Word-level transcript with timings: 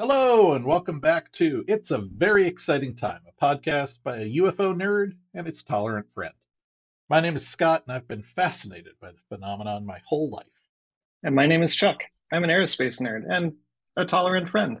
Hello, 0.00 0.52
and 0.52 0.64
welcome 0.64 1.00
back 1.00 1.32
to 1.32 1.64
It's 1.66 1.90
a 1.90 1.98
Very 1.98 2.46
Exciting 2.46 2.94
Time, 2.94 3.20
a 3.26 3.44
podcast 3.44 4.00
by 4.04 4.18
a 4.18 4.36
UFO 4.36 4.72
nerd 4.72 5.16
and 5.34 5.48
its 5.48 5.64
tolerant 5.64 6.06
friend. 6.14 6.34
My 7.08 7.18
name 7.18 7.34
is 7.34 7.48
Scott, 7.48 7.82
and 7.84 7.92
I've 7.92 8.06
been 8.06 8.22
fascinated 8.22 8.92
by 9.00 9.10
the 9.10 9.18
phenomenon 9.28 9.84
my 9.84 10.00
whole 10.06 10.30
life. 10.30 10.46
And 11.24 11.34
my 11.34 11.48
name 11.48 11.64
is 11.64 11.74
Chuck. 11.74 12.04
I'm 12.32 12.44
an 12.44 12.50
aerospace 12.50 13.00
nerd 13.00 13.24
and 13.28 13.54
a 13.96 14.04
tolerant 14.04 14.50
friend. 14.50 14.78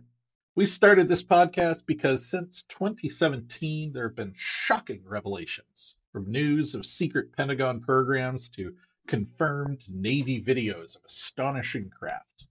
We 0.54 0.66
started 0.66 1.08
this 1.08 1.24
podcast 1.24 1.84
because 1.84 2.30
since 2.30 2.62
2017, 2.68 3.92
there 3.92 4.06
have 4.06 4.14
been 4.14 4.34
shocking 4.36 5.02
revelations 5.04 5.96
from 6.12 6.30
news 6.30 6.76
of 6.76 6.86
secret 6.86 7.36
Pentagon 7.36 7.80
programs 7.80 8.50
to 8.50 8.76
confirmed 9.08 9.82
Navy 9.88 10.40
videos 10.40 10.94
of 10.94 11.02
astonishing 11.04 11.90
craft. 11.90 12.46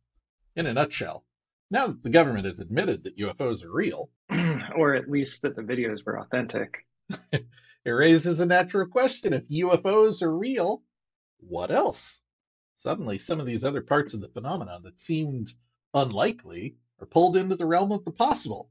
In 0.57 0.65
a 0.65 0.73
nutshell, 0.73 1.23
now 1.69 1.87
that 1.87 2.03
the 2.03 2.09
government 2.09 2.45
has 2.45 2.59
admitted 2.59 3.03
that 3.03 3.17
UFOs 3.17 3.63
are 3.63 3.71
real, 3.71 4.09
or 4.75 4.95
at 4.95 5.09
least 5.09 5.41
that 5.41 5.55
the 5.55 5.61
videos 5.61 6.05
were 6.05 6.19
authentic. 6.19 6.85
it 7.31 7.45
raises 7.85 8.39
a 8.39 8.45
natural 8.45 8.87
question. 8.87 9.33
If 9.33 9.47
UFOs 9.49 10.21
are 10.21 10.35
real, 10.35 10.83
what 11.39 11.71
else? 11.71 12.21
Suddenly, 12.75 13.17
some 13.17 13.39
of 13.39 13.45
these 13.45 13.65
other 13.65 13.81
parts 13.81 14.13
of 14.13 14.21
the 14.21 14.29
phenomenon 14.29 14.83
that 14.83 14.99
seemed 14.99 15.53
unlikely 15.93 16.75
are 17.01 17.07
pulled 17.07 17.35
into 17.35 17.55
the 17.55 17.65
realm 17.65 17.91
of 17.91 18.05
the 18.05 18.11
possible. 18.11 18.69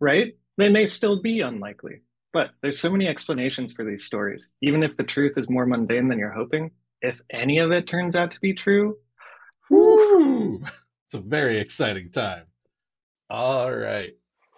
Right? 0.00 0.36
They 0.56 0.68
may 0.68 0.86
still 0.86 1.22
be 1.22 1.40
unlikely, 1.40 2.02
but 2.32 2.50
there's 2.60 2.78
so 2.78 2.90
many 2.90 3.08
explanations 3.08 3.72
for 3.72 3.84
these 3.84 4.04
stories. 4.04 4.50
Even 4.60 4.82
if 4.82 4.96
the 4.96 5.04
truth 5.04 5.36
is 5.36 5.48
more 5.50 5.66
mundane 5.66 6.08
than 6.08 6.18
you're 6.18 6.30
hoping, 6.30 6.70
if 7.00 7.20
any 7.30 7.58
of 7.58 7.72
it 7.72 7.86
turns 7.86 8.16
out 8.16 8.32
to 8.32 8.40
be 8.40 8.54
true, 8.54 8.96
it's 11.12 11.22
a 11.22 11.28
very 11.28 11.58
exciting 11.58 12.08
time. 12.08 12.44
All 13.28 13.70
right. 13.70 14.14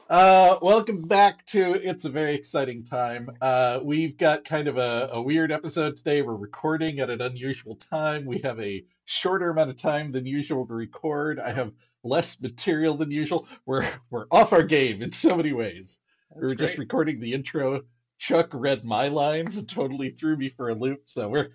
Uh, 0.08 0.56
welcome 0.62 1.02
back 1.02 1.44
to 1.46 1.72
It's 1.72 2.04
a 2.04 2.10
Very 2.10 2.36
Exciting 2.36 2.84
Time. 2.84 3.28
Uh, 3.40 3.80
we've 3.82 4.16
got 4.16 4.44
kind 4.44 4.68
of 4.68 4.78
a, 4.78 5.08
a 5.14 5.20
weird 5.20 5.50
episode 5.50 5.96
today. 5.96 6.22
We're 6.22 6.36
recording 6.36 7.00
at 7.00 7.10
an 7.10 7.20
unusual 7.20 7.74
time. 7.74 8.24
We 8.24 8.38
have 8.44 8.60
a 8.60 8.84
shorter 9.04 9.50
amount 9.50 9.70
of 9.70 9.78
time 9.78 10.10
than 10.10 10.26
usual 10.26 10.64
to 10.68 10.74
record. 10.74 11.40
I 11.40 11.50
have 11.50 11.72
less 12.04 12.40
material 12.40 12.94
than 12.94 13.10
usual. 13.10 13.48
We're 13.66 13.88
we're 14.08 14.26
off 14.30 14.52
our 14.52 14.62
game 14.62 15.02
in 15.02 15.10
so 15.10 15.36
many 15.36 15.52
ways. 15.52 15.98
That's 16.30 16.40
we 16.40 16.48
were 16.50 16.54
just 16.54 16.78
recording 16.78 17.18
the 17.18 17.32
intro. 17.32 17.82
Chuck 18.18 18.50
read 18.52 18.84
my 18.84 19.08
lines 19.08 19.58
and 19.58 19.68
totally 19.68 20.10
threw 20.10 20.36
me 20.36 20.50
for 20.50 20.68
a 20.68 20.74
loop. 20.76 21.02
So 21.06 21.28
we're 21.28 21.48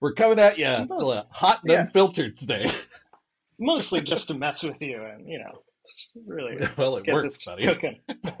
we're 0.00 0.14
coming 0.14 0.40
at 0.40 0.58
you 0.58 0.66
hot 1.30 1.62
and 1.62 1.70
yeah. 1.70 1.82
unfiltered 1.82 2.36
today. 2.36 2.68
mostly 3.60 4.00
just 4.00 4.28
to 4.28 4.34
mess 4.34 4.62
with 4.62 4.80
you 4.82 5.02
and, 5.04 5.28
you 5.28 5.38
know, 5.38 5.62
really 6.26 6.56
well, 6.76 6.96
it 6.96 7.04
get 7.04 7.14
works, 7.14 7.44
buddy. 7.44 7.64
cooking. 7.64 8.00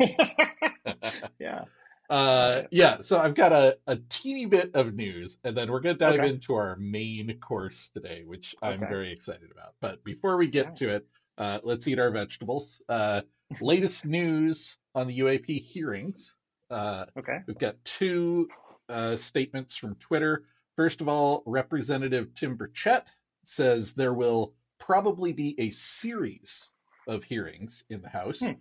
yeah. 1.38 1.64
Uh, 2.08 2.62
yeah, 2.72 3.00
so 3.02 3.18
I've 3.20 3.34
got 3.36 3.52
a, 3.52 3.78
a 3.86 3.96
teeny 4.08 4.46
bit 4.46 4.72
of 4.74 4.94
news, 4.94 5.38
and 5.44 5.56
then 5.56 5.70
we're 5.70 5.78
going 5.80 5.96
to 5.96 6.04
dive 6.04 6.18
Okay. 6.20 6.28
into 6.28 6.54
our 6.54 6.74
main 6.76 7.38
course 7.40 7.90
today, 7.94 8.24
which 8.26 8.56
I'm 8.60 8.80
very 8.80 9.12
excited 9.12 9.48
about. 9.52 9.74
But 9.80 10.02
before 10.02 10.36
we 10.36 10.48
get 10.48 10.74
to 10.76 10.88
it, 10.90 11.06
uh, 11.38 11.60
let's 11.62 11.86
eat 11.86 12.00
our 12.00 12.10
vegetables. 12.10 12.82
Uh, 12.88 13.22
latest 13.60 14.06
news 14.06 14.76
on 14.94 15.06
the 15.06 15.20
UAP 15.20 15.62
hearings. 15.62 16.34
Uh, 16.68 17.06
Okay. 17.16 17.38
we've 17.46 17.58
got 17.58 17.76
two 17.84 18.48
uh, 18.88 19.14
statements 19.14 19.76
from 19.76 19.94
Twitter. 19.96 20.42
First 20.74 21.00
of 21.02 21.08
all, 21.08 21.44
Representative 21.46 22.34
Tim 22.34 22.56
Burchett 22.58 23.06
says 23.44 23.92
there 23.92 24.12
will 24.14 24.52
probably 24.80 25.32
be 25.34 25.54
a 25.60 25.70
series 25.72 26.70
of 27.08 27.24
hearings 27.24 27.84
in 27.90 28.02
the 28.02 28.10
House 28.10 28.40
Hmm. 28.40 28.54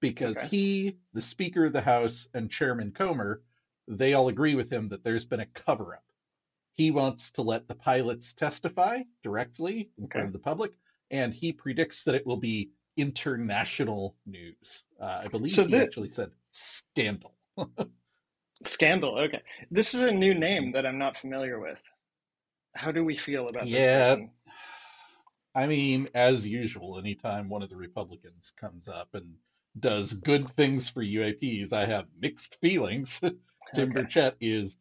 because 0.00 0.40
Okay. 0.40 0.50
he, 0.50 0.96
the 1.14 1.22
Speaker 1.22 1.66
of 1.66 1.72
the 1.74 1.82
House, 1.82 2.28
and 2.34 2.50
Chairman 2.50 2.92
Comer, 2.92 3.40
they 3.88 4.14
all 4.14 4.28
agree 4.28 4.54
with 4.54 4.70
him 4.70 4.88
that 4.90 5.04
there's 5.04 5.24
been 5.26 5.40
a 5.40 5.46
cover 5.46 5.94
up. 5.96 6.04
He 6.76 6.90
wants 6.90 7.32
to 7.32 7.42
let 7.42 7.68
the 7.68 7.74
pilots 7.76 8.34
testify 8.34 9.02
directly 9.22 9.90
in 9.98 10.08
front 10.08 10.26
of 10.26 10.32
the 10.32 10.38
public, 10.40 10.72
and 11.10 11.34
he 11.34 11.52
predicts 11.52 12.04
that 12.04 12.14
it 12.16 12.26
will 12.26 12.36
be 12.38 12.70
international 12.96 14.16
news. 14.26 14.84
Uh, 15.00 15.22
I 15.24 15.28
believe 15.28 15.60
So 15.60 15.64
he 15.64 15.80
actually 15.80 16.08
said 16.08 16.32
scandal. 16.52 17.38
Scandal. 18.64 19.18
Okay. 19.18 19.42
This 19.70 19.94
is 19.94 20.02
a 20.02 20.12
new 20.12 20.34
name 20.34 20.72
that 20.72 20.86
I'm 20.86 20.98
not 20.98 21.16
familiar 21.16 21.58
with. 21.60 21.82
How 22.74 22.92
do 22.92 23.04
we 23.04 23.16
feel 23.16 23.48
about 23.48 23.70
Yeah. 23.70 23.72
this 23.72 23.86
person? 23.88 24.30
I 25.54 25.66
mean, 25.66 26.08
as 26.14 26.46
usual, 26.46 26.98
anytime 26.98 27.48
one 27.48 27.62
of 27.62 27.70
the 27.70 27.76
Republicans 27.76 28.52
comes 28.60 28.88
up 28.88 29.08
and 29.14 29.36
does 29.78 30.12
good 30.14 30.50
things 30.56 30.88
for 30.88 31.02
UAPs, 31.02 31.72
I 31.72 31.86
have 31.86 32.06
mixed 32.18 32.60
feelings. 32.60 33.20
Tim 33.74 33.90
Okay. 33.90 34.02
Burchett 34.02 34.34
is 34.40 34.76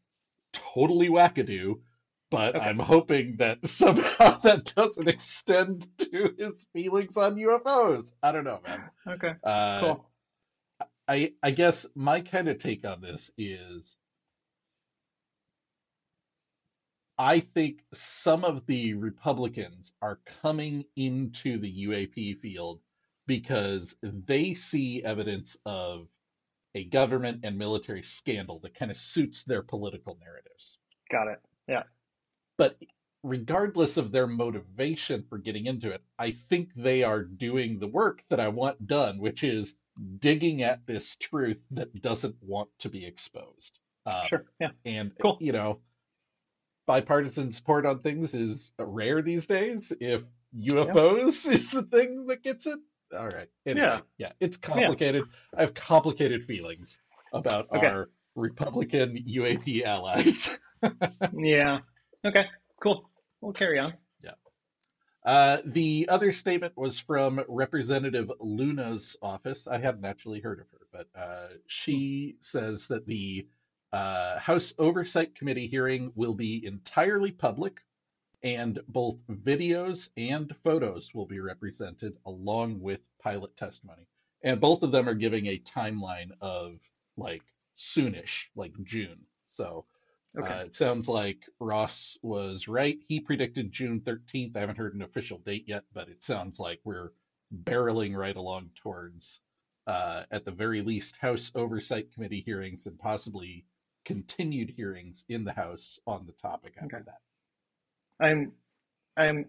totally 0.54 1.10
wackadoo, 1.10 1.82
but 2.32 2.56
Okay. 2.56 2.70
I'm 2.70 2.80
hoping 2.80 3.38
that 3.38 3.68
somehow 3.68 4.38
that 4.40 4.66
doesn't 4.76 5.08
extend 5.08 5.88
to 6.00 6.34
his 6.38 6.68
feelings 6.74 7.18
on 7.18 7.36
UFOs. 7.36 8.14
I 8.24 8.32
don't 8.32 8.44
know, 8.46 8.62
man. 8.66 8.90
Okay. 9.08 9.34
Uh, 9.44 9.80
Cool. 9.82 10.06
I 11.08 11.34
I 11.44 11.52
guess 11.52 11.86
my 11.96 12.22
kind 12.22 12.48
of 12.48 12.58
take 12.58 12.86
on 12.86 13.02
this 13.02 13.32
is 13.38 13.98
I 17.18 17.42
think 17.42 17.84
some 17.94 18.44
of 18.44 18.66
the 18.66 18.96
Republicans 18.96 19.94
are 20.02 20.20
coming 20.42 20.86
into 20.96 21.60
the 21.60 21.86
UAP 21.88 22.40
field 22.40 22.80
because 23.28 23.96
they 24.02 24.54
see 24.54 25.04
evidence 25.04 25.58
of 25.66 26.08
a 26.76 26.84
government 26.84 27.42
and 27.44 27.58
military 27.58 28.04
scandal 28.04 28.60
that 28.60 28.74
kind 28.76 28.90
of 28.92 28.98
suits 28.98 29.44
their 29.44 29.62
political 29.62 30.18
narratives. 30.20 30.80
Got 31.12 31.28
it. 31.28 31.40
Yeah. 31.68 31.84
But 32.58 32.78
regardless 33.24 33.98
of 33.98 34.12
their 34.12 34.28
motivation 34.28 35.26
for 35.30 35.38
getting 35.38 35.68
into 35.68 35.92
it, 35.92 36.02
I 36.18 36.32
think 36.32 36.70
they 36.76 37.04
are 37.04 37.24
doing 37.24 37.80
the 37.80 37.88
work 37.88 38.24
that 38.30 38.40
I 38.40 38.50
want 38.50 38.86
done, 38.86 39.20
which 39.20 39.44
is 39.44 39.76
digging 40.20 40.64
at 40.64 40.86
this 40.88 41.16
truth 41.16 41.60
that 41.72 42.02
doesn't 42.02 42.36
want 42.42 42.70
to 42.80 42.90
be 42.90 43.06
exposed. 43.06 43.78
Um, 44.06 44.26
Sure. 44.28 44.46
Yeah. 44.60 44.70
and 44.84 45.12
Cool. 45.22 45.38
you 45.40 45.52
know, 45.52 45.80
bipartisan 46.86 47.52
support 47.52 47.86
on 47.86 48.00
things 48.00 48.34
is 48.34 48.72
rare 48.78 49.22
these 49.22 49.48
days. 49.48 49.92
If 50.00 50.24
UFOs 50.58 51.48
is 51.52 51.72
the 51.72 51.84
thing 51.84 52.28
that 52.28 52.44
gets 52.44 52.68
it, 52.68 52.80
all 53.18 53.28
right. 53.28 53.48
Anyway, 53.66 53.86
Yeah. 53.86 54.00
yeah, 54.18 54.32
it's 54.40 54.58
complicated. 54.58 55.24
I 55.56 55.62
have 55.62 55.74
complicated 55.74 56.46
feelings 56.46 57.00
about 57.34 57.68
Okay. 57.76 57.88
our 57.88 58.10
Republican 58.36 59.16
UAP 59.28 59.84
allies. 59.84 60.58
Yeah. 61.34 61.80
Okay. 62.26 62.44
Cool. 62.82 63.10
We'll 63.40 63.54
carry 63.54 63.80
on. 63.80 63.94
Yeah. 64.22 64.32
Uh, 65.26 65.60
the 65.66 66.08
other 66.10 66.34
statement 66.34 66.74
was 66.76 67.00
from 67.00 67.42
Representative 67.48 68.30
Luna's 68.42 69.16
office. 69.22 69.66
I 69.66 69.78
hadn't 69.78 70.04
actually 70.04 70.42
heard 70.42 70.60
of 70.60 70.66
her, 70.72 70.80
but 70.92 71.08
uh, 71.18 71.48
she 71.68 72.36
says 72.42 72.88
that 72.88 73.06
the 73.06 73.48
uh, 73.94 74.40
House 74.40 74.74
Oversight 74.80 75.36
Committee 75.36 75.68
hearing 75.68 76.12
will 76.16 76.36
be 76.36 76.66
entirely 76.66 77.32
public, 77.32 77.82
and 78.44 78.80
both 78.88 79.26
videos 79.28 80.10
and 80.18 80.56
photos 80.64 81.14
will 81.14 81.28
be 81.28 81.40
represented 81.40 82.18
along 82.26 82.82
with 82.82 83.02
pilot 83.24 83.56
testimony. 83.58 84.08
And 84.44 84.62
both 84.62 84.84
of 84.84 84.92
them 84.92 85.10
are 85.10 85.16
giving 85.16 85.48
a 85.48 85.60
timeline 85.60 86.32
of 86.42 86.80
like 87.18 87.44
soonish, 87.78 88.48
like 88.56 88.74
June. 88.84 89.28
So 89.46 89.86
Okay. 90.38 90.54
uh, 90.54 90.64
it 90.66 90.76
sounds 90.76 91.10
like 91.10 91.44
Ross 91.60 92.18
was 92.24 92.68
right. 92.68 93.00
He 93.08 93.22
predicted 93.22 93.72
June 93.72 94.02
13th. 94.02 94.58
I 94.58 94.62
haven't 94.62 94.78
heard 94.80 94.96
an 94.96 95.04
official 95.04 95.40
date 95.40 95.66
yet, 95.68 95.84
but 95.94 96.10
it 96.10 96.24
sounds 96.24 96.60
like 96.60 96.80
we're 96.86 97.12
barreling 97.54 98.16
right 98.16 98.36
along 98.36 98.72
towards, 98.76 99.42
uh, 99.88 100.24
at 100.32 100.46
the 100.46 100.52
very 100.52 100.82
least, 100.82 101.18
House 101.18 101.52
Oversight 101.56 102.14
Committee 102.14 102.44
hearings 102.46 102.88
and 102.88 103.00
possibly 103.00 103.66
continued 104.06 104.70
hearings 104.70 105.26
in 105.30 105.44
the 105.44 105.54
House 105.54 106.00
on 106.06 106.26
the 106.26 106.34
topic 106.34 106.76
after 106.82 106.98
Okay. 106.98 107.06
that. 107.06 107.22
I'm 108.20 108.54
I'm 109.18 109.46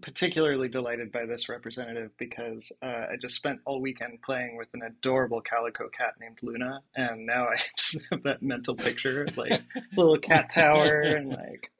particularly 0.00 0.68
delighted 0.68 1.12
by 1.12 1.26
this 1.26 1.48
representative 1.48 2.10
because 2.18 2.72
uh, 2.82 2.86
I 2.86 3.16
just 3.20 3.34
spent 3.34 3.60
all 3.66 3.80
weekend 3.80 4.22
playing 4.22 4.56
with 4.56 4.68
an 4.74 4.82
adorable 4.82 5.42
calico 5.42 5.88
cat 5.96 6.14
named 6.20 6.38
Luna, 6.42 6.80
and 6.96 7.26
now 7.26 7.44
I 7.46 7.56
just 7.76 7.98
have 8.10 8.22
that 8.22 8.42
mental 8.42 8.74
picture 8.74 9.24
of 9.24 9.36
like 9.36 9.60
little 9.96 10.18
cat 10.18 10.48
tower 10.48 11.14
and 11.14 11.28
like 11.30 11.70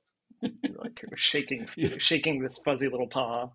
like 0.69 1.01
shaking 1.17 1.67
shaking 1.99 2.43
this 2.43 2.59
fuzzy 2.59 2.89
little 2.89 3.09
paw. 3.09 3.51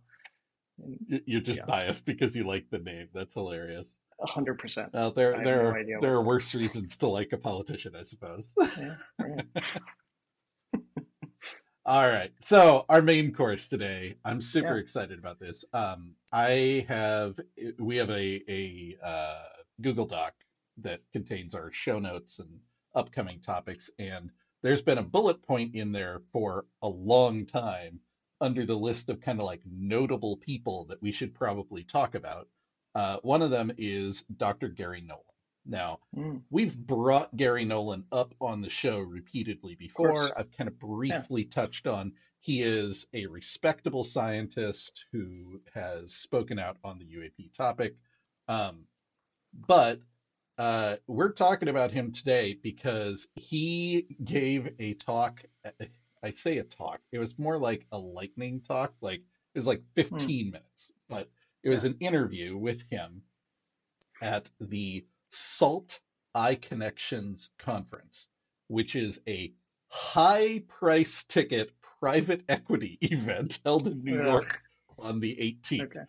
You're 1.08 1.42
just 1.42 1.60
Yeah. 1.60 1.66
biased 1.66 2.06
because 2.06 2.36
you 2.36 2.44
like 2.44 2.70
the 2.70 2.80
name. 2.80 3.10
That's 3.14 3.34
hilarious. 3.34 4.00
A 4.22 4.28
hundred 4.28 4.60
percent. 4.60 4.92
Well, 4.94 5.12
there 5.12 5.44
there 5.44 5.64
no 5.64 5.70
are 5.70 5.76
idea 5.76 6.00
there 6.02 6.14
are 6.16 6.24
worse 6.24 6.54
reasons 6.56 6.98
to 6.98 7.08
like 7.08 7.34
a 7.34 7.38
politician, 7.38 7.96
I 7.96 8.04
suppose. 8.04 8.54
Yeah, 8.76 8.96
right. 9.20 9.46
All 11.86 12.08
right. 12.08 12.32
So 12.42 12.86
our 12.90 13.02
main 13.02 13.34
course 13.34 13.70
today, 13.70 14.16
I'm 14.26 14.42
super 14.42 14.74
Yeah. 14.76 14.78
excited 14.78 15.20
about 15.20 15.40
this. 15.40 15.64
Um, 15.74 16.16
I 16.32 16.86
have 16.90 17.40
we 17.80 17.98
have 17.98 18.10
a 18.10 18.44
a 18.50 18.98
uh, 19.02 19.44
Google 19.82 20.06
Doc 20.06 20.34
that 20.80 21.02
contains 21.14 21.56
our 21.56 21.72
show 21.72 22.00
notes 22.00 22.40
and 22.40 22.60
upcoming 22.96 23.40
topics, 23.40 23.90
and 24.00 24.32
there's 24.64 24.82
been 24.82 24.98
a 24.98 25.04
bullet 25.04 25.42
point 25.44 25.76
in 25.76 25.92
there 25.92 26.22
for 26.34 26.66
a 26.82 26.90
long 26.90 27.46
time 27.46 28.00
under 28.42 28.66
the 28.66 28.78
list 28.78 29.10
of 29.10 29.22
kind 29.22 29.40
of 29.40 29.46
like 29.46 29.62
notable 29.66 30.38
people 30.38 30.86
that 30.86 31.02
we 31.02 31.12
should 31.12 31.34
probably 31.34 31.84
talk 31.84 32.16
about. 32.16 32.48
Uh, 32.98 33.20
one 33.22 33.44
of 33.44 33.52
them 33.52 33.72
is 33.78 34.24
Dr. 34.24 34.70
Garry 34.70 35.02
Nolan. 35.02 35.22
Now, 35.68 36.00
Mm, 36.16 36.42
we've 36.50 36.76
brought 36.76 37.36
Garry 37.36 37.64
Nolan 37.64 38.06
up 38.12 38.34
on 38.42 38.62
the 38.62 38.72
show 38.72 38.98
repeatedly 39.00 39.76
before. 39.76 40.36
I've 40.36 40.52
kind 40.52 40.68
of 40.68 40.80
briefly 40.80 41.44
touched 41.44 41.86
on 41.86 42.14
he 42.40 42.64
is 42.64 43.06
a 43.14 43.28
respectable 43.28 44.04
scientist 44.04 45.06
who 45.12 45.62
has 45.76 46.12
spoken 46.14 46.58
out 46.58 46.78
on 46.84 46.98
the 46.98 47.06
UAP 47.06 47.54
topic. 47.54 47.96
Um, 48.48 48.86
but 49.54 50.00
uh, 50.58 50.96
we're 51.06 51.34
talking 51.34 51.68
about 51.68 51.92
him 51.92 52.12
today 52.14 52.54
because 52.60 53.28
he 53.36 54.08
gave 54.24 54.74
a 54.80 54.96
talk. 54.96 55.44
I 56.24 56.32
say 56.32 56.58
a 56.58 56.64
talk, 56.64 57.02
it 57.12 57.20
was 57.20 57.38
more 57.38 57.60
like 57.60 57.86
a 57.92 58.00
lightning 58.00 58.62
talk. 58.62 58.94
Like 59.02 59.20
it 59.54 59.60
was 59.60 59.68
like 59.68 59.84
15 59.94 60.48
minutes, 60.52 60.92
but 61.10 61.30
it 61.68 61.70
was 61.72 61.84
Yeah. 61.84 61.90
an 61.92 61.98
interview 62.00 62.56
with 62.58 62.82
him 62.90 63.24
at 64.22 64.50
the 64.62 65.06
Salt 65.32 66.00
Eye 66.34 66.56
Connections 66.56 67.50
conference, 67.60 68.30
which 68.68 68.96
is 68.96 69.20
a 69.28 69.54
high 69.90 70.64
price 70.80 71.26
ticket 71.26 71.72
private 72.00 72.44
equity 72.48 72.98
event 73.02 73.60
held 73.66 73.88
in 73.90 74.02
New 74.04 74.18
Ugh. 74.18 74.26
York 74.28 74.62
on 74.98 75.20
the 75.20 75.36
18th. 75.36 75.82
Okay. 75.88 76.06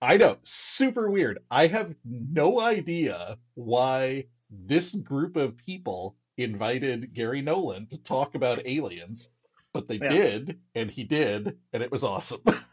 I 0.00 0.18
know, 0.18 0.38
super 0.44 1.10
weird. 1.10 1.40
I 1.50 1.66
have 1.66 1.94
no 2.04 2.60
idea 2.60 3.38
why 3.54 4.26
this 4.50 4.94
group 4.94 5.34
of 5.36 5.56
people 5.56 6.16
invited 6.36 7.12
Garry 7.12 7.42
Nolan 7.42 7.86
to 7.88 8.00
talk 8.02 8.36
about 8.36 8.66
aliens, 8.66 9.28
but 9.72 9.88
they 9.88 9.96
Yeah. 9.96 10.08
did, 10.08 10.60
and 10.76 10.90
he 10.90 11.02
did, 11.04 11.58
and 11.72 11.82
it 11.82 11.90
was 11.90 12.04
awesome. 12.04 12.42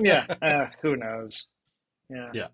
Yeah. 0.00 0.26
Uh, 0.40 0.66
who 0.82 0.94
knows? 0.96 1.48
Yeah. 2.10 2.30
Yeah. 2.34 2.48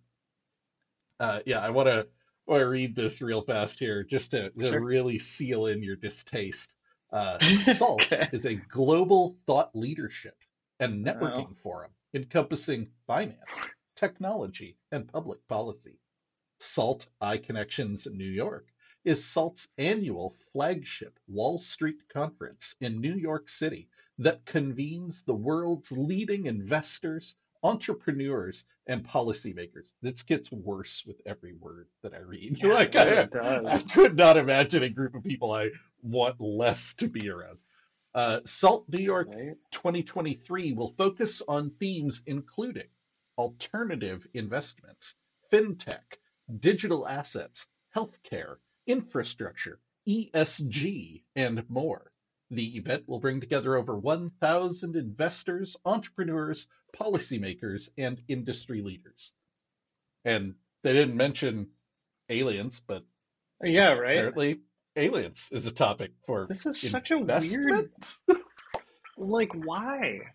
Uh, 1.18 1.40
yeah, 1.46 1.60
I 1.60 1.70
want 1.70 1.88
to 1.88 2.06
want 2.46 2.60
to 2.60 2.68
read 2.68 2.96
this 2.96 3.20
real 3.22 3.42
fast 3.42 3.78
here 3.78 4.02
just 4.02 4.32
to, 4.32 4.50
to 4.50 4.68
Sure. 4.68 4.80
really 4.80 5.18
seal 5.18 5.66
in 5.66 5.82
your 5.82 5.96
distaste. 5.96 6.74
Uh, 7.12 7.38
SALT 7.62 8.02
Okay. 8.12 8.28
is 8.32 8.46
a 8.46 8.54
global 8.54 9.36
thought 9.46 9.74
leadership 9.74 10.36
and 10.78 11.06
Oh. 11.06 11.12
networking 11.12 11.56
forum 11.62 11.90
encompassing 12.14 12.88
finance, 13.06 13.68
technology, 13.96 14.76
and 14.90 15.06
public 15.06 15.46
policy. 15.46 15.98
SALT 16.60 17.06
iConnections 17.22 18.10
New 18.12 18.28
York 18.28 18.66
is 19.04 19.24
SALT's 19.24 19.68
annual 19.78 20.34
flagship 20.52 21.18
Wall 21.28 21.58
Street 21.58 21.96
conference 22.12 22.74
in 22.80 23.00
New 23.00 23.14
York 23.14 23.48
City 23.48 23.88
that 24.18 24.44
convenes 24.44 25.22
the 25.22 25.34
world's 25.34 25.90
leading 25.92 26.46
investors, 26.46 27.36
entrepreneurs, 27.62 28.64
and 28.86 29.06
policymakers. 29.06 29.92
This 30.02 30.22
gets 30.22 30.50
worse 30.50 31.04
with 31.06 31.20
every 31.26 31.52
word 31.52 31.88
that 32.02 32.14
I 32.14 32.20
read. 32.20 32.58
Yeah, 32.58 32.72
like 32.72 32.96
I, 32.96 33.28
I 33.32 33.78
could 33.92 34.16
not 34.16 34.36
imagine 34.36 34.82
a 34.82 34.88
group 34.88 35.14
of 35.14 35.22
people 35.22 35.52
I 35.52 35.70
want 36.02 36.40
less 36.40 36.94
to 36.94 37.08
be 37.08 37.30
around. 37.30 37.58
Uh, 38.14 38.40
SALT 38.44 38.86
New 38.88 39.04
York 39.04 39.28
Right? 39.30 39.56
2023 39.70 40.72
will 40.72 40.94
focus 40.98 41.42
on 41.46 41.70
themes 41.78 42.22
including 42.26 42.88
alternative 43.38 44.26
investments, 44.34 45.14
fintech, 45.52 46.18
digital 46.58 47.06
assets, 47.06 47.66
healthcare, 47.94 48.56
infrastructure, 48.86 49.78
ESG, 50.08 51.22
and 51.36 51.68
more. 51.70 52.10
The 52.50 52.76
event 52.78 53.04
will 53.08 53.20
bring 53.20 53.40
together 53.40 53.76
over 53.76 53.96
1,000 53.96 54.96
investors, 54.96 55.76
entrepreneurs, 55.84 56.66
policymakers, 56.98 57.90
and 57.96 58.22
industry 58.28 58.82
leaders. 58.82 59.32
And 60.24 60.54
they 60.82 60.92
didn't 60.92 61.16
mention 61.16 61.68
aliens, 62.28 62.80
but 62.86 63.04
oh, 63.62 63.66
Yeah, 63.66 63.92
right? 63.92 64.16
apparently 64.16 64.60
aliens 64.96 65.50
is 65.52 65.66
a 65.66 65.72
topic 65.72 66.10
for 66.26 66.46
This 66.48 66.66
is 66.66 66.80
such 66.80 67.10
a 67.10 67.18
weird. 67.18 67.90
Like, 69.16 69.52
why? 69.52 70.20
I- 70.22 70.26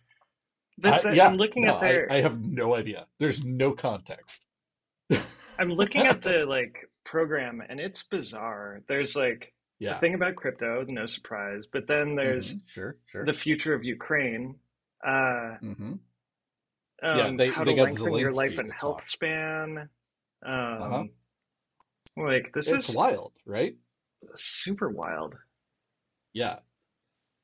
But 0.77 1.03
the, 1.03 1.15
yeah, 1.15 1.27
I'm 1.27 1.37
looking 1.37 1.63
no, 1.63 1.75
at 1.75 1.81
their. 1.81 2.07
I, 2.11 2.17
I 2.17 2.21
have 2.21 2.39
no 2.39 2.75
idea. 2.75 3.07
There's 3.19 3.43
no 3.43 3.71
context. 3.71 4.45
I'm 5.57 5.69
looking 5.69 6.01
at 6.05 6.21
the 6.21 6.45
like 6.45 6.87
program, 7.03 7.63
and 7.67 7.79
it's 7.79 8.03
bizarre. 8.03 8.81
There's 8.87 9.15
like 9.15 9.54
Yeah. 9.79 9.93
the 9.93 9.99
thing 9.99 10.13
about 10.13 10.35
crypto, 10.35 10.83
no 10.87 11.05
surprise. 11.05 11.67
But 11.71 11.87
then 11.87 12.15
there's 12.15 12.55
Mhm. 12.55 12.61
Sure, 12.67 12.97
sure. 13.07 13.25
the 13.25 13.33
future 13.33 13.73
of 13.73 13.83
Ukraine. 13.83 14.55
Uh, 15.05 15.57
mm-hmm. 15.61 15.93
um, 17.03 17.37
they- 17.37 17.49
how 17.49 17.63
they 17.63 17.75
to 17.75 17.83
lengthen 17.83 18.13
your 18.15 18.31
life 18.31 18.57
and 18.57 18.71
health 18.71 18.97
talk. 18.99 19.01
span. 19.05 19.89
Um, 20.45 20.81
Uh-huh. 20.81 21.03
Like 22.17 22.53
this 22.53 22.69
It's 22.69 22.89
is 22.89 22.95
wild, 22.95 23.33
right? 23.45 23.75
super 24.35 24.89
wild. 24.89 25.37
Yeah. 26.33 26.59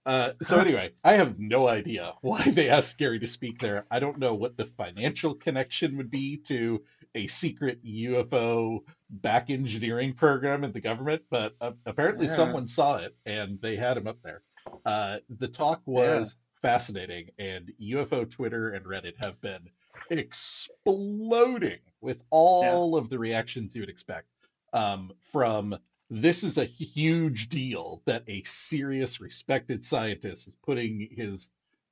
Uh, 0.05 0.31
so 0.41 0.57
anyway, 0.59 0.91
I 1.03 1.13
have 1.13 1.37
no 1.39 1.67
idea 1.67 2.13
why 2.21 2.41
they 2.43 2.69
asked 2.69 2.97
Garry 2.97 3.19
to 3.19 3.27
speak 3.27 3.59
there. 3.59 3.85
I 3.91 3.99
don't 3.99 4.17
know 4.17 4.33
what 4.33 4.57
the 4.57 4.65
financial 4.65 5.35
connection 5.35 5.97
would 5.97 6.09
be 6.09 6.37
to 6.45 6.83
a 7.13 7.27
secret 7.27 7.83
UFO 7.85 8.79
back 9.09 9.49
engineering 9.49 10.13
program 10.13 10.63
in 10.63 10.71
the 10.71 10.81
government, 10.81 11.23
but 11.29 11.55
uh, 11.61 11.73
apparently 11.85 12.25
Yeah. 12.27 12.33
someone 12.33 12.67
saw 12.67 12.97
it 12.97 13.15
and 13.25 13.61
they 13.61 13.75
had 13.75 13.97
him 13.97 14.07
up 14.07 14.17
there. 14.23 14.41
Uh, 14.85 15.19
the 15.29 15.47
talk 15.47 15.81
was 15.85 16.35
fascinating, 16.61 17.29
and 17.37 17.71
UFO 17.81 18.29
Twitter 18.29 18.69
and 18.69 18.85
Reddit 18.85 19.17
have 19.17 19.39
been 19.41 19.69
exploding 20.09 21.79
with 21.99 22.21
all 22.29 22.95
of 22.95 23.09
the 23.09 23.19
reactions 23.19 23.75
you 23.75 23.81
would 23.81 23.89
expect. 23.89 24.27
Um, 24.73 25.11
from 25.33 25.77
this 26.11 26.43
is 26.43 26.57
a 26.57 26.65
huge 26.65 27.47
deal 27.47 28.01
that 28.05 28.23
a 28.27 28.43
serious, 28.43 29.21
respected 29.21 29.85
scientist 29.85 30.49
is 30.49 30.55
putting 30.65 31.07
his, 31.09 31.49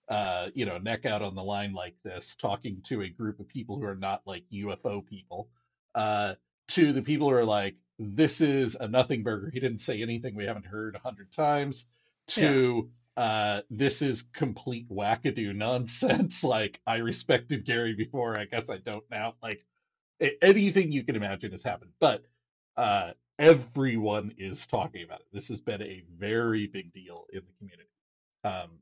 uh, 0.09 0.49
you 0.53 0.65
know, 0.65 0.77
neck 0.77 1.05
out 1.05 1.21
on 1.21 1.35
the 1.35 1.43
line 1.43 1.71
like 1.71 1.95
this, 2.03 2.35
talking 2.35 2.81
to 2.83 3.01
a 3.01 3.07
group 3.07 3.39
of 3.39 3.47
people 3.47 3.79
who 3.79 3.85
are 3.85 3.95
not 3.95 4.21
like 4.25 4.43
UFO 4.51 5.05
people, 5.05 5.47
uh, 5.95 6.35
to 6.67 6.91
the 6.91 7.01
people 7.01 7.29
who 7.29 7.35
are 7.35 7.45
like, 7.45 7.75
this 7.97 8.41
is 8.41 8.75
a 8.75 8.89
nothing 8.89 9.23
burger. 9.23 9.49
He 9.53 9.61
didn't 9.61 9.79
say 9.79 10.01
anything 10.01 10.35
we 10.35 10.45
haven't 10.45 10.65
heard 10.65 10.95
a 10.95 10.99
hundred 10.99 11.31
times. 11.31 11.85
To 12.27 12.89
uh, 13.15 13.61
this 13.69 14.01
is 14.01 14.23
complete 14.33 14.89
wackadoo 14.89 15.55
nonsense. 15.55 16.43
Like 16.49 16.79
I 16.85 16.97
respected 16.97 17.65
Garry 17.65 17.93
before, 17.93 18.37
I 18.37 18.45
guess 18.45 18.69
I 18.69 18.77
don't 18.77 19.03
now. 19.09 19.35
Like 19.41 19.65
anything 20.41 20.91
you 20.91 21.03
can 21.03 21.15
imagine 21.15 21.53
has 21.53 21.63
happened, 21.63 21.91
but 21.99 22.23
uh, 22.77 23.11
everyone 23.39 24.33
is 24.37 24.67
talking 24.67 25.03
about 25.03 25.21
it. 25.21 25.27
This 25.31 25.47
has 25.47 25.61
been 25.61 25.81
a 25.81 26.03
very 26.17 26.67
big 26.67 26.93
deal 26.93 27.25
in 27.31 27.41
the 27.47 27.53
community. 27.57 27.89
Um, 28.43 28.79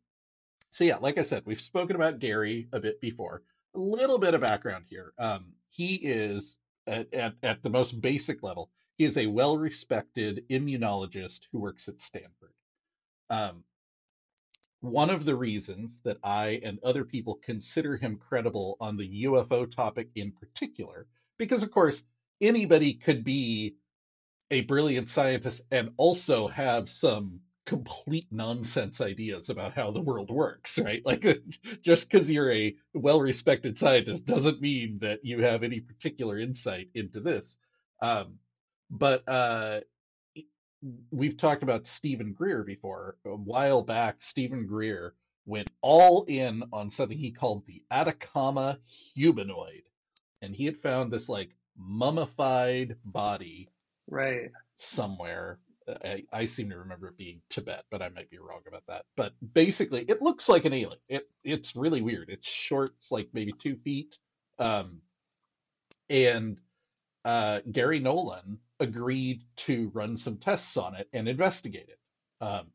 so 0.72 0.84
yeah, 0.84 0.98
like 0.98 1.20
I 1.20 1.22
said, 1.22 1.44
we've 1.46 1.62
spoken 1.62 1.96
about 1.96 2.20
Garry 2.20 2.68
a 2.74 2.80
bit 2.80 3.00
before. 3.00 3.44
A 3.76 3.80
little 3.80 4.18
bit 4.18 4.34
of 4.34 4.42
background 4.42 4.86
here. 4.90 5.14
Um, 5.20 5.54
he 5.70 5.96
is 5.96 6.58
at, 6.88 7.14
at, 7.14 7.36
at 7.44 7.62
the 7.62 7.70
most 7.70 8.02
basic 8.02 8.42
level. 8.42 8.72
He 8.98 9.06
is 9.06 9.18
a 9.18 9.28
well-respected 9.28 10.46
immunologist 10.50 11.42
who 11.52 11.60
works 11.60 11.88
at 11.88 12.02
Stanford. 12.02 12.54
Um, 13.30 13.64
one 14.82 15.12
of 15.12 15.24
the 15.24 15.36
reasons 15.36 16.02
that 16.04 16.18
I 16.24 16.60
and 16.64 16.80
other 16.84 17.04
people 17.04 17.36
consider 17.44 17.96
him 17.96 18.18
credible 18.18 18.78
on 18.80 18.98
the 18.98 19.26
UFO 19.26 19.70
topic 19.70 20.10
in 20.16 20.32
particular, 20.32 21.06
because 21.38 21.62
of 21.62 21.72
course 21.72 22.04
anybody 22.42 22.94
could 22.94 23.24
be 23.24 23.76
a 24.52 24.62
brilliant 24.62 25.10
scientist 25.10 25.62
and 25.72 25.92
also 25.98 26.48
have 26.48 26.90
some 26.90 27.42
complete 27.66 28.28
nonsense 28.32 29.02
ideas 29.02 29.50
about 29.50 29.74
how 29.74 29.92
the 29.92 30.02
world 30.02 30.32
works, 30.32 30.80
right? 30.80 31.02
Like 31.06 31.26
just 31.82 32.10
because 32.10 32.32
you're 32.32 32.52
a 32.52 32.76
well-respected 32.94 33.78
scientist 33.78 34.26
doesn't 34.26 34.62
mean 34.62 35.00
that 35.02 35.26
you 35.26 35.44
have 35.44 35.64
any 35.64 35.82
particular 35.82 36.40
insight 36.40 36.90
into 36.96 37.20
this. 37.20 37.58
Um, 38.02 38.36
but 38.90 39.24
uh, 39.28 39.82
we've 41.12 41.36
talked 41.36 41.64
about 41.64 41.88
Stephen 41.88 42.34
Greer 42.34 42.64
before. 42.64 43.18
A 43.26 43.36
while 43.36 43.84
back, 43.84 44.18
Stephen 44.20 44.66
Greer 44.66 45.14
went 45.46 45.70
all 45.82 46.24
in 46.24 46.64
on 46.72 46.90
something 46.90 47.18
he 47.18 47.32
called 47.32 47.66
the 47.68 47.84
Atacama 47.92 48.80
humanoid, 49.14 49.84
and 50.42 50.56
he 50.56 50.66
had 50.66 50.78
found 50.78 51.12
this 51.12 51.28
like 51.28 51.50
mummified 51.78 52.96
body 53.04 53.70
Right. 54.08 54.52
somewhere 54.78 55.60
I, 56.04 56.24
I 56.32 56.46
seem 56.46 56.70
to 56.72 56.80
remember 56.80 57.08
it 57.08 57.18
being 57.18 57.42
Tibet, 57.50 57.84
but 57.90 58.02
I 58.02 58.10
might 58.10 58.30
be 58.30 58.40
wrong 58.40 58.62
about 58.68 58.84
that. 58.88 59.06
But 59.16 59.34
basically, 59.54 60.02
it 60.02 60.22
looks 60.22 60.50
like 60.50 60.66
an 60.66 60.74
alien. 60.74 61.00
It 61.08 61.30
it's 61.44 61.76
really 61.76 62.02
weird. 62.02 62.30
It's 62.30 62.48
short. 62.48 62.92
It's 62.98 63.12
like 63.12 63.30
maybe 63.34 63.54
two 63.54 63.78
feet. 63.78 64.18
Um, 64.60 65.02
and 66.10 66.58
uh, 67.24 67.62
Garry 67.72 68.00
Nolan 68.00 68.60
agreed 68.80 69.44
to 69.58 69.90
run 69.94 70.18
some 70.18 70.38
tests 70.38 70.78
on 70.78 70.96
it 70.96 71.08
and 71.14 71.28
investigate 71.28 71.90
it. 71.90 72.00
Um, 72.42 72.68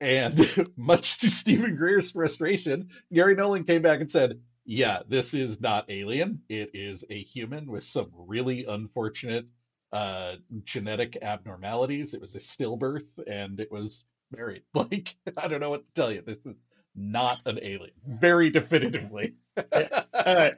and 0.00 0.68
much 0.76 1.18
to 1.18 1.30
Stephen 1.30 1.76
Greer's 1.76 2.12
frustration, 2.12 2.90
Garry 3.12 3.34
Nolan 3.34 3.64
came 3.64 3.82
back 3.82 4.00
and 4.00 4.10
said, 4.10 4.40
"Yeah, 4.64 5.00
this 5.08 5.34
is 5.34 5.60
not 5.60 5.86
alien. 5.90 6.42
It 6.48 6.70
is 6.74 7.04
a 7.10 7.20
human 7.20 7.70
with 7.70 7.84
some 7.84 8.10
really 8.14 8.66
unfortunate 8.66 9.46
uh, 9.92 10.36
genetic 10.64 11.18
abnormalities. 11.22 12.14
It 12.14 12.20
was 12.20 12.34
a 12.34 12.38
stillbirth, 12.38 13.06
and 13.26 13.60
it 13.60 13.70
was 13.70 14.04
married. 14.34 14.62
Like 14.74 15.14
I 15.36 15.48
don't 15.48 15.60
know 15.60 15.70
what 15.70 15.84
to 15.86 15.92
tell 16.00 16.10
you. 16.12 16.22
This 16.22 16.44
is 16.46 16.56
not 16.94 17.38
an 17.46 17.58
alien. 17.62 17.92
Very 18.06 18.50
definitively. 18.50 19.34
Yeah. 19.74 20.04
Uh, 20.14 20.50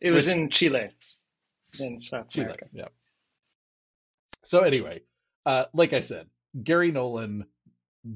it 0.00 0.12
was 0.12 0.26
Which- 0.26 0.36
in 0.36 0.50
Chile, 0.50 0.90
in 1.80 1.98
South 1.98 2.28
Chile. 2.28 2.44
America. 2.44 2.66
Yeah. 2.72 2.88
So 4.44 4.60
anyway, 4.60 5.02
uh, 5.44 5.64
like 5.74 5.92
I 5.92 6.00
said, 6.00 6.28
Garry 6.62 6.92
Nolan 6.92 7.46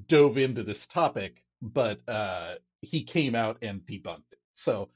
dove 0.06 0.38
into 0.38 0.62
this 0.62 0.86
topic, 0.86 1.42
but 1.60 2.00
uh, 2.08 2.54
he 2.82 3.02
came 3.02 3.34
out 3.34 3.58
and 3.62 3.80
debunked 3.80 4.30
it. 4.32 4.38
So 4.54 4.90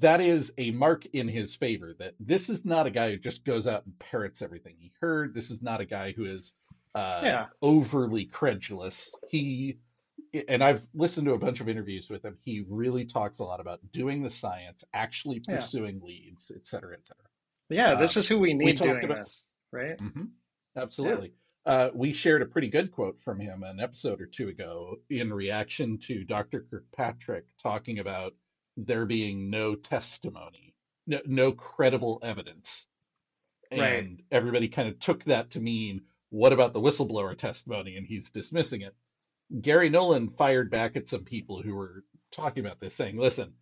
that 0.00 0.20
is 0.20 0.52
a 0.58 0.70
mark 0.72 1.06
in 1.12 1.28
his 1.28 1.54
favor 1.54 1.94
that 1.98 2.14
this 2.20 2.48
is 2.48 2.64
not 2.64 2.86
a 2.86 2.90
guy 2.90 3.10
who 3.10 3.16
just 3.18 3.44
goes 3.44 3.66
out 3.66 3.84
and 3.86 3.98
parrots 3.98 4.42
everything 4.42 4.76
he 4.78 4.92
heard. 5.00 5.34
This 5.34 5.50
is 5.50 5.62
not 5.62 5.80
a 5.80 5.84
guy 5.84 6.12
who 6.12 6.24
is 6.24 6.52
uh, 6.94 7.20
Yeah. 7.24 7.46
overly 7.62 8.26
credulous. 8.26 9.12
He 9.30 9.78
and 10.48 10.62
I've 10.64 10.86
listened 10.94 11.26
to 11.26 11.32
a 11.34 11.38
bunch 11.38 11.60
of 11.60 11.68
interviews 11.68 12.08
with 12.08 12.24
him. 12.24 12.38
He 12.44 12.64
really 12.68 13.04
talks 13.04 13.38
a 13.40 13.44
lot 13.44 13.60
about 13.60 13.80
doing 13.92 14.22
the 14.22 14.30
science, 14.30 14.82
actually 14.94 15.42
Yeah. 15.46 15.56
pursuing 15.56 16.00
leads, 16.02 16.50
et 16.54 16.66
cetera, 16.66 16.94
et 16.94 17.06
cetera. 17.06 17.26
Yeah, 17.68 17.94
this 18.00 18.16
Um, 18.16 18.20
is 18.20 18.28
who 18.28 18.38
we 18.38 18.54
need 18.54 18.76
talked 18.78 18.90
doing 18.90 19.04
about- 19.04 19.18
this, 19.26 19.46
right? 19.72 20.00
hmm 20.00 20.24
Absolutely. 20.76 21.34
Uh, 21.66 21.90
we 21.94 22.12
shared 22.12 22.42
a 22.42 22.46
pretty 22.46 22.68
good 22.68 22.90
quote 22.92 23.20
from 23.20 23.38
him 23.40 23.62
an 23.62 23.78
episode 23.78 24.20
or 24.20 24.26
two 24.26 24.48
ago 24.48 24.96
in 25.10 25.32
reaction 25.32 25.98
to 25.98 26.24
Dr. 26.24 26.62
Kirkpatrick 26.62 27.44
talking 27.62 27.98
about 27.98 28.34
there 28.76 29.06
being 29.06 29.50
no 29.50 29.74
testimony, 29.74 30.74
no, 31.06 31.20
no 31.26 31.52
credible 31.52 32.20
evidence. 32.22 32.86
Right. 33.70 34.04
And 34.04 34.22
everybody 34.30 34.68
kind 34.68 34.88
of 34.88 34.98
took 34.98 35.24
that 35.24 35.50
to 35.50 35.60
mean, 35.60 36.02
what 36.30 36.52
about 36.52 36.72
the 36.72 36.80
whistleblower 36.80 37.36
testimony? 37.36 37.96
And 37.96 38.06
he's 38.06 38.30
dismissing 38.30 38.82
it. 38.82 38.94
Garry 39.60 39.88
Nolan 39.90 40.30
fired 40.30 40.70
back 40.70 40.96
at 40.96 41.08
some 41.08 41.24
people 41.24 41.60
who 41.62 41.74
were 41.74 42.04
talking 42.30 42.64
about 42.64 42.80
this, 42.80 42.94
saying, 42.94 43.18
listen, 43.18 43.54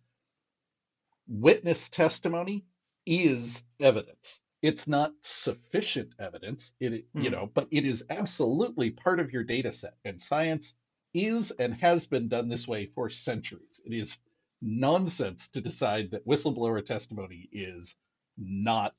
witness 1.27 1.89
testimony 1.89 2.65
is 3.05 3.63
evidence. 3.79 4.39
It's 4.61 4.87
not 4.87 5.13
sufficient 5.21 6.13
evidence, 6.19 6.73
it 6.79 7.05
you 7.13 7.29
Hmm. 7.29 7.31
know, 7.31 7.51
but 7.53 7.67
it 7.71 7.85
is 7.85 8.05
absolutely 8.09 8.91
part 8.91 9.19
of 9.19 9.33
your 9.33 9.43
data 9.43 9.71
set. 9.71 9.95
And 10.05 10.21
science 10.21 10.75
is 11.13 11.51
and 11.51 11.73
has 11.75 12.05
been 12.07 12.29
done 12.29 12.47
this 12.47 12.67
way 12.67 12.85
for 12.85 13.09
centuries. 13.09 13.81
It 13.85 13.93
is 13.93 14.17
nonsense 14.61 15.49
to 15.49 15.61
decide 15.61 16.11
that 16.11 16.27
whistleblower 16.27 16.85
testimony 16.85 17.49
is 17.51 17.95
not 18.37 18.93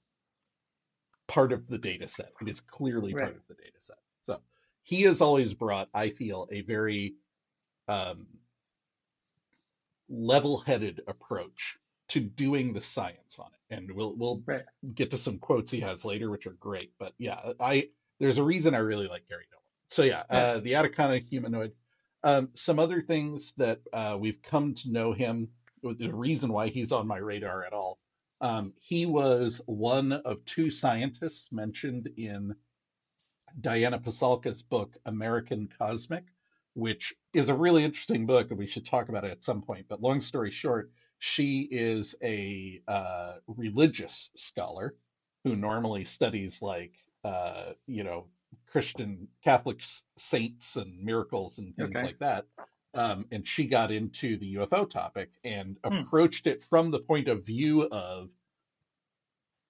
part 1.28 1.52
of 1.52 1.68
the 1.68 1.78
data 1.78 2.08
set. 2.08 2.32
It 2.40 2.48
is 2.48 2.60
clearly 2.60 3.14
part 3.14 3.36
of 3.36 3.46
the 3.48 3.54
data 3.54 3.78
set. 3.78 3.96
So 4.22 4.40
he 4.82 5.02
has 5.02 5.20
always 5.20 5.54
brought, 5.54 5.88
I 5.94 6.10
feel, 6.10 6.48
a 6.50 6.62
very 6.62 7.14
um, 7.88 8.26
level-headed 10.08 11.02
approach 11.06 11.78
to 12.08 12.20
doing 12.20 12.72
the 12.72 12.80
science 12.82 13.38
on 13.38 13.46
it. 13.46 13.74
And 13.74 13.92
we'll 13.92 14.14
we'll 14.14 14.42
Right. 14.44 14.64
get 14.94 15.12
to 15.12 15.18
some 15.18 15.38
quotes 15.38 15.72
he 15.72 15.80
has 15.80 16.04
later, 16.04 16.30
which 16.30 16.46
are 16.46 16.52
great. 16.52 16.92
But 16.98 17.14
yeah, 17.18 17.52
I 17.58 17.88
there's 18.18 18.38
a 18.38 18.44
reason 18.44 18.74
I 18.74 18.78
really 18.78 19.08
like 19.08 19.26
Garry 19.28 19.46
Nolan. 19.50 19.62
So 19.88 20.02
yeah, 20.02 20.24
uh, 20.28 20.58
the 20.60 20.74
Atacama 20.74 21.18
humanoid. 21.18 21.72
Um, 22.24 22.50
some 22.54 22.78
other 22.78 23.02
things 23.02 23.52
that 23.56 23.80
uh, 23.92 24.16
we've 24.18 24.42
come 24.42 24.74
to 24.74 24.90
know 24.92 25.12
him. 25.12 25.48
The 25.82 26.12
reason 26.12 26.52
why 26.52 26.68
he's 26.68 26.92
on 26.92 27.08
my 27.08 27.18
radar 27.18 27.64
at 27.64 27.72
all. 27.72 27.98
Um, 28.40 28.72
he 28.80 29.06
was 29.06 29.60
one 29.66 30.12
of 30.12 30.44
two 30.44 30.70
scientists 30.70 31.50
mentioned 31.52 32.08
in 32.16 32.56
Diana 33.60 33.98
Pasulka's 33.98 34.62
book 34.62 34.96
American 35.04 35.68
Cosmic, 35.78 36.24
which 36.74 37.14
is 37.32 37.48
a 37.48 37.54
really 37.54 37.84
interesting 37.84 38.26
book, 38.26 38.50
and 38.50 38.58
we 38.58 38.66
should 38.66 38.86
talk 38.86 39.08
about 39.08 39.24
it 39.24 39.30
at 39.30 39.44
some 39.44 39.62
point. 39.62 39.86
But 39.88 40.02
long 40.02 40.20
story 40.20 40.50
short, 40.50 40.90
she 41.18 41.60
is 41.70 42.14
a 42.22 42.82
uh, 42.88 43.34
religious 43.46 44.30
scholar 44.34 44.94
who 45.44 45.54
normally 45.54 46.04
studies 46.04 46.62
like 46.62 46.94
uh, 47.24 47.72
you 47.86 48.04
know 48.04 48.26
Christian 48.72 49.28
Catholic 49.44 49.80
saints 50.18 50.76
and 50.76 51.04
miracles 51.04 51.58
and 51.58 51.76
things 51.76 52.00
Okay. 52.00 52.02
like 52.02 52.18
that. 52.20 52.46
Um, 52.94 53.26
and 53.30 53.46
she 53.46 53.66
got 53.66 53.92
into 53.92 54.38
the 54.38 54.46
UFO 54.56 54.86
topic 54.86 55.30
and 55.44 55.78
Hmm. 55.88 56.02
approached 56.02 56.46
it 56.48 56.64
from 56.64 56.90
the 56.90 57.00
point 57.00 57.28
of 57.28 57.44
view 57.46 57.82
of 57.84 58.30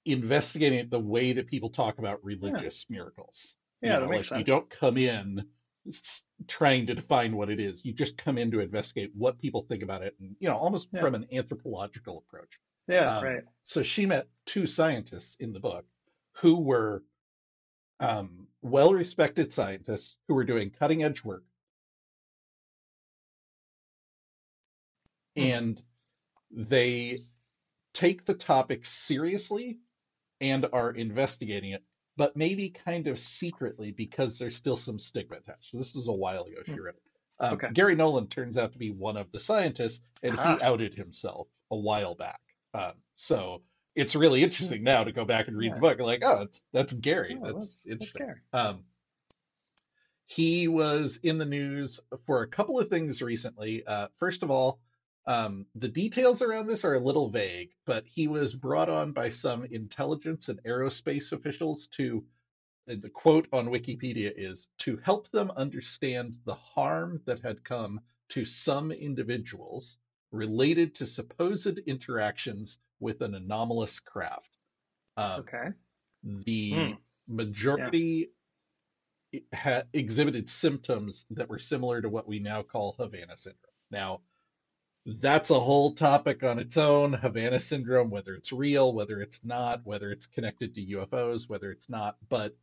investigating 0.05 0.79
it 0.81 0.91
the 0.91 1.01
way 1.01 1.33
that 1.33 1.47
people 1.47 1.71
talk 1.71 1.99
about 1.99 2.23
religious 2.25 2.85
miracles. 2.89 3.57
You 3.85 3.91
Yeah, 3.91 3.99
know, 3.99 4.01
that 4.01 4.09
makes 4.09 4.31
like 4.31 4.35
you 4.35 4.45
don't 4.45 4.69
come 4.69 4.97
in 4.97 5.45
trying 6.49 6.87
to 6.87 6.95
define 6.95 7.37
what 7.37 7.51
it 7.51 7.61
is. 7.61 7.85
You 7.85 7.93
just 7.93 8.17
come 8.17 8.39
in 8.39 8.51
to 8.53 8.61
investigate 8.61 9.11
what 9.15 9.39
people 9.39 9.63
think 9.69 9.83
about 9.83 10.03
it, 10.03 10.15
and 10.21 10.37
you 10.41 10.49
know, 10.49 10.57
almost 10.57 10.89
Yeah. 10.93 11.01
from 11.01 11.15
an 11.15 11.27
anthropological 11.33 12.19
approach. 12.19 12.59
Yeah, 12.87 13.11
Um, 13.11 13.21
right. 13.21 13.45
So 13.65 13.83
she 13.83 14.07
met 14.07 14.29
two 14.47 14.67
scientists 14.67 15.37
in 15.39 15.53
the 15.53 15.61
book 15.61 15.85
who 16.37 16.61
were 16.61 17.03
um, 18.01 18.49
well-respected 18.63 19.53
scientists 19.53 20.17
who 20.29 20.35
were 20.35 20.45
doing 20.45 20.71
cutting-edge 20.71 21.23
work, 21.25 21.45
Hmm. 25.37 25.43
and 25.43 25.83
they 26.51 27.25
take 27.95 28.25
the 28.25 28.35
topic 28.35 28.85
seriously 28.87 29.79
and 30.41 30.67
are 30.73 30.91
investigating 30.91 31.73
it, 31.73 31.83
but 32.17 32.37
maybe 32.37 32.71
kind 32.71 33.07
of 33.07 33.19
secretly 33.19 33.93
because 33.93 34.39
there's 34.39 34.57
still 34.57 34.77
some 34.77 34.99
stigma 34.99 35.37
attached. 35.37 35.71
So 35.71 35.79
this 35.79 35.97
is 35.97 36.09
a 36.09 36.13
while 36.13 36.45
ago 36.45 36.63
she 36.65 36.79
read 36.79 36.95
it. 36.97 37.03
Um, 37.39 37.55
Okay. 37.55 37.71
Garry 37.73 37.95
Nolan 37.97 38.29
turns 38.29 38.59
out 38.59 38.73
to 38.73 38.79
be 38.79 38.91
one 38.91 39.17
of 39.17 39.33
the 39.33 39.41
scientists, 39.41 40.03
and 40.23 40.39
Ah. 40.39 40.57
he 40.57 40.63
outed 40.63 40.95
himself 40.95 41.49
a 41.71 41.77
while 41.77 42.15
back. 42.15 42.41
Um, 42.75 43.03
so 43.17 43.63
it's 43.95 44.15
really 44.15 44.43
interesting 44.43 44.83
now 44.83 45.05
to 45.05 45.13
go 45.13 45.25
back 45.25 45.49
and 45.49 45.57
read 45.57 45.69
Yeah. 45.69 45.75
the 45.75 45.81
book. 45.81 46.01
Like, 46.01 46.23
oh, 46.25 46.39
that's 46.41 46.63
that's 46.73 46.93
Garry. 46.93 47.37
Oh, 47.41 47.45
that's 47.45 47.53
that's- 47.53 47.79
That's 47.85 47.87
interesting. 47.93 48.27
fair. 48.27 48.43
Um, 48.53 48.85
he 50.27 50.67
was 50.69 51.19
in 51.23 51.39
the 51.39 51.45
news 51.47 52.01
for 52.27 52.43
a 52.43 52.47
couple 52.49 52.79
of 52.79 52.89
things 52.89 53.21
recently. 53.21 53.85
Uh, 53.87 54.09
first 54.19 54.43
of 54.43 54.51
all, 54.51 54.81
um, 55.27 55.67
the 55.75 55.89
details 55.89 56.43
around 56.43 56.67
this 56.67 56.85
are 56.85 56.95
a 56.95 56.99
little 57.01 57.29
vague, 57.31 57.71
but 57.85 58.05
he 58.07 58.29
was 58.29 58.55
brought 58.55 58.89
on 58.89 59.13
by 59.13 59.31
some 59.31 59.65
intelligence 59.65 60.49
and 60.49 60.63
aerospace 60.65 61.33
officials 61.33 61.87
to, 61.89 62.25
uh, 62.91 62.95
the 62.99 63.11
quote 63.11 63.47
on 63.53 63.69
Wikipedia 63.69 64.33
is, 64.35 64.69
to 64.79 64.97
help 64.97 65.31
them 65.31 65.51
understand 65.55 66.39
the 66.47 66.55
harm 66.55 67.21
that 67.27 67.41
had 67.41 67.63
come 67.63 68.01
to 68.31 68.45
some 68.47 68.91
individuals 68.91 69.99
related 70.33 70.95
to 70.97 71.07
supposed 71.07 71.79
interactions 71.79 72.79
with 73.03 73.23
an 73.23 73.35
anomalous 73.37 74.01
craft. 74.01 74.49
Um, 75.19 75.41
Okay. 75.41 75.69
the 76.25 76.73
Hmm. 76.73 76.95
majority 77.29 78.31
ha- 79.55 79.85
exhibited 79.93 80.51
symptoms 80.51 81.27
that 81.31 81.49
were 81.51 81.59
similar 81.61 82.03
to 82.03 82.09
what 82.09 82.29
we 82.29 82.39
now 82.41 82.63
call 82.63 82.95
Havana 82.99 83.37
syndrome. 83.37 83.59
Now, 83.91 84.23
that's 85.07 85.51
a 85.51 85.61
whole 85.61 85.95
topic 85.95 86.45
on 86.45 86.61
its 86.61 86.79
own. 86.79 87.15
Havana 87.15 87.61
syndrome, 87.61 88.11
whether 88.11 88.35
it's 88.35 88.53
real, 88.53 88.95
whether 88.95 89.21
it's 89.23 89.45
not, 89.45 89.83
whether 89.85 90.13
it's 90.13 90.29
connected 90.29 90.77
to 90.77 90.83
UFOs, 90.99 91.49
whether 91.49 91.73
it's 91.73 91.91
not. 91.91 92.17
But 92.29 92.57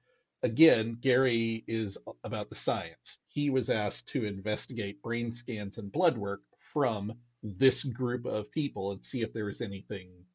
again, 0.44 0.98
Garry 1.02 1.66
is 1.68 1.98
about 2.24 2.50
the 2.50 2.56
science. 2.56 3.20
He 3.30 3.52
was 3.52 3.70
asked 3.70 4.10
to 4.10 4.26
investigate 4.26 5.04
brain 5.04 5.34
scans 5.34 5.80
and 5.80 5.92
blood 5.92 6.18
work 6.18 6.42
from 6.74 7.14
this 7.44 7.84
group 7.84 8.26
of 8.26 8.52
people 8.52 8.94
and 8.94 9.06
see 9.06 9.24
if 9.24 9.34
there 9.34 9.46
was 9.46 9.62
anything 9.62 10.26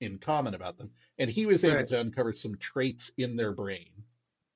in 0.00 0.18
common 0.18 0.54
about 0.54 0.76
them. 0.78 0.90
And 1.18 1.30
he 1.30 1.46
was 1.46 1.64
able 1.64 1.76
Right. 1.76 1.88
to 1.88 2.00
uncover 2.00 2.32
some 2.32 2.56
traits 2.56 3.10
in 3.16 3.36
their 3.36 3.52
brain 3.52 4.04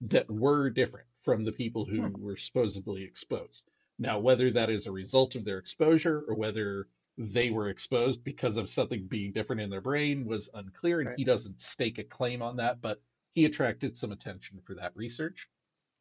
that 0.03 0.31
were 0.31 0.71
different 0.71 1.09
from 1.23 1.45
the 1.45 1.53
people 1.53 1.85
who 1.85 2.03
Hmm. 2.09 2.23
were 2.23 2.37
supposedly 2.37 3.05
exposed. 3.05 3.65
Now, 3.99 4.19
whether 4.21 4.51
that 4.51 4.71
is 4.71 4.87
a 4.87 4.93
result 4.93 5.35
of 5.37 5.45
their 5.45 5.59
exposure 5.59 6.21
or 6.27 6.35
whether 6.35 6.89
they 7.19 7.51
were 7.51 7.69
exposed 7.69 8.25
because 8.25 8.57
of 8.57 8.71
something 8.71 9.07
being 9.07 9.33
different 9.33 9.61
in 9.63 9.71
their 9.71 9.81
brain 9.81 10.25
was 10.25 10.49
unclear, 10.55 11.01
and 11.01 11.09
Right. 11.11 11.19
he 11.19 11.25
doesn't 11.25 11.61
stake 11.61 11.99
a 11.99 12.05
claim 12.05 12.43
on 12.43 12.57
that, 12.57 12.81
but 12.81 13.01
he 13.35 13.45
attracted 13.45 13.97
some 13.97 14.13
attention 14.13 14.61
for 14.63 14.75
that 14.77 14.97
research. 14.97 15.49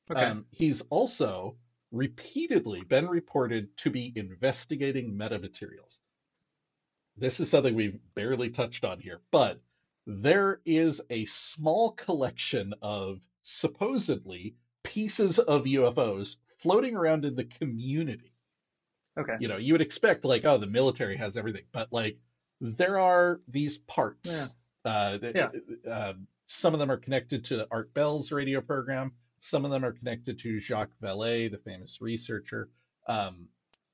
Okay. 0.10 0.22
Um, 0.22 0.46
he's 0.52 0.82
also 0.90 1.58
repeatedly 1.92 2.82
been 2.84 3.08
reported 3.08 3.76
to 3.78 3.90
be 3.90 4.12
investigating 4.16 5.16
metamaterials. 5.18 6.00
This 7.18 7.40
is 7.40 7.50
something 7.50 7.76
we've 7.76 8.00
barely 8.16 8.50
touched 8.50 8.86
on 8.86 9.00
here, 9.00 9.22
but 9.32 9.60
there 10.08 10.62
is 10.66 11.02
a 11.10 11.26
small 11.26 11.92
collection 11.92 12.74
of 12.82 13.20
supposedly 13.44 14.56
pieces 14.84 15.40
of 15.40 15.64
UFOs 15.66 16.38
floating 16.58 16.96
around 16.96 17.26
in 17.26 17.36
the 17.36 17.44
community. 17.44 18.34
Okay. 19.20 19.36
You 19.40 19.48
know, 19.48 19.58
you 19.58 19.74
would 19.74 19.82
expect 19.82 20.26
like, 20.26 20.46
oh, 20.46 20.58
the 20.58 20.68
military 20.68 21.18
has 21.18 21.38
everything, 21.38 21.64
but 21.72 21.90
like 21.92 22.18
there 22.60 22.98
are 23.00 23.42
these 23.48 23.78
parts. 23.78 24.54
Uh, 24.84 25.18
that, 25.18 25.36
Yeah. 25.36 25.92
uh, 25.92 26.14
some 26.48 26.74
of 26.74 26.80
them 26.80 26.90
are 26.92 26.98
connected 26.98 27.46
to 27.46 27.68
Art 27.70 27.94
Bell's 27.94 28.32
radio 28.32 28.62
program. 28.62 29.14
Some 29.40 29.66
of 29.66 29.72
them 29.72 29.84
are 29.86 29.92
connected 29.92 30.40
to 30.40 30.60
Jacques 30.60 30.98
Vallée, 31.02 31.52
the 31.52 31.58
famous 31.60 32.02
researcher. 32.02 32.70
Um, 33.08 33.48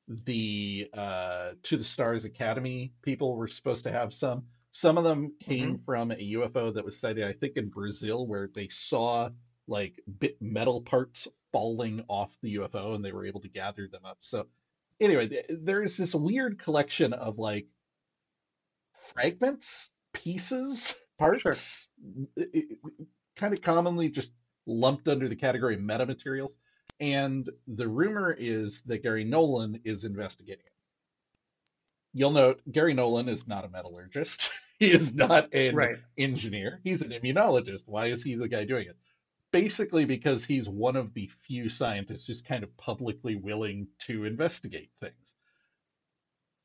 the 0.08 0.90
uh, 0.94 1.52
To 1.64 1.78
the 1.78 1.84
Stars 1.84 2.26
Academy 2.26 2.94
people 3.02 3.36
were 3.36 3.48
supposed 3.48 3.84
to 3.86 3.92
have 3.92 4.14
some. 4.14 4.46
Some 4.72 4.98
of 4.98 5.04
them 5.04 5.34
came 5.40 5.80
from 5.86 6.12
a 6.12 6.34
UFO 6.34 6.74
that 6.76 6.86
was 6.86 7.00
sighted, 7.00 7.24
I 7.24 7.34
think, 7.34 7.58
in 7.58 7.70
Brazil, 7.70 8.28
where 8.28 8.48
they 8.48 8.68
saw 8.68 9.30
like 9.68 10.00
bit 10.20 10.42
metal 10.42 10.82
parts 10.82 11.28
falling 11.52 12.06
off 12.08 12.36
the 12.42 12.56
UFO 12.58 12.96
and 12.96 13.04
they 13.04 13.12
were 13.12 13.26
able 13.26 13.42
to 13.42 13.50
gather 13.50 13.88
them 13.88 14.06
up. 14.06 14.18
So, 14.20 14.48
anyway, 15.00 15.28
th- 15.28 15.46
there's 15.50 15.98
this 15.98 16.14
weird 16.14 16.60
collection 16.60 17.14
of 17.14 17.40
like 17.40 17.68
fragments, 19.14 19.90
pieces, 20.14 20.96
parts, 21.18 21.88
kind 23.36 23.54
of 23.54 23.62
commonly 23.62 24.10
just 24.10 24.32
lumped 24.66 25.08
under 25.08 25.28
the 25.28 25.36
category 25.36 25.76
of 25.76 25.82
metamaterials. 25.82 26.52
And 27.00 27.50
the 27.68 27.88
rumor 27.88 28.36
is 28.38 28.82
that 28.84 29.04
Garry 29.04 29.24
Nolan 29.24 29.82
is 29.84 30.04
investigating 30.04 30.66
it. 30.66 30.72
You'll 32.14 32.32
note 32.32 32.62
Garry 32.72 32.94
Nolan 32.96 33.30
is 33.30 33.48
not 33.48 33.66
a 33.66 33.70
metallurgist. 33.70 34.50
he 34.80 34.92
is 34.92 35.16
not 35.16 35.54
an 35.54 35.76
Right. 35.76 35.98
engineer. 36.18 36.80
He's 36.84 37.04
an 37.04 37.12
immunologist. 37.12 37.84
Why 37.86 38.08
is 38.08 38.24
he 38.24 38.36
the 38.36 38.48
guy 38.48 38.66
doing 38.66 38.88
it? 38.88 38.98
Basically, 39.52 40.06
because 40.06 40.44
he's 40.44 40.68
one 40.68 40.96
of 40.96 41.14
the 41.14 41.30
few 41.44 41.70
scientists 41.70 42.26
who's 42.28 42.42
kind 42.42 42.64
of 42.64 42.76
publicly 42.78 43.36
willing 43.36 43.88
to 44.00 44.26
investigate 44.26 44.90
things. 45.00 45.36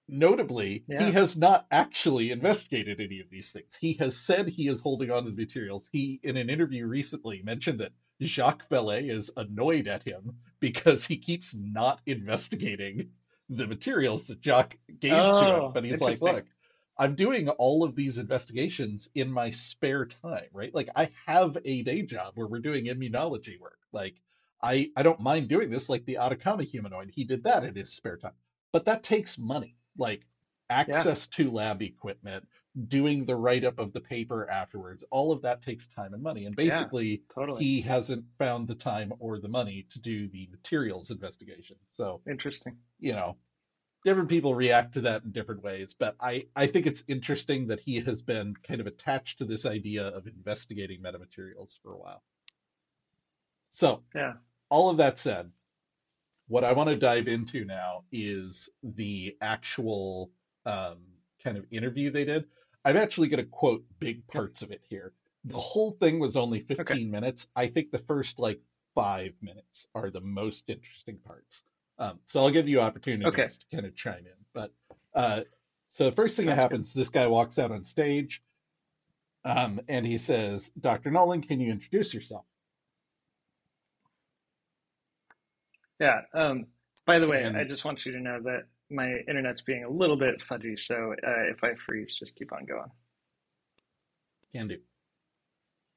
Notably, 0.09 0.85
Yeah. 0.89 1.07
he 1.07 1.13
has 1.13 1.37
not 1.37 1.67
actually 1.71 2.31
investigated 2.33 3.01
any 3.01 3.21
of 3.21 3.31
these 3.31 3.53
things. 3.53 3.77
He 3.77 3.95
has 3.95 4.17
said 4.17 4.49
he 4.49 4.67
is 4.69 4.81
holding 4.81 5.11
on 5.11 5.25
to 5.25 5.31
the 5.31 5.37
materials. 5.37 5.89
He, 5.93 6.19
in 6.23 6.37
an 6.37 6.51
interview 6.51 6.87
recently, 6.87 7.41
mentioned 7.43 7.81
that 7.81 7.93
Jacques 8.23 8.69
Vallée 8.69 9.11
is 9.11 9.33
annoyed 9.37 9.89
at 9.89 10.03
him 10.03 10.39
because 10.61 11.05
he 11.05 11.17
keeps 11.19 11.55
not 11.55 12.01
investigating 12.07 13.11
the 13.49 13.67
materials 13.67 14.29
that 14.29 14.41
Jacques 14.41 14.79
gave 15.01 15.13
to 15.13 15.17
Oh, 15.17 15.67
him. 15.67 15.73
But 15.73 15.85
he's 15.85 16.01
like, 16.01 16.21
look, 16.23 16.45
I'm 16.99 17.15
doing 17.17 17.49
all 17.49 17.85
of 17.85 17.95
these 17.97 18.19
investigations 18.19 19.09
in 19.15 19.31
my 19.31 19.51
spare 19.51 20.07
time, 20.07 20.49
right? 20.53 20.75
Like 20.75 20.89
I 20.95 21.11
have 21.27 21.59
a 21.65 21.83
day 21.83 22.03
job 22.03 22.33
where 22.35 22.47
we're 22.47 22.61
doing 22.61 22.87
immunology 22.87 23.59
work. 23.59 23.79
Like 23.93 24.15
I 24.63 24.91
I 24.97 25.03
don't 25.03 25.21
mind 25.21 25.49
doing 25.49 25.71
this 25.71 25.89
like 25.89 26.05
the 26.05 26.19
Atacama 26.19 26.63
humanoid. 26.63 27.11
He 27.15 27.25
did 27.25 27.45
that 27.45 27.65
in 27.65 27.75
his 27.75 27.93
spare 27.93 28.19
time. 28.19 28.35
But 28.73 28.87
that 28.87 29.03
takes 29.03 29.39
money. 29.39 29.77
Like 29.97 30.25
access 30.71 31.27
to 31.29 31.51
lab 31.51 31.83
equipment, 31.83 32.47
doing 32.89 33.25
the 33.25 33.37
write 33.37 33.65
up 33.65 33.79
of 33.79 33.93
the 33.93 34.01
paper 34.01 34.49
afterwards. 34.51 35.05
All 35.11 35.31
of 35.33 35.43
that 35.43 35.61
takes 35.61 35.87
time 35.87 36.15
and 36.15 36.23
money. 36.23 36.47
And 36.47 36.55
Yeah. 36.59 36.65
basically 36.65 37.23
Totally. 37.35 37.63
he 37.65 37.81
hasn't 37.83 38.25
found 38.39 38.67
the 38.67 38.75
time 38.75 39.13
or 39.19 39.39
the 39.39 39.49
money 39.49 39.87
to 39.91 40.01
do 40.01 40.29
the 40.29 40.49
materials 40.51 41.11
investigation. 41.11 41.77
So 41.91 42.23
Interesting. 42.27 42.79
you 42.99 43.13
know, 43.13 43.37
different 44.05 44.31
people 44.31 44.55
react 44.55 44.95
to 44.95 45.03
that 45.03 45.23
in 45.23 45.33
different 45.33 45.63
ways. 45.63 45.95
But 45.95 46.17
I, 46.19 46.43
I 46.57 46.67
think 46.67 46.87
it's 46.87 47.05
interesting 47.09 47.67
that 47.69 47.81
he 47.81 48.01
has 48.01 48.23
been 48.23 48.55
kind 48.57 48.81
of 48.81 48.87
attached 48.87 49.39
to 49.39 49.45
this 49.45 49.67
idea 49.67 50.07
of 50.09 50.27
investigating 50.27 51.03
metamaterials 51.03 51.79
for 51.83 51.93
a 51.93 51.99
while. 51.99 52.23
So, 53.71 54.03
Yeah. 54.15 54.35
all 54.71 54.91
of 54.91 54.97
that 54.99 55.19
said, 55.19 55.51
what 56.49 56.65
I 56.65 56.73
want 56.73 56.91
to 56.91 56.97
dive 56.97 57.29
into 57.29 57.65
now 57.65 58.05
is 58.11 58.69
the 58.83 59.37
actual 59.41 60.31
um, 60.67 60.99
kind 61.43 61.57
of 61.57 61.67
interview 61.71 62.11
they 62.11 62.25
did. 62.25 62.47
I'm 62.85 62.97
actually 62.97 63.29
going 63.29 63.45
to 63.45 63.49
quote 63.51 63.85
big 63.99 64.27
parts 64.27 64.63
of 64.63 64.71
it 64.71 64.83
here. 64.89 65.13
The 65.45 65.59
whole 65.59 65.91
thing 65.93 66.19
was 66.19 66.37
only 66.37 66.61
15 66.61 67.11
minutes. 67.11 67.47
I 67.55 67.67
think 67.69 67.91
the 67.91 67.99
first 67.99 68.39
like 68.39 68.61
five 68.95 69.33
minutes 69.41 69.87
are 69.95 70.11
the 70.11 70.21
most 70.21 70.69
interesting 70.69 71.19
parts. 71.19 71.63
Um, 71.99 72.19
so 72.27 72.41
I'll 72.41 72.51
give 72.51 72.69
you 72.69 72.81
opportunities 72.81 73.27
Okay. 73.33 73.47
to 73.49 73.67
kind 73.77 73.87
of 73.87 73.95
chime 73.95 74.25
in. 74.27 74.45
But 74.53 74.73
uh, 75.15 75.43
so 75.91 76.07
the 76.11 76.17
first 76.17 76.37
thing 76.37 76.47
that 76.47 76.53
Sounds 76.53 76.59
good. 76.59 76.63
happens, 76.63 76.95
this 76.95 77.09
guy 77.11 77.27
walks 77.27 77.59
out 77.59 77.71
on 77.71 77.85
stage, 77.85 78.43
um, 79.45 79.81
and 79.89 80.07
he 80.07 80.19
says, 80.19 80.71
"Dr. 80.81 81.11
Nolan, 81.11 81.43
can 81.43 81.61
you 81.61 81.71
introduce 81.71 82.15
yourself?" 82.15 82.45
Yeah. 86.01 86.23
Um, 86.33 86.67
by 87.07 87.19
the 87.19 87.31
way, 87.31 87.45
And- 87.45 87.57
I 87.57 87.65
just 87.65 87.85
want 87.85 88.05
you 88.07 88.13
to 88.13 88.21
know 88.21 88.41
that 88.43 88.67
my 88.93 89.19
internet's 89.29 89.63
being 89.63 89.85
a 89.85 89.91
little 89.91 90.17
bit 90.17 90.41
fudgy, 90.41 90.79
so 90.79 91.13
uh, 91.13 91.51
if 91.51 91.63
I 91.65 91.75
freeze, 91.75 92.15
just 92.15 92.37
keep 92.37 92.53
on 92.53 92.65
going. 92.67 92.91
Can 94.55 94.69
do. 94.69 94.79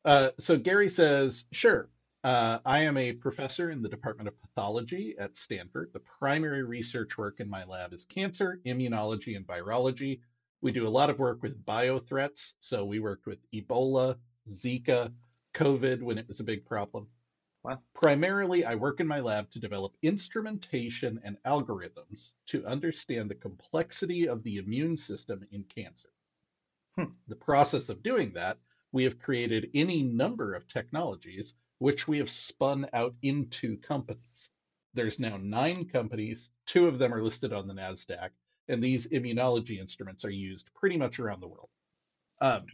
Uh, 0.03 0.31
so 0.39 0.57
Garry 0.57 0.89
says, 0.89 1.45
sure. 1.51 1.89
Uh, 2.23 2.59
I 2.65 2.81
am 2.85 2.97
a 2.97 3.13
professor 3.13 3.69
in 3.69 3.83
the 3.83 3.89
Department 3.89 4.27
of 4.27 4.39
Pathology 4.41 5.15
at 5.19 5.37
Stanford. 5.37 5.91
The 5.93 5.99
primary 5.99 6.63
research 6.63 7.17
work 7.17 7.39
in 7.39 7.49
my 7.49 7.65
lab 7.65 7.93
is 7.93 8.05
cancer, 8.05 8.59
immunology, 8.65 9.35
and 9.35 9.45
virology. 9.45 10.21
We 10.61 10.71
do 10.71 10.87
a 10.87 10.89
lot 10.89 11.11
of 11.11 11.19
work 11.19 11.43
with 11.43 11.63
biothreats. 11.63 12.55
So 12.59 12.83
we 12.85 12.99
worked 12.99 13.27
with 13.27 13.39
Ebola, 13.53 14.15
Zika, 14.49 15.11
COVID 15.53 16.01
when 16.01 16.17
it 16.17 16.27
was 16.27 16.39
a 16.39 16.43
big 16.43 16.65
problem. 16.65 17.07
Wow. 17.65 17.81
Primarily, 17.95 18.63
I 18.63 18.75
work 18.75 18.99
in 18.99 19.07
my 19.07 19.21
lab 19.21 19.49
to 19.51 19.59
develop 19.59 19.97
instrumentation 20.03 21.19
and 21.23 21.37
algorithms 21.43 22.33
to 22.47 22.63
understand 22.63 23.27
the 23.27 23.35
complexity 23.35 24.27
of 24.29 24.43
the 24.43 24.57
immune 24.57 24.97
system 24.97 25.47
in 25.51 25.63
cancer. 25.63 26.09
Hmm. 26.95 27.13
The 27.27 27.35
process 27.35 27.89
of 27.89 28.03
doing 28.03 28.33
that, 28.33 28.59
we 28.91 29.05
have 29.05 29.17
created 29.17 29.71
any 29.73 30.03
number 30.03 30.53
of 30.53 30.67
technologies 30.67 31.55
which 31.79 32.07
we 32.07 32.19
have 32.19 32.29
spun 32.29 32.87
out 32.93 33.15
into 33.23 33.77
companies. 33.77 34.51
There's 34.93 35.19
now 35.19 35.37
nine 35.37 35.85
companies, 35.85 36.51
two 36.67 36.87
of 36.87 36.99
them 36.99 37.15
are 37.15 37.23
listed 37.23 37.51
on 37.51 37.67
the 37.67 37.73
NASDAQ, 37.73 38.29
and 38.67 38.83
these 38.83 39.09
immunology 39.09 39.79
instruments 39.79 40.23
are 40.23 40.29
used 40.29 40.71
pretty 40.75 40.97
much 40.97 41.19
around 41.19 41.41
the 41.41 41.47
world. 41.47 41.69
Um, 42.39 42.67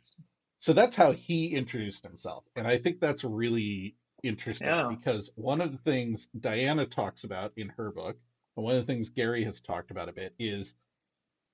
so 0.59 0.73
that's 0.73 0.97
how 0.97 1.13
he 1.13 1.55
introduced 1.55 2.03
himself. 2.03 2.43
And 2.57 2.67
I 2.67 2.77
think 2.77 2.99
that's 2.99 3.23
really 3.23 3.95
interesting 4.23 4.67
Yeah. 4.67 4.89
because 4.89 5.29
one 5.35 5.61
of 5.61 5.71
the 5.71 5.77
things 5.79 6.27
Diana 6.39 6.85
talks 6.85 7.23
about 7.23 7.53
in 7.57 7.69
her 7.69 7.91
book, 7.91 8.17
and 8.55 8.65
one 8.65 8.75
of 8.75 8.85
the 8.85 8.91
things 8.93 9.09
Garry 9.09 9.43
has 9.45 9.61
talked 9.61 9.91
about 9.91 10.09
a 10.09 10.13
bit, 10.13 10.33
is 10.39 10.75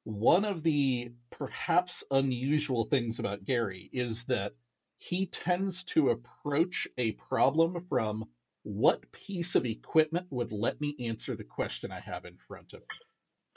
one 0.03 0.45
of 0.45 0.63
the 0.63 1.11
perhaps 1.29 2.03
unusual 2.11 2.85
things 2.85 3.19
about 3.19 3.43
Garry 3.45 3.89
is 3.91 4.25
that 4.25 4.53
he 4.97 5.27
tends 5.27 5.83
to 5.85 6.09
approach 6.09 6.87
a 6.97 7.11
problem 7.13 7.85
from 7.89 8.25
what 8.63 9.11
piece 9.11 9.55
of 9.55 9.65
equipment 9.65 10.27
would 10.29 10.51
let 10.51 10.81
me 10.81 10.95
answer 11.07 11.35
the 11.35 11.43
question 11.43 11.91
I 11.91 11.99
have 11.99 12.25
in 12.25 12.37
front 12.37 12.73
of 12.73 12.81
me 12.81 12.97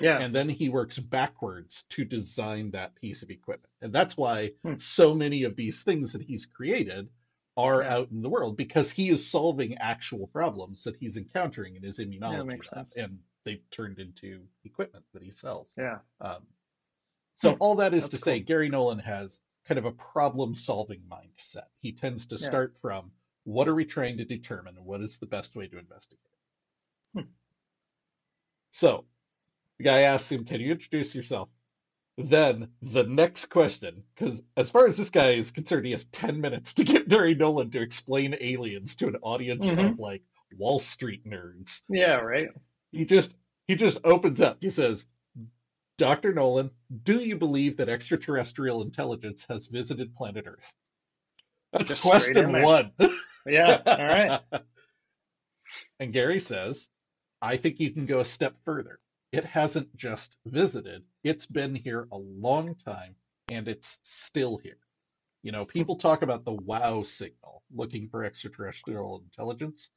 Yeah. 0.00 0.18
and 0.18 0.34
then 0.34 0.48
he 0.48 0.68
works 0.68 0.98
backwards 0.98 1.84
to 1.90 2.04
design 2.04 2.72
that 2.72 2.94
piece 2.96 3.22
of 3.22 3.30
equipment. 3.30 3.72
And 3.80 3.92
that's 3.92 4.16
why 4.16 4.52
Hmm. 4.64 4.76
so 4.78 5.14
many 5.14 5.44
of 5.44 5.56
these 5.56 5.82
things 5.84 6.12
that 6.12 6.22
he's 6.22 6.46
created 6.46 7.08
are 7.56 7.82
Yeah. 7.82 7.94
out 7.96 8.10
in 8.10 8.22
the 8.22 8.28
world 8.28 8.56
because 8.56 8.90
he 8.90 9.10
is 9.10 9.28
solving 9.30 9.78
actual 9.78 10.26
problems 10.28 10.84
that 10.84 10.96
he's 10.96 11.16
encountering 11.16 11.76
in 11.76 11.82
his 11.82 11.98
immunology 11.98 12.60
lab, 12.74 12.86
and 12.96 13.22
they've 13.44 13.68
turned 13.70 13.98
into 13.98 14.48
equipment 14.64 15.04
that 15.12 15.22
he 15.22 15.30
sells. 15.30 15.74
Yeah. 15.76 15.98
Um, 16.20 16.46
so 17.36 17.52
Hmm. 17.52 17.56
all 17.60 17.76
that 17.76 17.94
is 17.94 18.02
That's 18.04 18.14
to 18.14 18.18
say. 18.18 18.40
Garry 18.40 18.68
Nolan 18.68 18.98
has 19.00 19.40
kind 19.64 19.78
of 19.78 19.84
a 19.84 19.92
problem-solving 19.92 21.02
mindset. 21.02 21.68
He 21.80 21.92
tends 21.92 22.26
to 22.26 22.38
Yeah. 22.38 22.46
start 22.46 22.78
from 22.80 23.12
what 23.44 23.68
are 23.68 23.74
we 23.74 23.84
trying 23.84 24.18
to 24.18 24.24
determine, 24.24 24.76
and 24.76 24.86
what 24.86 25.00
is 25.00 25.18
the 25.18 25.26
best 25.26 25.54
way 25.56 25.66
to 25.68 25.78
investigate. 25.78 26.20
Hmm. 27.14 27.22
So 28.70 29.06
the 29.78 29.84
guy 29.84 30.02
asks 30.02 30.30
him, 30.30 30.44
"Can 30.44 30.60
you 30.60 30.72
introduce 30.72 31.14
yourself?" 31.14 31.48
Then 32.18 32.68
the 32.82 33.04
next 33.04 33.46
question, 33.46 34.04
because 34.14 34.42
as 34.56 34.68
far 34.70 34.86
as 34.86 34.98
this 34.98 35.10
guy 35.10 35.30
is 35.30 35.50
concerned, 35.52 35.86
he 35.86 35.92
has 35.92 36.04
10 36.06 36.40
minutes 36.40 36.74
to 36.74 36.84
get 36.84 37.08
Garry 37.08 37.34
Nolan 37.34 37.70
to 37.70 37.80
explain 37.80 38.36
aliens 38.40 38.96
to 38.96 39.08
an 39.08 39.16
audience 39.22 39.70
Mhm. 39.70 39.92
of 39.92 39.98
like 39.98 40.22
Wall 40.56 40.78
Street 40.78 41.24
nerds 41.24 41.82
Yeah. 41.88 42.16
Right. 42.16 42.48
he 42.92 43.04
just 43.04 43.32
he 43.68 43.76
just 43.76 43.98
opens 44.04 44.40
up. 44.40 44.58
He 44.60 44.68
says, 44.70 45.06
"Dr. 45.96 46.32
Nolan, 46.34 46.72
do 47.04 47.20
you 47.20 47.36
believe 47.36 47.76
that 47.76 47.88
extraterrestrial 47.88 48.82
intelligence 48.82 49.46
has 49.48 49.68
visited 49.68 50.14
planet 50.16 50.44
Earth?" 50.46 50.72
That's 51.72 51.88
Just 51.90 52.02
question 52.02 52.50
one. 52.62 52.92
Yeah. 53.46 53.80
All 53.86 53.96
right. 53.96 54.40
And 55.98 56.12
Garry 56.12 56.40
says, 56.40 56.90
I 57.40 57.56
think 57.56 57.80
you 57.80 57.90
can 57.90 58.04
go 58.06 58.20
a 58.20 58.24
step 58.24 58.56
further. 58.66 58.98
It 59.32 59.44
hasn't 59.46 59.96
just 59.96 60.34
visited, 60.44 61.04
it's 61.24 61.46
been 61.46 61.74
here 61.74 62.08
a 62.12 62.16
long 62.18 62.74
time 62.86 63.16
and 63.50 63.68
it's 63.68 64.00
still 64.02 64.58
here. 64.58 64.78
You 65.42 65.52
know, 65.52 65.64
people 65.64 65.96
talk 65.96 66.22
about 66.22 66.44
the 66.44 66.52
wow 66.52 67.02
signal, 67.02 67.62
looking 67.74 68.08
for 68.08 68.24
extraterrestrial 68.24 69.22
intelligence. 69.24 69.90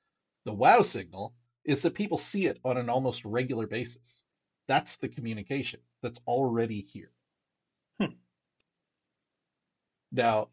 The 0.46 0.54
wow 0.54 0.82
signal 0.82 1.34
is 1.66 1.82
that 1.84 1.96
people 1.96 2.18
see 2.18 2.46
it 2.48 2.60
on 2.64 2.78
an 2.78 2.90
almost 2.90 3.26
regular 3.26 3.68
basis. 3.68 4.24
That's 4.68 4.98
the 4.98 5.10
communication 5.10 5.82
that's 6.02 6.20
already 6.28 6.88
here. 6.94 7.12
Hmm. 8.00 8.14
Now, 10.12 10.50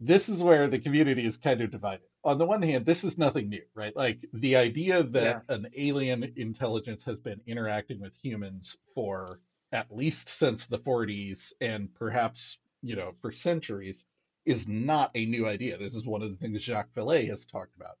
this 0.00 0.28
is 0.28 0.42
where 0.42 0.68
the 0.68 0.78
community 0.78 1.24
is 1.24 1.38
kind 1.38 1.60
of 1.60 1.70
divided. 1.70 2.06
On 2.24 2.38
the 2.38 2.46
one 2.46 2.62
hand, 2.62 2.86
this 2.86 3.04
is 3.04 3.18
nothing 3.18 3.48
new, 3.48 3.64
right? 3.74 3.94
Like 3.96 4.24
the 4.32 4.56
idea 4.56 5.02
that 5.04 5.44
Yeah. 5.48 5.54
an 5.54 5.68
alien 5.76 6.32
intelligence 6.36 7.04
has 7.04 7.18
been 7.18 7.40
interacting 7.46 8.00
with 8.00 8.16
humans 8.22 8.76
for 8.94 9.40
at 9.72 9.94
least 9.94 10.28
since 10.28 10.66
the 10.66 10.78
40s 10.78 11.52
and 11.60 11.94
perhaps, 11.94 12.58
you 12.82 12.96
know, 12.96 13.12
for 13.20 13.32
centuries 13.32 14.04
is 14.46 14.66
not 14.66 15.10
a 15.14 15.26
new 15.26 15.46
idea. 15.46 15.76
This 15.76 15.94
is 15.94 16.06
one 16.06 16.22
of 16.22 16.30
the 16.30 16.36
things 16.36 16.62
Jacques 16.62 16.94
Vallée 16.94 17.28
has 17.28 17.44
talked 17.44 17.76
about. 17.76 17.98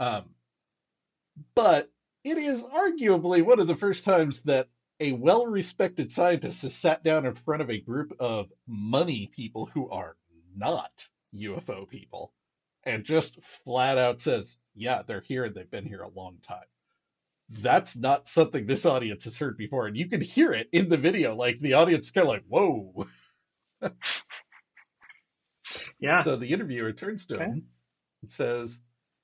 Um, 0.00 0.30
but 1.54 1.90
it 2.24 2.38
is 2.38 2.64
arguably 2.64 3.42
one 3.42 3.60
of 3.60 3.66
the 3.66 3.76
first 3.76 4.04
times 4.04 4.42
that 4.42 4.68
a 5.00 5.12
well 5.12 5.46
respected 5.46 6.10
scientist 6.12 6.62
has 6.62 6.74
sat 6.74 7.02
down 7.02 7.26
in 7.26 7.34
front 7.34 7.62
of 7.62 7.70
a 7.70 7.78
group 7.78 8.14
of 8.20 8.52
money 8.66 9.30
people 9.32 9.66
who 9.66 9.88
are 9.90 10.16
not 10.56 11.08
UFO 11.34 11.88
people 11.88 12.32
and 12.84 13.04
just 13.04 13.42
flat 13.42 13.98
out 13.98 14.20
says, 14.20 14.56
yeah, 14.74 15.02
they're 15.06 15.20
here 15.20 15.44
and 15.44 15.54
they've 15.54 15.70
been 15.70 15.86
here 15.86 16.02
a 16.02 16.08
long 16.08 16.38
time. 16.42 16.64
That's 17.50 17.96
not 17.96 18.26
something 18.28 18.66
this 18.66 18.86
audience 18.86 19.24
has 19.24 19.36
heard 19.36 19.56
before. 19.56 19.86
And 19.86 19.96
you 19.96 20.08
can 20.08 20.20
hear 20.20 20.52
it 20.52 20.68
in 20.72 20.88
the 20.88 20.96
video. 20.96 21.36
Like 21.36 21.60
the 21.60 21.74
audience 21.74 22.10
kind 22.10 22.26
of 22.26 22.28
like, 22.28 22.44
whoa. 22.48 23.06
Yeah. 25.98 26.22
So 26.22 26.36
the 26.36 26.52
interviewer 26.52 26.92
turns 26.92 27.26
to 27.26 27.36
Okay. 27.36 27.44
him 27.44 27.66
and 28.22 28.30
says, 28.30 28.80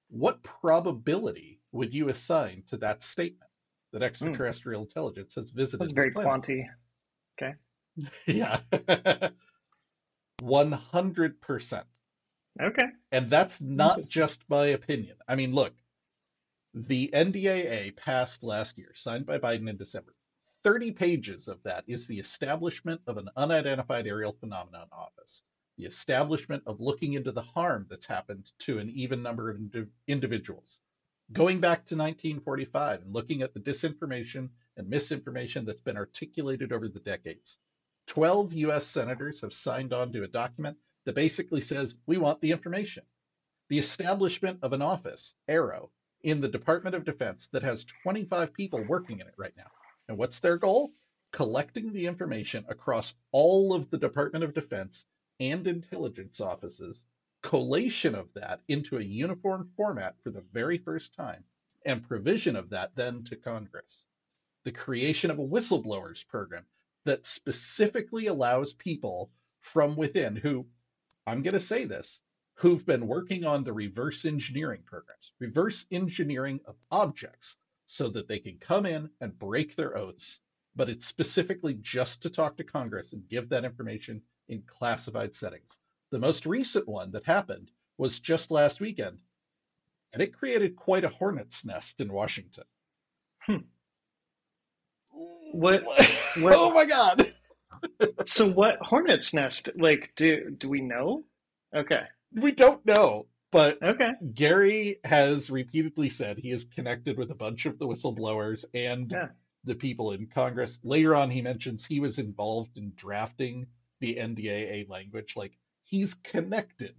What 0.08 0.42
probability 0.42 1.60
would 1.72 1.94
you 1.94 2.08
assign 2.08 2.64
to 2.68 2.78
that 2.78 3.02
statement 3.02 3.50
that 3.92 3.98
hmm. 3.98 4.04
extraterrestrial 4.04 4.82
intelligence 4.82 5.34
has 5.34 5.50
visited 5.50 5.80
That's 5.80 5.92
very 5.92 6.10
planet? 6.10 6.42
quanty. 6.42 6.64
Okay. 7.40 7.54
Yeah. 8.26 8.60
100%. 10.42 11.84
Okay. 12.60 12.86
And 13.12 13.30
that's 13.30 13.60
not 13.60 14.08
just 14.08 14.42
my 14.48 14.66
opinion. 14.66 15.16
I 15.28 15.34
mean, 15.36 15.52
look, 15.52 15.74
the 16.72 17.10
NDAA 17.12 17.96
passed 17.96 18.44
last 18.44 18.78
year, 18.78 18.92
signed 18.94 19.26
by 19.26 19.38
Biden 19.38 19.68
in 19.68 19.76
December. 19.76 20.14
30 20.62 20.92
pages 20.92 21.48
of 21.48 21.62
that 21.64 21.84
is 21.88 22.06
the 22.06 22.20
establishment 22.20 23.00
of 23.06 23.16
an 23.16 23.28
unidentified 23.36 24.06
aerial 24.06 24.32
phenomenon 24.32 24.86
office, 24.92 25.42
the 25.78 25.86
establishment 25.86 26.62
of 26.66 26.80
looking 26.80 27.14
into 27.14 27.32
the 27.32 27.42
harm 27.42 27.86
that's 27.88 28.06
happened 28.06 28.52
to 28.60 28.78
an 28.78 28.90
even 28.90 29.22
number 29.22 29.50
of 29.50 29.56
indi- 29.56 29.90
individuals. 30.06 30.80
Going 31.32 31.60
back 31.60 31.86
to 31.86 31.96
1945 31.96 33.02
and 33.02 33.12
looking 33.12 33.42
at 33.42 33.52
the 33.54 33.60
disinformation 33.60 34.50
and 34.76 34.88
misinformation 34.88 35.64
that's 35.64 35.80
been 35.80 35.96
articulated 35.96 36.72
over 36.72 36.88
the 36.88 37.00
decades. 37.00 37.58
12 38.06 38.52
US 38.54 38.86
senators 38.86 39.40
have 39.40 39.52
signed 39.52 39.92
on 39.92 40.12
to 40.12 40.22
a 40.22 40.28
document 40.28 40.76
that 41.04 41.14
basically 41.14 41.62
says 41.62 41.96
we 42.06 42.18
want 42.18 42.40
the 42.40 42.52
information. 42.52 43.04
The 43.68 43.78
establishment 43.78 44.60
of 44.62 44.72
an 44.72 44.82
office, 44.82 45.34
AARO, 45.48 45.90
in 46.22 46.40
the 46.40 46.48
Department 46.48 46.94
of 46.94 47.04
Defense 47.04 47.48
that 47.52 47.62
has 47.62 47.84
25 48.02 48.52
people 48.52 48.84
working 48.84 49.20
in 49.20 49.26
it 49.26 49.34
right 49.36 49.56
now. 49.56 49.70
And 50.08 50.18
what's 50.18 50.40
their 50.40 50.58
goal? 50.58 50.92
Collecting 51.32 51.92
the 51.92 52.06
information 52.06 52.64
across 52.68 53.14
all 53.32 53.72
of 53.72 53.90
the 53.90 53.98
Department 53.98 54.44
of 54.44 54.54
Defense 54.54 55.06
and 55.38 55.66
intelligence 55.66 56.40
offices, 56.40 57.06
collation 57.42 58.14
of 58.14 58.28
that 58.34 58.60
into 58.68 58.98
a 58.98 59.02
uniform 59.02 59.70
format 59.76 60.16
for 60.22 60.30
the 60.30 60.44
very 60.52 60.78
first 60.78 61.14
time, 61.14 61.44
and 61.86 62.06
provision 62.06 62.56
of 62.56 62.70
that 62.70 62.94
then 62.94 63.24
to 63.24 63.36
Congress. 63.36 64.06
The 64.64 64.72
creation 64.72 65.30
of 65.30 65.38
a 65.38 65.46
whistleblowers 65.46 66.26
program 66.26 66.64
that 67.04 67.24
specifically 67.24 68.26
allows 68.26 68.74
people 68.74 69.30
from 69.60 69.96
within 69.96 70.36
who, 70.36 70.66
I'm 71.26 71.42
going 71.42 71.54
to 71.54 71.60
say 71.60 71.84
this, 71.84 72.20
who've 72.60 72.84
been 72.84 73.06
working 73.06 73.44
on 73.44 73.64
the 73.64 73.72
reverse 73.72 74.24
engineering 74.26 74.82
programs, 74.84 75.32
reverse 75.40 75.86
engineering 75.90 76.60
of 76.66 76.76
objects, 76.90 77.56
so 77.86 78.08
that 78.08 78.28
they 78.28 78.38
can 78.38 78.58
come 78.58 78.86
in 78.86 79.10
and 79.20 79.38
break 79.38 79.74
their 79.76 79.96
oaths. 79.96 80.40
But 80.76 80.90
it's 80.90 81.06
specifically 81.06 81.74
just 81.74 82.22
to 82.22 82.30
talk 82.30 82.58
to 82.58 82.64
Congress 82.64 83.12
and 83.14 83.28
give 83.28 83.48
that 83.48 83.64
information 83.64 84.22
in 84.48 84.62
classified 84.62 85.34
settings. 85.34 85.78
The 86.10 86.18
most 86.18 86.46
recent 86.46 86.86
one 86.86 87.12
that 87.12 87.24
happened 87.24 87.70
was 87.98 88.20
just 88.20 88.50
last 88.50 88.78
weekend, 88.78 89.18
and 90.12 90.22
it 90.22 90.34
created 90.34 90.76
quite 90.76 91.04
a 91.04 91.08
hornet's 91.08 91.64
nest 91.64 92.00
in 92.00 92.12
Washington. 92.12 92.64
Hmm. 93.40 93.56
What- 95.52 95.82
oh 96.38 96.72
my 96.72 96.84
God! 96.84 97.24
So 98.26 98.48
what 98.50 98.76
hornet's 98.82 99.32
nest? 99.32 99.70
Like, 99.76 100.12
do 100.16 100.50
do 100.50 100.68
we 100.68 100.82
know? 100.82 101.24
Okay. 101.74 102.02
We 102.32 102.52
don't 102.52 102.84
know, 102.86 103.26
but 103.50 103.82
Okay. 103.82 104.12
Garry 104.34 104.98
has 105.04 105.50
repeatedly 105.50 106.08
said 106.10 106.38
he 106.38 106.50
is 106.50 106.64
connected 106.64 107.18
with 107.18 107.30
a 107.30 107.34
bunch 107.34 107.66
of 107.66 107.78
the 107.78 107.86
whistleblowers 107.86 108.64
and 108.74 109.10
Yeah. 109.10 109.28
the 109.64 109.74
people 109.74 110.12
in 110.12 110.26
Congress. 110.28 110.78
Later 110.84 111.14
on, 111.14 111.30
he 111.30 111.42
mentions 111.42 111.84
he 111.84 112.00
was 112.00 112.18
involved 112.18 112.76
in 112.76 112.92
drafting 112.94 113.66
the 114.00 114.16
NDAA 114.16 114.88
language. 114.88 115.34
Like, 115.36 115.58
he's 115.84 116.14
connected. 116.14 116.94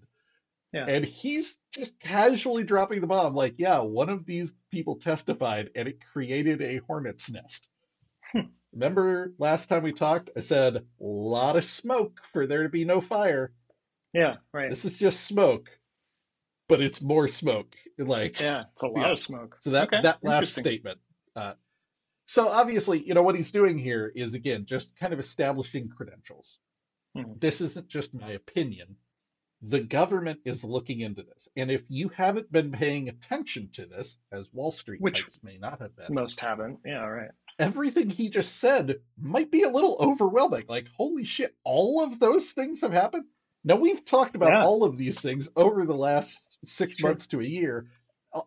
Yeah. 0.74 0.86
And 0.88 1.04
he's 1.06 1.58
just 1.74 2.00
casually 2.00 2.64
dropping 2.64 3.02
the 3.02 3.08
bomb, 3.08 3.34
like, 3.36 3.56
yeah, 3.58 3.80
one 3.80 4.10
of 4.10 4.26
these 4.26 4.54
people 4.70 4.98
testified 4.98 5.72
and 5.76 5.88
it 5.88 6.06
created 6.14 6.62
a 6.62 6.78
hornet's 6.80 7.30
nest. 7.32 7.68
Hmm. 8.32 8.48
Remember 8.72 9.34
last 9.38 9.68
time 9.68 9.84
we 9.84 9.92
talked? 9.92 10.30
I 10.36 10.40
said, 10.40 10.78
a 10.78 10.82
lot 11.00 11.58
of 11.58 11.66
smoke 11.66 12.22
for 12.32 12.48
there 12.48 12.64
to 12.64 12.70
be 12.70 12.86
no 12.86 13.02
fire. 13.02 13.52
Yeah. 14.14 14.38
Right. 14.54 14.70
This 14.70 14.86
is 14.86 14.98
just 14.98 15.22
smoke, 15.26 15.70
but 16.68 16.82
it's 16.82 17.02
more 17.02 17.28
smoke. 17.28 17.76
Like, 17.98 18.40
Yeah. 18.40 18.64
It's 18.74 18.84
a 18.84 18.88
lot 18.88 19.06
Yeah. 19.08 19.12
of 19.14 19.20
smoke. 19.20 19.58
so 19.60 19.72
that 19.72 19.88
Okay, 19.88 20.02
that 20.04 20.24
last 20.24 20.54
statement. 20.56 21.00
Uh, 21.36 21.54
so 22.28 22.48
obviously, 22.50 23.06
you 23.06 23.14
know 23.14 23.22
what 23.24 23.36
he's 23.36 23.52
doing 23.52 23.78
here 23.78 24.12
is 24.14 24.34
again 24.34 24.66
just 24.66 24.96
kind 24.98 25.14
of 25.14 25.20
establishing 25.20 25.90
credentials. 25.90 26.60
Mhm. 27.16 27.40
This 27.40 27.62
isn't 27.62 27.88
just 27.88 28.14
my 28.14 28.32
opinion. 28.32 28.98
The 29.64 29.82
government 29.82 30.40
is 30.44 30.64
looking 30.64 31.02
into 31.02 31.22
this, 31.22 31.48
and 31.56 31.70
if 31.70 31.84
you 31.88 32.10
haven't 32.10 32.52
been 32.52 32.72
paying 32.72 33.10
attention 33.10 33.70
to 33.74 33.86
this, 33.86 34.18
as 34.32 34.52
Wall 34.52 34.72
Street 34.72 35.02
Which- 35.02 35.22
types 35.22 35.44
may 35.44 35.58
not 35.58 35.82
have 35.82 35.96
been, 35.96 36.08
Most 36.14 36.40
haven't. 36.40 36.80
Yeah. 36.86 37.06
Right. 37.06 37.32
everything 37.60 38.10
he 38.10 38.30
just 38.30 38.58
said 38.58 39.02
might 39.18 39.52
be 39.52 39.62
a 39.64 39.70
little 39.70 39.98
overwhelming. 40.00 40.64
Like, 40.68 40.88
holy 40.88 41.26
shit, 41.26 41.56
all 41.64 42.02
of 42.04 42.18
those 42.20 42.54
things 42.54 42.82
have 42.82 42.92
happened. 42.94 43.26
Now 43.64 43.76
we've 43.76 44.04
talked 44.04 44.36
about 44.36 44.54
Yeah. 44.54 44.64
all 44.64 44.84
of 44.84 44.98
these 44.98 45.22
things 45.22 45.50
over 45.56 45.86
the 45.86 45.96
last 45.96 46.58
six 46.66 46.92
It's 46.94 46.98
true. 47.00 47.10
months 47.10 47.28
to 47.28 47.40
a 47.42 47.44
year, 47.44 47.88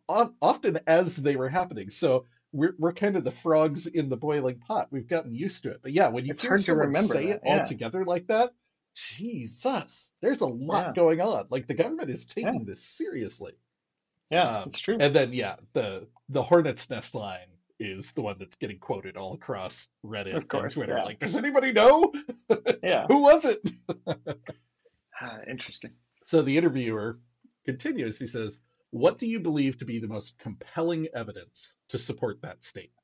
often 0.08 0.80
as 0.86 1.16
they 1.16 1.36
were 1.36 1.48
happening. 1.48 1.90
So 1.90 2.26
we're 2.52 2.74
we're 2.78 2.92
kind 2.92 3.16
of 3.16 3.24
the 3.24 3.32
frogs 3.32 3.86
in 3.86 4.08
the 4.08 4.16
boiling 4.16 4.58
pot. 4.60 4.88
We've 4.90 5.06
gotten 5.08 5.34
used 5.34 5.64
to 5.64 5.70
it. 5.72 5.80
But 5.82 5.92
yeah, 5.92 6.08
when 6.08 6.24
you 6.24 6.32
It's 6.32 6.42
hear 6.42 6.56
to 6.56 6.62
someone 6.62 6.94
say 6.94 7.26
that, 7.28 7.36
it 7.36 7.40
all 7.44 7.64
together 7.64 8.04
like 8.04 8.26
that, 8.28 8.52
Jesus, 8.94 10.10
there's 10.20 10.40
a 10.40 10.46
lot 10.46 10.86
Yeah. 10.88 10.92
going 10.94 11.20
on. 11.20 11.46
Like 11.50 11.66
the 11.66 11.74
government 11.74 12.10
is 12.10 12.26
taking 12.26 12.60
Yeah. 12.60 12.64
this 12.66 12.82
seriously. 12.82 13.54
Yeah. 14.30 14.58
Um, 14.60 14.68
it's 14.68 14.78
true. 14.80 14.96
And 14.98 15.14
then 15.14 15.32
yeah, 15.32 15.56
the 15.74 16.08
the 16.28 16.42
hornet's 16.42 16.88
nest 16.90 17.14
line 17.14 17.48
is 17.80 18.12
the 18.12 18.22
one 18.22 18.36
that's 18.38 18.56
getting 18.56 18.78
quoted 18.78 19.16
all 19.16 19.34
across 19.34 19.88
Reddit 20.04 20.48
course, 20.48 20.62
and 20.76 20.84
Twitter. 20.84 20.96
yeah. 20.96 21.04
Like, 21.04 21.18
does 21.18 21.34
anybody 21.36 21.72
know 21.72 22.12
yeah. 22.82 23.06
who 23.08 23.22
was 23.22 23.44
it? 23.44 23.70
Ah, 25.20 25.40
interesting. 25.48 25.92
So 26.24 26.42
the 26.42 26.58
interviewer 26.58 27.20
continues. 27.64 28.18
He 28.18 28.26
says, 28.26 28.58
"What 28.90 29.18
do 29.18 29.26
you 29.26 29.40
believe 29.40 29.78
to 29.78 29.84
be 29.84 30.00
the 30.00 30.08
most 30.08 30.38
compelling 30.38 31.08
evidence 31.14 31.76
to 31.88 31.98
support 31.98 32.42
that 32.42 32.64
statement?" 32.64 33.00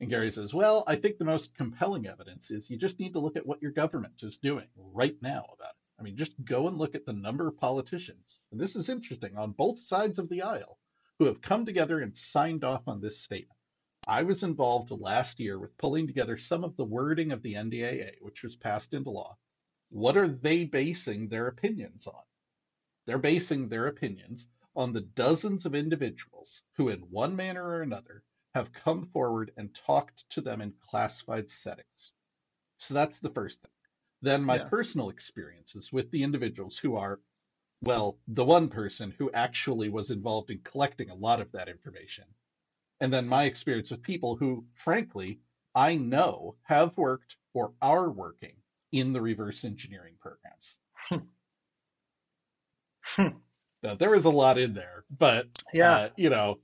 And 0.00 0.10
Garry 0.10 0.30
says, 0.30 0.52
"Well, 0.52 0.84
I 0.86 0.96
think 0.96 1.18
the 1.18 1.24
most 1.24 1.54
compelling 1.54 2.06
evidence 2.06 2.50
is 2.50 2.68
you 2.68 2.76
just 2.76 2.98
need 2.98 3.12
to 3.12 3.20
look 3.20 3.36
at 3.36 3.46
what 3.46 3.62
your 3.62 3.70
government 3.70 4.22
is 4.22 4.38
doing 4.38 4.68
right 4.76 5.16
now 5.22 5.44
about 5.54 5.70
it. 5.70 6.00
I 6.00 6.02
mean, 6.02 6.16
just 6.16 6.42
go 6.44 6.66
and 6.66 6.76
look 6.76 6.94
at 6.94 7.06
the 7.06 7.12
number 7.12 7.46
of 7.46 7.56
politicians, 7.56 8.40
and 8.50 8.60
this 8.60 8.74
is 8.74 8.88
interesting, 8.88 9.36
on 9.36 9.52
both 9.52 9.78
sides 9.78 10.18
of 10.18 10.28
the 10.28 10.42
aisle, 10.42 10.80
who 11.18 11.26
have 11.26 11.40
come 11.40 11.64
together 11.64 12.00
and 12.00 12.16
signed 12.16 12.64
off 12.64 12.88
on 12.88 13.00
this 13.00 13.22
statement. 13.22 13.58
I 14.06 14.24
was 14.24 14.42
involved 14.42 14.90
last 14.90 15.38
year 15.38 15.58
with 15.58 15.78
pulling 15.78 16.08
together 16.08 16.36
some 16.36 16.64
of 16.64 16.76
the 16.76 16.84
wording 16.84 17.30
of 17.30 17.42
the 17.42 17.54
NDAA, 17.54 18.16
which 18.20 18.42
was 18.42 18.56
passed 18.56 18.92
into 18.92 19.10
law. 19.10 19.38
What 19.94 20.16
are 20.16 20.26
they 20.26 20.64
basing 20.64 21.28
their 21.28 21.46
opinions 21.46 22.08
on? 22.08 22.24
They're 23.06 23.18
basing 23.18 23.68
their 23.68 23.86
opinions 23.86 24.48
on 24.74 24.92
the 24.92 25.02
dozens 25.02 25.66
of 25.66 25.74
individuals 25.76 26.62
who, 26.76 26.88
in 26.88 27.10
one 27.10 27.36
manner 27.36 27.64
or 27.64 27.82
another, 27.82 28.24
have 28.56 28.72
come 28.72 29.06
forward 29.06 29.52
and 29.56 29.74
talked 29.74 30.28
to 30.30 30.40
them 30.40 30.60
in 30.60 30.74
classified 30.80 31.48
settings. 31.50 32.12
So 32.78 32.94
that's 32.94 33.20
the 33.20 33.30
first 33.30 33.60
thing. 33.60 33.70
Then 34.22 34.42
my 34.42 34.58
Yeah. 34.58 34.70
personal 34.70 35.10
experiences 35.10 35.92
with 35.92 36.10
the 36.10 36.24
individuals 36.24 36.76
who 36.78 36.96
are, 36.96 37.20
well, 37.82 38.18
the 38.28 38.44
one 38.44 38.70
person 38.70 39.12
who 39.12 39.30
actually 39.32 39.90
was 39.90 40.10
involved 40.10 40.50
in 40.50 40.60
collecting 40.62 41.10
a 41.10 41.14
lot 41.14 41.40
of 41.40 41.52
that 41.52 41.68
information. 41.68 42.26
And 43.00 43.12
then 43.12 43.28
my 43.28 43.44
experience 43.44 43.92
with 43.92 44.02
people 44.02 44.36
who, 44.36 44.66
frankly, 44.74 45.40
I 45.74 45.96
know 45.96 46.56
have 46.64 46.98
worked 46.98 47.38
or 47.54 47.74
are 47.82 48.10
working 48.10 48.56
in 48.94 49.12
the 49.12 49.20
reverse 49.20 49.64
engineering 49.64 50.14
programs. 50.20 50.78
Hmm. 53.16 53.28
Now, 53.82 53.94
there 53.96 54.10
was 54.10 54.24
a 54.24 54.30
lot 54.30 54.56
in 54.58 54.72
there, 54.72 55.04
but 55.10 55.46
Yeah. 55.72 55.92
uh, 55.92 56.10
you 56.16 56.30
know, 56.30 56.60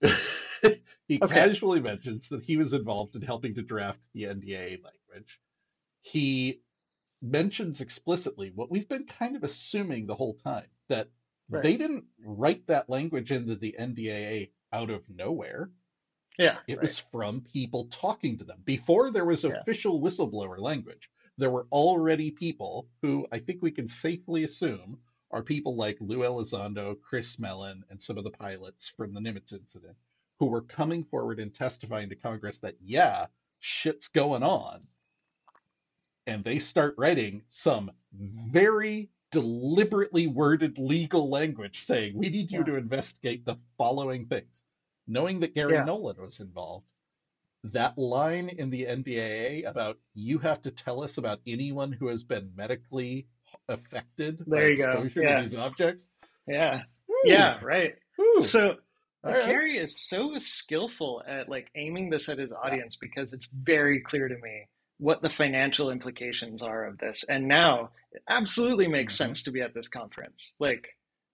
he 0.02 1.20
Okay. 1.22 1.34
casually 1.34 1.80
mentions 1.80 2.30
that 2.30 2.42
he 2.42 2.56
was 2.56 2.74
involved 2.74 3.14
in 3.16 3.22
helping 3.22 3.54
to 3.54 3.62
draft 3.62 4.00
the 4.12 4.24
NDAA 4.24 4.82
language. 4.82 5.40
He 6.02 6.62
mentions 7.22 7.80
explicitly 7.80 8.50
what 8.50 8.70
we've 8.70 8.88
been 8.88 9.06
kind 9.06 9.36
of 9.36 9.44
assuming 9.44 10.06
the 10.06 10.14
whole 10.16 10.34
time 10.34 10.66
that 10.88 11.08
Right. 11.50 11.62
they 11.62 11.76
didn't 11.78 12.04
write 12.22 12.66
that 12.66 12.90
language 12.90 13.32
into 13.32 13.56
the 13.56 13.76
NDAA 13.78 14.52
out 14.72 14.90
of 14.90 15.08
nowhere. 15.08 15.70
Yeah. 16.38 16.58
It 16.66 16.74
right. 16.74 16.82
was 16.82 16.98
from 16.98 17.40
people 17.40 17.86
talking 17.86 18.38
to 18.38 18.44
them. 18.44 18.60
Before 18.64 19.10
there 19.10 19.24
was 19.24 19.44
Yeah. 19.44 19.52
official 19.60 20.00
whistleblower 20.00 20.58
language, 20.58 21.10
there 21.38 21.50
were 21.50 21.66
already 21.72 22.30
people 22.32 22.88
who 23.02 23.26
I 23.32 23.38
think 23.38 23.62
we 23.62 23.70
can 23.70 23.88
safely 23.88 24.44
assume 24.44 24.98
are 25.30 25.42
people 25.42 25.76
like 25.76 25.98
Lou 26.00 26.18
Elizondo, 26.18 27.00
Chris 27.00 27.38
Mellon, 27.38 27.84
and 27.90 28.02
some 28.02 28.18
of 28.18 28.24
the 28.24 28.30
pilots 28.30 28.92
from 28.96 29.14
the 29.14 29.20
Nimitz 29.20 29.52
incident 29.52 29.96
who 30.40 30.46
were 30.46 30.62
coming 30.62 31.04
forward 31.04 31.40
and 31.40 31.54
testifying 31.54 32.08
to 32.10 32.16
Congress 32.16 32.60
that, 32.60 32.76
yeah, 32.80 33.26
shit's 33.60 34.08
going 34.08 34.42
on. 34.42 34.86
And 36.26 36.44
they 36.44 36.58
start 36.58 36.94
writing 36.98 37.42
some 37.48 37.90
very 38.12 39.10
deliberately 39.30 40.26
worded 40.26 40.78
legal 40.78 41.28
language 41.30 41.80
saying, 41.80 42.16
we 42.16 42.30
need 42.30 42.50
you 42.50 42.60
Yeah. 42.60 42.64
to 42.66 42.76
investigate 42.76 43.44
the 43.44 43.56
following 43.76 44.26
things. 44.26 44.62
Knowing 45.06 45.40
that 45.40 45.54
Garry 45.54 45.74
Yeah. 45.74 45.84
Nolan 45.84 46.20
was 46.20 46.40
involved, 46.40 46.86
that 47.72 47.96
line 47.98 48.48
in 48.48 48.70
the 48.70 48.84
NDAA 48.86 49.64
about 49.68 49.98
you 50.14 50.38
have 50.38 50.62
to 50.62 50.70
tell 50.70 51.02
us 51.02 51.18
about 51.18 51.40
anyone 51.46 51.92
who 51.92 52.08
has 52.08 52.22
been 52.24 52.52
medically 52.56 53.26
affected 53.68 54.38
by 54.46 54.56
There 54.58 54.70
you 54.70 54.76
go. 54.76 54.82
exposure 54.92 55.22
Yeah. 55.22 55.36
to 55.36 55.42
these 55.42 55.54
objects. 55.54 56.10
Yeah. 56.46 56.82
Woo, 57.08 57.16
Yeah. 57.24 57.58
Right. 57.62 57.94
woo. 58.16 58.40
So 58.42 58.78
right. 59.22 59.46
Garry 59.46 59.78
is 59.78 59.98
so 59.98 60.38
skillful 60.38 61.22
at 61.26 61.48
like 61.48 61.70
aiming 61.74 62.10
this 62.10 62.28
at 62.28 62.38
his 62.38 62.52
audience 62.52 62.96
because 62.96 63.32
it's 63.32 63.46
very 63.46 64.00
clear 64.00 64.28
to 64.28 64.36
me 64.38 64.68
what 64.98 65.22
the 65.22 65.28
financial 65.28 65.90
implications 65.90 66.62
are 66.62 66.84
of 66.86 66.98
this. 66.98 67.24
And 67.28 67.46
now 67.48 67.90
it 68.12 68.22
absolutely 68.28 68.88
makes 68.88 69.14
Mhm. 69.14 69.18
sense 69.18 69.42
to 69.44 69.50
be 69.50 69.60
at 69.60 69.74
this 69.74 69.88
conference. 69.88 70.54
Like 70.58 70.88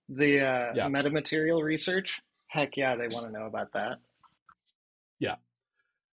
the 0.08 0.40
uh, 0.40 0.72
Yeah. 0.74 0.88
metamaterial 0.88 1.62
research, 1.62 2.20
heck 2.48 2.76
yeah, 2.76 2.94
they 2.96 3.06
want 3.08 3.26
to 3.26 3.32
know 3.32 3.46
about 3.46 3.72
that. 3.72 3.98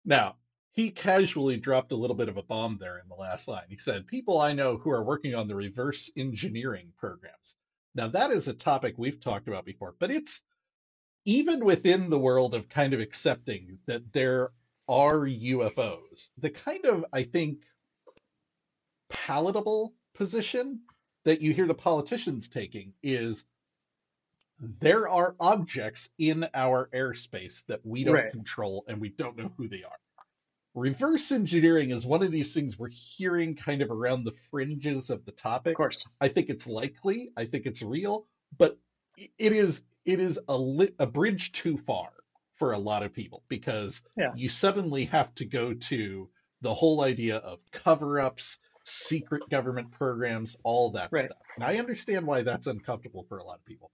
Now, 0.06 0.36
he 0.72 0.92
casually 0.92 1.56
dropped 1.56 1.90
a 1.90 1.96
little 1.96 2.14
bit 2.16 2.28
of 2.28 2.36
a 2.36 2.42
bomb 2.42 2.78
there 2.78 2.98
in 2.98 3.08
the 3.08 3.16
last 3.16 3.48
line. 3.48 3.66
He 3.68 3.76
said, 3.76 4.06
People 4.06 4.40
I 4.40 4.52
know 4.52 4.76
who 4.76 4.90
are 4.90 5.02
working 5.02 5.34
on 5.34 5.48
the 5.48 5.56
reverse 5.56 6.10
engineering 6.16 6.92
programs. 6.96 7.56
Now, 7.94 8.08
that 8.08 8.30
is 8.30 8.46
a 8.46 8.54
topic 8.54 8.94
we've 8.96 9.20
talked 9.20 9.48
about 9.48 9.64
before, 9.64 9.96
but 9.98 10.10
it's 10.10 10.42
even 11.24 11.64
within 11.64 12.08
the 12.08 12.18
world 12.18 12.54
of 12.54 12.68
kind 12.68 12.94
of 12.94 13.00
accepting 13.00 13.80
that 13.86 14.12
there 14.12 14.52
are 14.86 15.20
UFOs, 15.22 16.30
the 16.38 16.50
kind 16.50 16.84
of, 16.84 17.04
I 17.12 17.24
think, 17.24 17.64
palatable 19.08 19.92
position 20.14 20.82
that 21.24 21.40
you 21.40 21.52
hear 21.52 21.66
the 21.66 21.74
politicians 21.74 22.48
taking 22.48 22.92
is 23.02 23.44
there 24.58 25.08
are 25.08 25.36
objects 25.38 26.10
in 26.18 26.48
our 26.54 26.88
airspace 26.94 27.64
that 27.66 27.84
we 27.84 28.04
don't 28.04 28.14
Right. 28.14 28.30
control 28.32 28.84
and 28.88 29.00
we 29.00 29.10
don't 29.10 29.36
know 29.36 29.52
who 29.56 29.68
they 29.68 29.82
are. 29.84 29.98
Reverse 30.74 31.32
engineering 31.32 31.90
is 31.90 32.04
one 32.04 32.22
of 32.22 32.30
these 32.30 32.52
things 32.52 32.78
we're 32.78 32.90
hearing 32.90 33.56
kind 33.56 33.80
of 33.82 33.90
around 33.90 34.24
the 34.24 34.34
fringes 34.50 35.08
of 35.10 35.24
the 35.24 35.32
topic. 35.32 35.72
Of 35.72 35.76
course. 35.78 36.06
I 36.20 36.28
think 36.28 36.50
it's 36.50 36.66
likely, 36.66 37.32
I 37.36 37.46
think 37.46 37.66
it's 37.66 37.82
real, 37.82 38.26
but 38.56 38.78
it 39.16 39.52
is 39.52 39.82
it 40.04 40.20
is 40.20 40.38
a 40.48 40.56
li- 40.56 40.94
a 40.98 41.06
bridge 41.06 41.52
too 41.52 41.78
far 41.78 42.12
for 42.54 42.72
a 42.72 42.78
lot 42.78 43.02
of 43.02 43.12
people 43.12 43.42
because 43.48 44.02
Yeah. 44.16 44.32
you 44.36 44.48
suddenly 44.48 45.06
have 45.06 45.34
to 45.36 45.44
go 45.46 45.74
to 45.74 46.30
the 46.60 46.74
whole 46.74 47.00
idea 47.02 47.36
of 47.38 47.58
cover-ups, 47.72 48.58
secret 48.84 49.48
government 49.50 49.90
programs, 49.92 50.56
all 50.62 50.92
that 50.92 51.10
Right. 51.10 51.24
stuff. 51.24 51.38
And 51.56 51.64
I 51.64 51.78
understand 51.78 52.26
why 52.26 52.42
that's 52.42 52.66
uncomfortable 52.66 53.24
for 53.24 53.38
a 53.38 53.44
lot 53.44 53.58
of 53.58 53.64
people. 53.64 53.90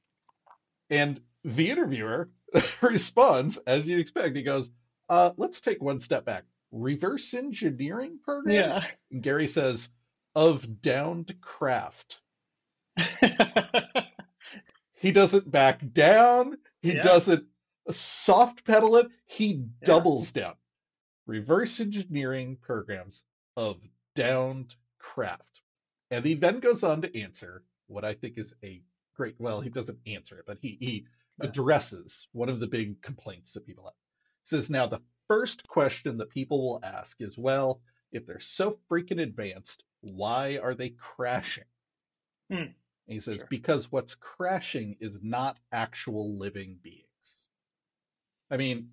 And 0.92 1.20
the 1.44 1.70
interviewer 1.70 2.28
responds, 2.82 3.56
as 3.58 3.88
you'd 3.88 4.00
expect, 4.00 4.36
he 4.36 4.42
goes, 4.42 4.70
uh, 5.08 5.32
let's 5.36 5.60
take 5.60 5.82
one 5.82 6.00
step 6.00 6.24
back. 6.24 6.44
Reverse 6.70 7.34
engineering 7.34 8.18
programs? 8.22 8.74
Yeah. 8.76 8.90
And 9.10 9.22
Garry 9.22 9.48
says, 9.48 9.88
of 10.34 10.80
downed 10.80 11.34
craft. 11.40 12.20
He 14.94 15.10
doesn't 15.10 15.50
back 15.50 15.80
down. 15.92 16.58
He 16.80 16.92
Yeah. 16.92 17.02
doesn't 17.02 17.48
soft 17.90 18.64
pedal 18.64 18.96
it. 18.98 19.08
He 19.26 19.54
doubles 19.84 20.30
down. 20.32 20.54
Reverse 21.26 21.80
engineering 21.80 22.56
programs 22.56 23.24
of 23.56 23.80
downed 24.14 24.76
craft. 24.98 25.60
And 26.12 26.24
he 26.24 26.34
then 26.34 26.60
goes 26.60 26.84
on 26.84 27.02
to 27.02 27.20
answer 27.20 27.64
what 27.88 28.04
I 28.04 28.14
think 28.14 28.38
is 28.38 28.54
a 28.62 28.80
great, 29.14 29.36
well, 29.38 29.60
he 29.60 29.70
doesn't 29.70 30.00
answer 30.06 30.38
it, 30.38 30.46
but 30.46 30.58
he, 30.60 30.76
he 30.80 31.06
Yeah. 31.38 31.46
addresses 31.48 32.28
one 32.32 32.48
of 32.48 32.60
the 32.60 32.66
big 32.68 33.02
complaints 33.02 33.52
that 33.54 33.66
people 33.66 33.84
have. 33.84 33.94
He 34.44 34.56
says, 34.56 34.70
now 34.70 34.86
the 34.86 35.02
first 35.28 35.68
question 35.68 36.18
that 36.18 36.30
people 36.30 36.62
will 36.66 36.80
ask 36.82 37.20
is, 37.20 37.38
well, 37.38 37.82
if 38.12 38.26
they're 38.26 38.40
so 38.40 38.78
freaking 38.90 39.20
advanced, 39.22 39.84
why 40.00 40.58
are 40.58 40.74
they 40.74 40.90
crashing? 40.90 41.64
Hmm. 42.50 42.56
And 42.56 43.14
he 43.14 43.20
says, 43.20 43.38
Sure. 43.38 43.48
because 43.48 43.90
what's 43.92 44.14
crashing 44.14 44.96
is 45.00 45.20
not 45.22 45.58
actual 45.72 46.38
living 46.38 46.78
beings. 46.82 47.06
I 48.50 48.56
mean, 48.56 48.90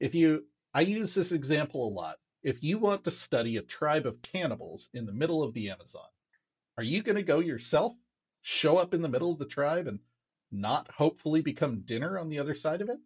if 0.00 0.14
you, 0.14 0.46
I 0.74 0.82
use 0.82 1.14
this 1.14 1.32
example 1.32 1.88
a 1.88 1.92
lot. 1.94 2.18
If 2.42 2.62
you 2.64 2.78
want 2.78 3.04
to 3.04 3.10
study 3.12 3.56
a 3.56 3.62
tribe 3.62 4.06
of 4.06 4.22
cannibals 4.22 4.88
in 4.94 5.06
the 5.06 5.12
middle 5.12 5.42
of 5.42 5.54
the 5.54 5.70
Amazon, 5.70 6.06
are 6.78 6.84
you 6.84 7.02
going 7.02 7.16
to 7.16 7.22
go 7.22 7.40
yourself, 7.40 7.92
show 8.42 8.76
up 8.76 8.94
in 8.94 9.02
the 9.02 9.08
middle 9.08 9.32
of 9.32 9.38
the 9.38 9.46
tribe, 9.46 9.86
and 9.86 10.00
not 10.50 10.90
hopefully 10.90 11.40
become 11.40 11.80
dinner 11.80 12.18
on 12.18 12.28
the 12.28 12.38
other 12.38 12.54
side 12.54 12.82
of 12.82 12.88
it? 12.90 12.98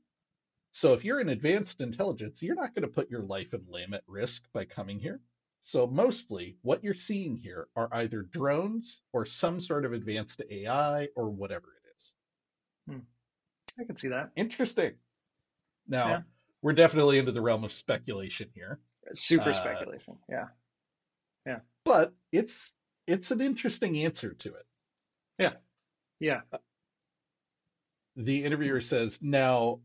So 0.72 0.92
if 0.92 1.04
you're 1.04 1.20
an 1.20 1.28
advanced 1.30 1.80
intelligence, 1.80 2.42
you're 2.42 2.54
not 2.54 2.74
going 2.74 2.82
to 2.82 2.88
put 2.88 3.10
your 3.10 3.20
life 3.22 3.52
and 3.54 3.66
limb 3.68 3.94
at 3.94 4.02
risk 4.06 4.44
by 4.52 4.64
coming 4.64 4.98
here. 4.98 5.20
So 5.62 5.86
mostly 5.86 6.58
what 6.62 6.84
you're 6.84 6.94
seeing 6.94 7.36
here 7.36 7.68
are 7.74 7.88
either 7.92 8.22
drones 8.22 9.00
or 9.12 9.24
some 9.24 9.60
sort 9.60 9.84
of 9.84 9.92
advanced 9.92 10.42
AI 10.50 11.08
or 11.16 11.30
whatever 11.30 11.68
it 11.68 11.88
is. 11.96 12.14
I 13.78 13.84
can 13.84 13.96
see 13.96 14.08
that. 14.08 14.30
Interesting. 14.36 14.94
Now, 15.88 16.08
Yeah. 16.08 16.22
we're 16.62 16.72
definitely 16.74 17.18
into 17.18 17.32
the 17.32 17.40
realm 17.40 17.64
of 17.64 17.72
speculation 17.72 18.50
here, 18.54 18.80
Super 19.14 19.50
Uh, 19.50 19.54
speculation. 19.54 20.18
Yeah. 20.28 20.48
Yeah. 21.46 21.60
but 21.84 22.14
it's 22.32 22.72
it's 23.06 23.30
an 23.30 23.40
interesting 23.40 23.98
answer 23.98 24.34
to 24.34 24.54
it. 24.54 24.66
Yeah. 25.38 25.52
Yeah. 26.20 26.40
The 28.16 28.44
interviewer 28.44 28.80
says, 28.80 29.20
now, 29.22 29.80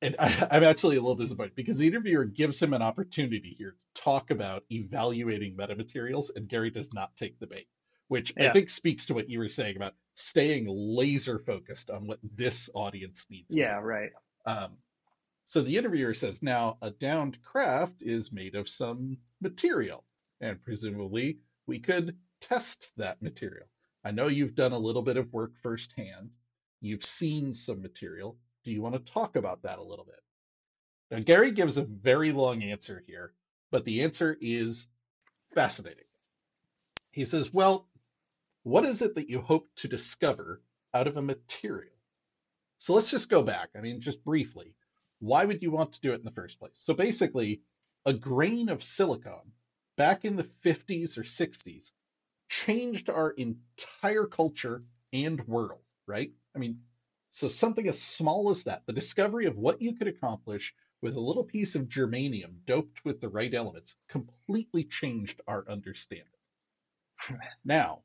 and 0.00 0.16
I, 0.18 0.48
I'm 0.50 0.64
actually 0.64 0.96
a 0.96 1.00
little 1.00 1.16
disappointed 1.16 1.54
because 1.54 1.78
the 1.78 1.88
interviewer 1.88 2.24
gives 2.24 2.60
him 2.60 2.72
an 2.72 2.82
opportunity 2.82 3.54
here 3.58 3.76
to 3.94 4.02
talk 4.02 4.30
about 4.30 4.64
evaluating 4.70 5.56
metamaterials, 5.56 6.34
and 6.34 6.48
Garry 6.48 6.70
does 6.70 6.92
not 6.92 7.16
take 7.16 7.38
the 7.38 7.46
bait, 7.46 7.66
which 8.08 8.32
I 8.38 8.52
think 8.52 8.70
speaks 8.70 9.06
to 9.06 9.14
what 9.14 9.28
you 9.28 9.38
were 9.38 9.48
saying 9.48 9.76
about 9.76 9.94
staying 10.14 10.66
laser 10.68 11.38
focused 11.38 11.90
on 11.90 12.06
what 12.06 12.18
this 12.22 12.70
audience 12.74 13.26
needs. 13.30 13.56
Yeah. 13.56 13.80
Right. 13.80 14.10
Um, 14.46 14.76
so 15.46 15.60
the 15.60 15.76
interviewer 15.76 16.14
says, 16.14 16.42
now 16.42 16.78
a 16.80 16.90
downed 16.90 17.42
craft 17.42 18.00
is 18.00 18.32
made 18.32 18.54
of 18.54 18.68
some 18.68 19.18
material, 19.40 20.04
and 20.40 20.62
presumably 20.62 21.38
we 21.66 21.80
could 21.80 22.16
test 22.42 22.92
that 22.98 23.22
material. 23.22 23.66
I 24.04 24.10
know 24.10 24.26
you've 24.26 24.54
done 24.54 24.72
a 24.72 24.78
little 24.78 25.02
bit 25.02 25.16
of 25.16 25.32
work 25.32 25.52
firsthand. 25.62 26.30
You've 26.80 27.04
seen 27.04 27.54
some 27.54 27.80
material. 27.80 28.36
Do 28.64 28.72
you 28.72 28.82
want 28.82 28.94
to 28.94 29.12
talk 29.12 29.36
about 29.36 29.62
that 29.62 29.78
a 29.78 29.84
little 29.84 30.04
bit? 30.04 30.20
Now, 31.10 31.20
Garry 31.20 31.52
gives 31.52 31.76
a 31.76 31.82
very 31.82 32.32
long 32.32 32.62
answer 32.62 33.02
here, 33.06 33.32
but 33.70 33.84
the 33.84 34.02
answer 34.02 34.36
is 34.40 34.86
fascinating. 35.54 36.04
He 37.12 37.24
says, 37.24 37.52
well, 37.52 37.86
what 38.62 38.84
is 38.84 39.02
it 39.02 39.14
that 39.16 39.28
you 39.28 39.40
hope 39.40 39.68
to 39.76 39.88
discover 39.88 40.62
out 40.94 41.06
of 41.06 41.16
a 41.16 41.22
material? 41.22 41.92
So 42.78 42.94
let's 42.94 43.10
just 43.10 43.28
go 43.28 43.42
back. 43.42 43.70
I 43.76 43.80
mean, 43.80 44.00
just 44.00 44.24
briefly, 44.24 44.74
why 45.20 45.44
would 45.44 45.62
you 45.62 45.70
want 45.70 45.92
to 45.92 46.00
do 46.00 46.12
it 46.12 46.18
in 46.18 46.24
the 46.24 46.32
first 46.32 46.58
place? 46.58 46.74
So 46.74 46.94
basically, 46.94 47.62
a 48.04 48.12
grain 48.12 48.68
of 48.68 48.82
silicon 48.82 49.52
back 49.96 50.24
in 50.24 50.36
the 50.36 50.48
50s 50.64 51.16
or 51.18 51.22
60s 51.22 51.92
changed 52.52 53.08
our 53.08 53.30
entire 53.30 54.26
culture 54.26 54.84
and 55.10 55.40
world, 55.48 55.80
right? 56.06 56.32
I 56.54 56.58
mean, 56.58 56.80
so 57.30 57.48
something 57.48 57.88
as 57.88 58.02
small 58.02 58.50
as 58.50 58.64
that, 58.64 58.84
the 58.84 58.92
discovery 58.92 59.46
of 59.46 59.56
what 59.56 59.80
you 59.80 59.94
could 59.94 60.06
accomplish 60.06 60.74
with 61.00 61.16
a 61.16 61.20
little 61.20 61.44
piece 61.44 61.76
of 61.76 61.88
germanium 61.88 62.66
doped 62.66 63.02
with 63.06 63.22
the 63.22 63.30
right 63.30 63.52
elements, 63.54 63.96
completely 64.06 64.84
changed 64.84 65.40
our 65.48 65.64
understanding. 65.66 66.26
now, 67.64 68.02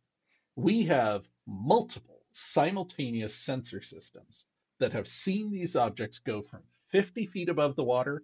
we 0.55 0.83
have 0.83 1.27
multiple 1.45 2.21
simultaneous 2.31 3.35
sensor 3.35 3.81
systems 3.81 4.45
that 4.79 4.93
have 4.93 5.09
seen 5.09 5.51
these 5.51 5.75
objects 5.75 6.19
go 6.19 6.41
from 6.41 6.63
50 6.91 7.25
feet 7.25 7.49
above 7.49 7.75
the 7.75 7.83
water 7.83 8.23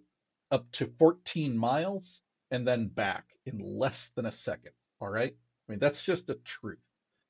up 0.50 0.70
to 0.72 0.86
14 0.98 1.54
miles 1.54 2.22
and 2.50 2.66
then 2.66 2.88
back 2.88 3.26
in 3.44 3.58
less 3.58 4.08
than 4.16 4.24
a 4.24 4.32
second. 4.32 4.72
All 5.02 5.10
right. 5.10 5.36
I 5.68 5.72
mean, 5.72 5.80
that's 5.80 6.04
just 6.04 6.30
a 6.30 6.34
truth. 6.34 6.78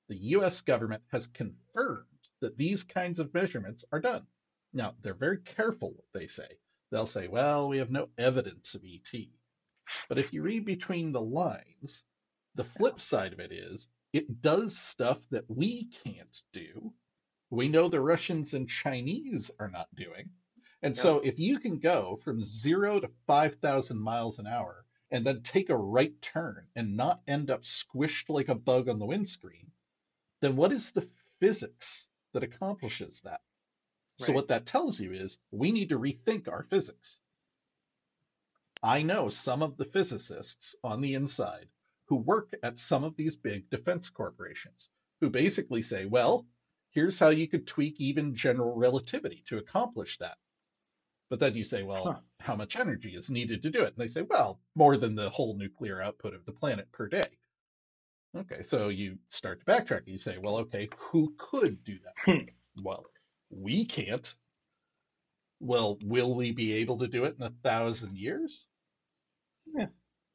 The 0.09 0.17
US 0.17 0.61
government 0.63 1.03
has 1.13 1.27
confirmed 1.29 2.07
that 2.41 2.59
these 2.59 2.85
kinds 2.85 3.21
of 3.21 3.33
measurements 3.33 3.85
are 3.93 4.01
done. 4.01 4.27
Now, 4.73 4.95
they're 5.01 5.15
very 5.15 5.39
careful 5.39 5.93
what 5.93 6.13
they 6.13 6.27
say. 6.27 6.49
They'll 6.91 7.07
say, 7.07 7.29
well, 7.29 7.69
we 7.69 7.79
have 7.79 7.91
no 7.91 8.07
evidence 8.19 8.75
of 8.75 8.85
ET. 8.85 9.13
But 10.09 10.19
if 10.19 10.33
you 10.33 10.43
read 10.43 10.65
between 10.65 11.13
the 11.13 11.21
lines, 11.21 12.05
the 12.55 12.65
flip 12.65 13.01
side 13.01 13.33
of 13.33 13.41
it 13.41 13.53
is 13.53 13.89
it 14.13 14.41
does 14.41 14.77
stuff 14.77 15.19
that 15.31 15.45
we 15.49 15.91
can't 16.05 16.43
do. 16.53 16.93
We 17.51 17.69
know 17.69 17.89
the 17.89 18.01
Russians 18.01 18.55
and 18.55 18.69
Chinese 18.69 19.51
are 19.59 19.71
not 19.71 19.89
doing. 19.95 20.31
And 20.83 20.97
so 20.97 21.21
if 21.21 21.39
you 21.39 21.59
can 21.59 21.79
go 21.79 22.17
from 22.23 22.43
zero 22.43 23.01
to 23.01 23.09
5,000 23.27 23.99
miles 23.99 24.39
an 24.39 24.47
hour 24.47 24.84
and 25.15 25.25
then 25.25 25.43
take 25.43 25.71
a 25.71 25.77
right 25.77 26.21
turn 26.21 26.67
and 26.75 26.97
not 26.97 27.23
end 27.29 27.49
up 27.49 27.63
squished 27.63 28.29
like 28.29 28.49
a 28.49 28.55
bug 28.57 28.89
on 28.89 28.99
the 28.99 29.07
windscreen, 29.07 29.71
then 30.41 30.57
what 30.57 30.73
is 30.73 30.91
the 30.91 31.09
physics 31.39 32.09
that 32.33 32.43
accomplishes 32.43 33.21
that? 33.21 33.41
So 34.19 34.33
what 34.33 34.49
that 34.49 34.67
tells 34.67 34.99
you 34.99 35.13
is 35.13 35.39
we 35.53 35.71
need 35.71 35.91
to 35.91 35.99
rethink 36.01 36.49
our 36.49 36.65
physics. 36.65 37.21
I 38.83 39.03
know 39.03 39.29
some 39.29 39.63
of 39.63 39.77
the 39.77 39.85
physicists 39.85 40.75
on 40.83 41.01
the 41.01 41.15
inside 41.15 41.69
who 42.07 42.17
work 42.17 42.53
at 42.65 42.81
some 42.81 43.05
of 43.05 43.15
these 43.15 43.37
big 43.37 43.71
defense 43.71 44.11
corporations 44.11 44.89
who 45.21 45.31
basically 45.31 45.83
say, 45.83 46.07
well, 46.07 46.45
here's 46.91 47.21
how 47.21 47.29
you 47.29 47.47
could 47.47 47.69
tweak 47.69 48.01
even 48.01 48.35
general 48.35 48.75
relativity 48.75 49.45
to 49.47 49.59
accomplish 49.59 50.19
that. 50.19 50.39
But 51.35 51.41
then 51.41 51.57
you 51.57 51.65
say, 51.65 51.83
well, 51.83 52.05
Huh. 52.05 52.21
how 52.39 52.55
much 52.55 52.77
energy 52.77 53.17
is 53.17 53.29
needed 53.29 53.65
to 53.65 53.71
do 53.71 53.81
it? 53.83 53.89
And 53.89 53.97
they 53.97 54.07
say, 54.07 54.23
well, 54.23 54.61
more 54.77 54.97
than 54.97 55.17
the 55.17 55.31
whole 55.31 55.57
nuclear 55.57 56.01
output 56.01 56.33
of 56.33 56.45
the 56.47 56.53
planet 56.53 56.93
per 56.93 57.09
day. 57.09 57.25
Okay, 58.37 58.63
so 58.63 58.89
you 58.89 59.19
start 59.31 59.59
to 59.59 59.67
backtrack. 59.67 60.07
You 60.07 60.17
say, 60.17 60.39
well, 60.39 60.59
okay, 60.59 60.89
who 60.97 61.35
could 61.37 61.83
do 61.83 61.99
that? 62.05 62.15
Hmm. 62.25 62.45
Well, 62.85 63.05
we 63.51 63.85
can't. 63.85 64.33
Well, 65.59 65.99
will 66.05 66.37
we 66.37 66.53
be 66.53 66.75
able 66.75 66.99
to 67.01 67.09
do 67.09 67.25
it 67.25 67.35
in 67.37 67.45
a 67.45 67.51
thousand 67.65 68.17
years? 68.17 68.69
Yeah. 69.67 69.87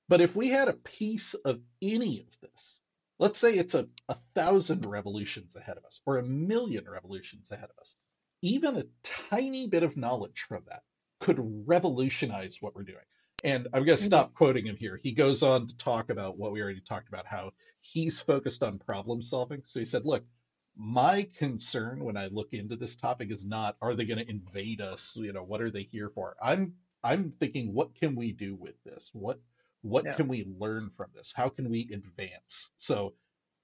But 0.10 0.20
if 0.20 0.36
we 0.36 0.50
had 0.50 0.68
a 0.68 0.74
piece 0.74 1.34
of 1.34 1.62
any 1.82 2.26
of 2.28 2.42
this, 2.42 2.82
let's 3.20 3.40
say 3.40 3.54
it's 3.54 3.74
a, 3.74 3.88
a 4.10 4.18
thousand 4.36 4.86
revolutions 4.86 5.56
ahead 5.56 5.78
of 5.78 5.86
us 5.86 6.02
or 6.06 6.18
a 6.18 6.24
million 6.24 6.90
revolutions 6.90 7.52
ahead 7.52 7.70
of 7.70 7.80
us, 7.80 7.96
even 8.42 8.76
a 8.76 8.84
tiny 9.02 9.68
bit 9.68 9.84
of 9.84 9.96
knowledge 9.96 10.42
from 10.42 10.64
that 10.68 10.84
could 11.20 11.40
revolutionize 11.66 12.58
what 12.62 12.76
we're 12.76 12.84
doing. 12.84 12.98
And 13.44 13.68
I'm 13.74 13.86
going 13.86 13.98
to 13.98 14.04
stop 14.04 14.28
mm-hmm. 14.28 14.38
quoting 14.38 14.66
him 14.66 14.76
here. 14.76 15.00
He 15.02 15.14
goes 15.14 15.44
on 15.44 15.68
to 15.68 15.78
talk 15.78 16.10
about 16.10 16.38
what 16.38 16.52
we 16.52 16.62
already 16.62 16.82
talked 16.82 17.08
about, 17.08 17.26
how 17.26 17.52
he's 17.82 18.20
focused 18.20 18.64
on 18.64 18.80
problem 18.80 19.22
solving. 19.22 19.62
So 19.64 19.80
he 19.80 19.86
said, 19.86 20.06
look, 20.06 20.26
my 20.76 21.28
concern 21.38 22.04
when 22.04 22.18
I 22.18 22.28
look 22.28 22.54
into 22.54 22.76
this 22.76 22.96
topic 22.96 23.32
is 23.32 23.46
not 23.46 23.76
are 23.82 23.96
they 23.96 24.06
going 24.06 24.20
to 24.20 24.30
invade 24.30 24.82
us? 24.82 25.14
You 25.16 25.34
know, 25.34 25.44
what 25.44 25.62
are 25.62 25.72
they 25.72 25.84
here 25.84 26.10
for? 26.10 26.36
I'm 26.42 26.76
I'm 27.04 27.34
thinking, 27.40 27.74
what 27.74 27.96
can 27.96 28.16
we 28.16 28.32
do 28.32 28.56
with 28.56 28.82
this? 28.84 29.10
What 29.14 29.40
what 29.82 30.06
Yeah. 30.06 30.14
can 30.14 30.28
we 30.28 30.46
learn 30.58 30.90
from 30.90 31.12
this? 31.14 31.34
How 31.36 31.50
can 31.50 31.70
we 31.70 31.90
advance? 31.94 32.72
So 32.78 33.14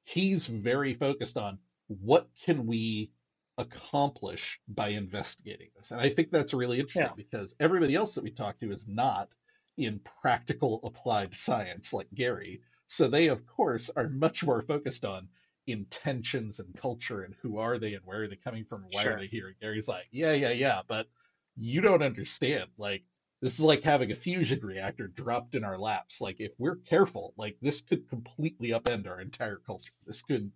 he's 0.06 0.48
very 0.48 0.94
focused 0.94 1.38
on 1.38 1.60
what 1.88 2.30
can 2.46 2.66
we 2.66 3.12
accomplish 3.58 4.60
by 4.68 4.90
investigating 4.90 5.70
this. 5.76 5.92
And 5.92 6.02
I 6.02 6.10
think 6.10 6.32
that's 6.32 6.54
really 6.54 6.80
interesting 6.80 7.04
Yeah. 7.04 7.14
because 7.16 7.56
everybody 7.60 7.96
else 7.96 8.16
that 8.16 8.24
we 8.24 8.32
talk 8.32 8.60
to 8.60 8.72
is 8.72 8.88
not 8.88 9.34
in 9.78 10.00
practical 10.00 10.80
applied 10.84 11.34
science 11.36 11.94
like 11.94 12.08
Garry. 12.14 12.62
So 12.88 13.08
they, 13.08 13.28
of 13.28 13.46
course, 13.46 13.90
are 13.96 14.10
much 14.10 14.44
more 14.44 14.62
focused 14.62 15.06
on 15.06 15.30
intentions 15.68 16.60
and 16.60 16.76
culture 16.76 17.24
and 17.24 17.34
who 17.42 17.58
are 17.58 17.78
they 17.78 17.94
and 17.96 18.06
where 18.06 18.22
are 18.24 18.28
they 18.28 18.36
coming 18.36 18.66
from 18.66 18.84
and 18.84 18.92
why 18.94 19.04
Sure. 19.04 19.14
are 19.14 19.18
they 19.18 19.28
here. 19.28 19.48
And 19.48 19.60
Garry's 19.60 19.88
like, 19.88 20.06
yeah, 20.12 20.34
yeah, 20.34 20.52
yeah, 20.52 20.82
but 20.88 21.08
you 21.56 21.82
don't 21.82 22.04
understand. 22.04 22.70
Like, 22.78 23.04
this 23.42 23.54
is 23.60 23.62
like 23.66 23.84
having 23.84 24.12
a 24.12 24.16
fusion 24.16 24.60
reactor 24.62 25.08
dropped 25.08 25.56
in 25.56 25.64
our 25.64 25.78
laps. 25.78 26.22
Like, 26.22 26.40
if 26.40 26.52
we're 26.58 26.78
careful, 26.78 27.34
like 27.38 27.58
this 27.62 27.82
could 27.82 28.08
completely 28.10 28.70
upend 28.70 29.08
our 29.08 29.20
entire 29.20 29.58
culture. 29.58 29.94
This 30.06 30.22
could 30.22 30.52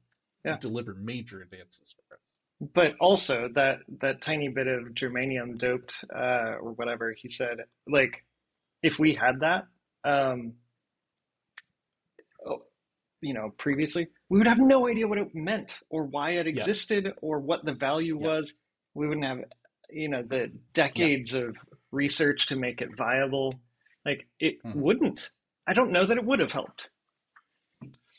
Yeah. 0.45 0.57
deliver 0.57 0.93
major 0.95 1.41
advances 1.41 1.93
for 1.93 2.15
us. 2.15 2.28
But 2.61 2.95
also 2.99 3.49
that 3.55 3.79
that 4.01 4.21
tiny 4.21 4.49
bit 4.49 4.67
of 4.67 4.89
germanium 4.93 5.57
doped 5.57 6.03
uh, 6.13 6.57
or 6.61 6.73
whatever 6.73 7.13
he 7.13 7.29
said, 7.29 7.59
like 7.87 8.25
if 8.83 8.99
we 8.99 9.13
had 9.15 9.41
that, 9.41 9.67
um, 10.03 10.53
oh, 12.45 12.63
you 13.21 13.33
know, 13.33 13.51
previously, 13.57 14.07
we 14.29 14.37
would 14.39 14.47
have 14.47 14.59
no 14.59 14.87
idea 14.87 15.07
what 15.07 15.17
it 15.19 15.35
meant 15.35 15.79
or 15.89 16.03
why 16.05 16.31
it 16.31 16.47
Yes. 16.53 16.67
existed 16.69 17.13
or 17.21 17.39
what 17.39 17.65
the 17.65 17.73
value 17.73 18.17
Yes. 18.19 18.27
was. 18.27 18.53
We 18.93 19.07
wouldn't 19.07 19.25
have, 19.25 19.39
you 19.89 20.09
know, 20.09 20.23
the 20.23 20.51
decades 20.73 21.33
of 21.33 21.57
research 21.91 22.47
to 22.47 22.55
make 22.55 22.81
it 22.81 22.95
viable. 22.97 23.53
Like 24.05 24.27
it 24.39 24.57
Mhm. 24.65 24.75
wouldn't. 24.75 25.31
I 25.67 25.73
don't 25.73 25.91
know 25.91 26.05
that 26.05 26.17
it 26.17 26.25
would 26.25 26.39
have 26.39 26.51
helped. 26.53 26.89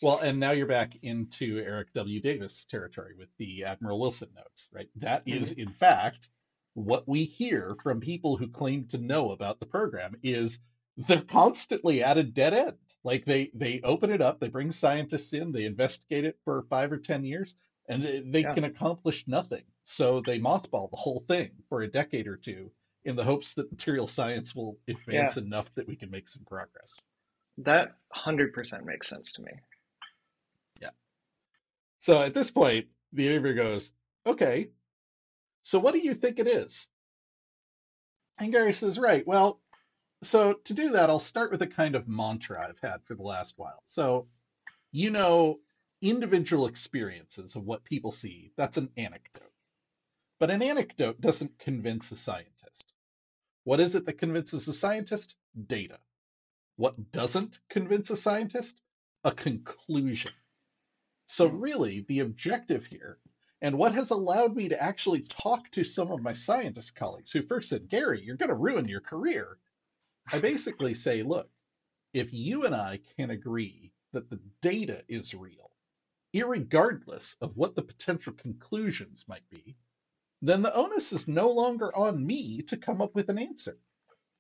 Well, 0.03 0.19
and 0.19 0.41
now 0.41 0.53
you're 0.53 0.67
back 0.67 0.97
into 1.03 1.59
Eric 1.59 1.93
W. 1.95 2.21
Davis 2.21 2.65
territory 2.65 3.15
with 3.19 3.29
the 3.39 3.65
Admiral 3.65 4.01
Wilson 4.01 4.31
notes, 4.35 4.69
right? 4.73 4.89
That 4.97 5.25
is, 5.27 5.53
mm-hmm. 5.53 5.61
in 5.61 5.69
fact, 5.71 6.31
what 6.75 7.07
we 7.07 7.25
hear 7.25 7.77
from 7.83 8.01
people 8.01 8.37
who 8.37 8.49
claim 8.49 8.87
to 8.89 8.99
know 8.99 9.31
about 9.33 9.61
the 9.61 9.67
program 9.67 10.17
is 10.23 10.59
they're 10.97 11.21
constantly 11.21 12.03
at 12.03 12.19
a 12.19 12.23
dead 12.23 12.55
end. 12.55 12.77
Like 13.03 13.25
they 13.25 13.51
they 13.55 13.81
open 13.83 14.11
it 14.11 14.21
up, 14.21 14.41
they 14.41 14.49
bring 14.49 14.73
scientists 14.73 15.33
in, 15.33 15.53
they 15.53 15.65
investigate 15.65 16.25
it 16.25 16.39
for 16.45 16.63
five 16.69 16.93
or 16.93 16.99
ten 16.99 17.25
years, 17.25 17.55
and 17.89 18.05
they, 18.05 18.21
they 18.21 18.41
Yeah. 18.43 18.55
can 18.55 18.65
accomplish 18.65 19.27
nothing. 19.27 19.65
So 19.85 20.23
they 20.25 20.39
mothball 20.39 20.91
the 20.91 20.97
whole 20.97 21.25
thing 21.27 21.51
for 21.69 21.83
a 21.83 21.89
decade 21.91 22.29
or 22.29 22.37
two 22.37 22.71
in 23.05 23.17
the 23.17 23.25
hopes 23.25 23.55
that 23.55 23.71
material 23.71 24.07
science 24.07 24.55
will 24.55 24.79
advance 24.87 25.37
enough 25.37 25.75
that 25.75 25.89
we 25.89 25.97
can 25.97 26.11
make 26.11 26.29
some 26.29 26.45
progress. 26.45 27.01
That 27.59 27.97
100% 28.15 28.85
makes 28.85 29.09
sense 29.09 29.33
to 29.35 29.43
me. 29.43 29.53
So 32.01 32.21
at 32.21 32.35
this 32.35 32.51
point, 32.51 32.89
the 33.13 33.29
interviewer 33.29 33.55
goes, 33.55 33.93
Okay, 34.27 34.71
so 35.63 35.79
what 35.79 35.93
do 35.93 36.01
you 36.01 36.15
think 36.15 36.39
it 36.39 36.47
is? 36.47 36.89
And 38.39 38.53
Garry 38.53 38.73
says, 38.73 38.99
Right, 38.99 39.27
well, 39.27 39.61
so 40.23 40.55
to 40.65 40.75
do 40.75 40.91
that, 40.91 41.09
I'll 41.09 41.19
start 41.19 41.51
with 41.51 41.63
a 41.63 41.67
kind 41.67 41.95
of 41.95 42.09
mantra 42.09 42.67
I've 42.69 42.81
had 42.81 43.05
for 43.05 43.15
the 43.15 43.23
last 43.23 43.55
while. 43.57 43.83
So, 43.85 44.27
you 44.93 45.11
know, 45.11 45.61
individual 46.03 46.67
experiences 46.67 47.57
of 47.57 47.65
what 47.65 47.85
people 47.85 48.13
see, 48.13 48.53
that's 48.57 48.77
an 48.77 48.91
anecdote. 48.97 49.51
But 50.39 50.51
an 50.51 50.63
anecdote 50.63 51.21
doesn't 51.21 51.59
convince 51.59 52.11
a 52.13 52.17
scientist. 52.17 52.93
What 53.65 53.81
is 53.81 53.95
it 53.95 54.07
that 54.07 54.19
convinces 54.19 54.69
a 54.69 54.73
scientist? 54.73 55.37
Data. 55.67 55.99
What 56.77 57.13
doesn't 57.13 57.59
convince 57.69 58.09
a 58.09 58.17
scientist? 58.17 58.81
A 59.23 59.33
conclusion. 59.33 60.33
So, 61.31 61.47
hmm. 61.47 61.61
really, 61.61 62.01
the 62.01 62.19
objective 62.21 62.87
here, 62.87 63.21
and 63.63 63.79
what 63.79 63.95
has 63.95 64.11
allowed 64.11 64.57
me 64.57 64.71
to 64.71 64.83
actually 64.83 65.21
talk 65.23 65.71
to 65.71 65.85
some 65.85 66.11
of 66.11 66.21
my 66.21 66.33
scientist 66.33 66.97
colleagues 66.97 67.31
who 67.31 67.43
first 67.43 67.69
said, 67.69 67.89
Garry, 67.89 68.21
you're 68.21 68.37
going 68.37 68.49
to 68.49 68.57
ruin 68.57 68.89
your 68.89 69.01
career. 69.01 69.57
I 70.33 70.41
basically 70.41 70.95
say, 70.95 71.23
look, 71.23 71.49
if 72.13 72.33
you 72.33 72.67
and 72.67 72.75
I 72.75 73.01
can 73.17 73.31
agree 73.31 73.93
that 74.13 74.29
the 74.29 74.41
data 74.61 75.05
is 75.09 75.33
real, 75.33 75.71
irregardless 76.35 77.37
of 77.41 77.57
what 77.57 77.77
the 77.77 77.83
potential 77.83 78.33
conclusions 78.33 79.25
might 79.29 79.49
be, 79.51 79.77
then 80.43 80.63
the 80.63 80.75
onus 80.75 81.13
is 81.13 81.29
no 81.29 81.51
longer 81.51 81.95
on 81.97 82.27
me 82.27 82.63
to 82.63 82.77
come 82.77 83.01
up 83.01 83.15
with 83.15 83.29
an 83.29 83.39
answer. 83.39 83.79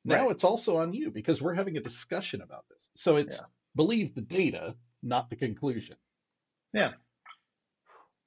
Now 0.04 0.28
Right. 0.28 0.30
it's 0.30 0.44
also 0.44 0.78
on 0.78 0.94
you 0.94 1.10
because 1.12 1.42
we're 1.42 1.54
having 1.54 1.76
a 1.76 1.82
discussion 1.82 2.42
about 2.42 2.68
this. 2.68 2.90
So 2.96 3.16
it's 3.16 3.42
Yeah. 3.42 3.46
believe 3.76 4.14
the 4.14 4.22
data, 4.22 4.76
not 5.02 5.30
the 5.30 5.36
conclusion. 5.36 5.96
Yeah. 6.72 6.90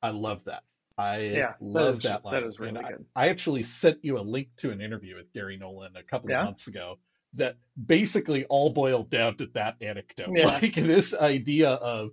I 0.01 0.09
love 0.09 0.43
that. 0.45 0.63
I 0.97 1.17
Yeah, 1.37 1.53
love 1.59 1.95
is 1.95 2.03
that 2.03 2.23
line. 2.25 2.41
that 2.41 2.47
is 2.47 2.59
really 2.59 2.77
I, 2.83 2.91
good. 2.91 3.05
I 3.15 3.29
actually 3.29 3.63
sent 3.63 4.03
you 4.03 4.19
a 4.19 4.21
link 4.21 4.49
to 4.57 4.71
an 4.71 4.81
interview 4.81 5.15
with 5.15 5.33
Garry 5.33 5.57
Nolan 5.57 5.95
a 5.95 6.03
couple 6.03 6.29
of 6.31 6.35
months 6.45 6.67
ago 6.67 6.99
that 7.35 7.57
basically 7.83 8.45
all 8.45 8.71
boiled 8.71 9.09
down 9.09 9.37
to 9.37 9.47
that 9.53 9.77
anecdote. 9.81 10.29
yeah, 10.35 10.45
Like 10.45 10.75
this 10.75 11.15
idea 11.15 11.69
of, 11.69 12.11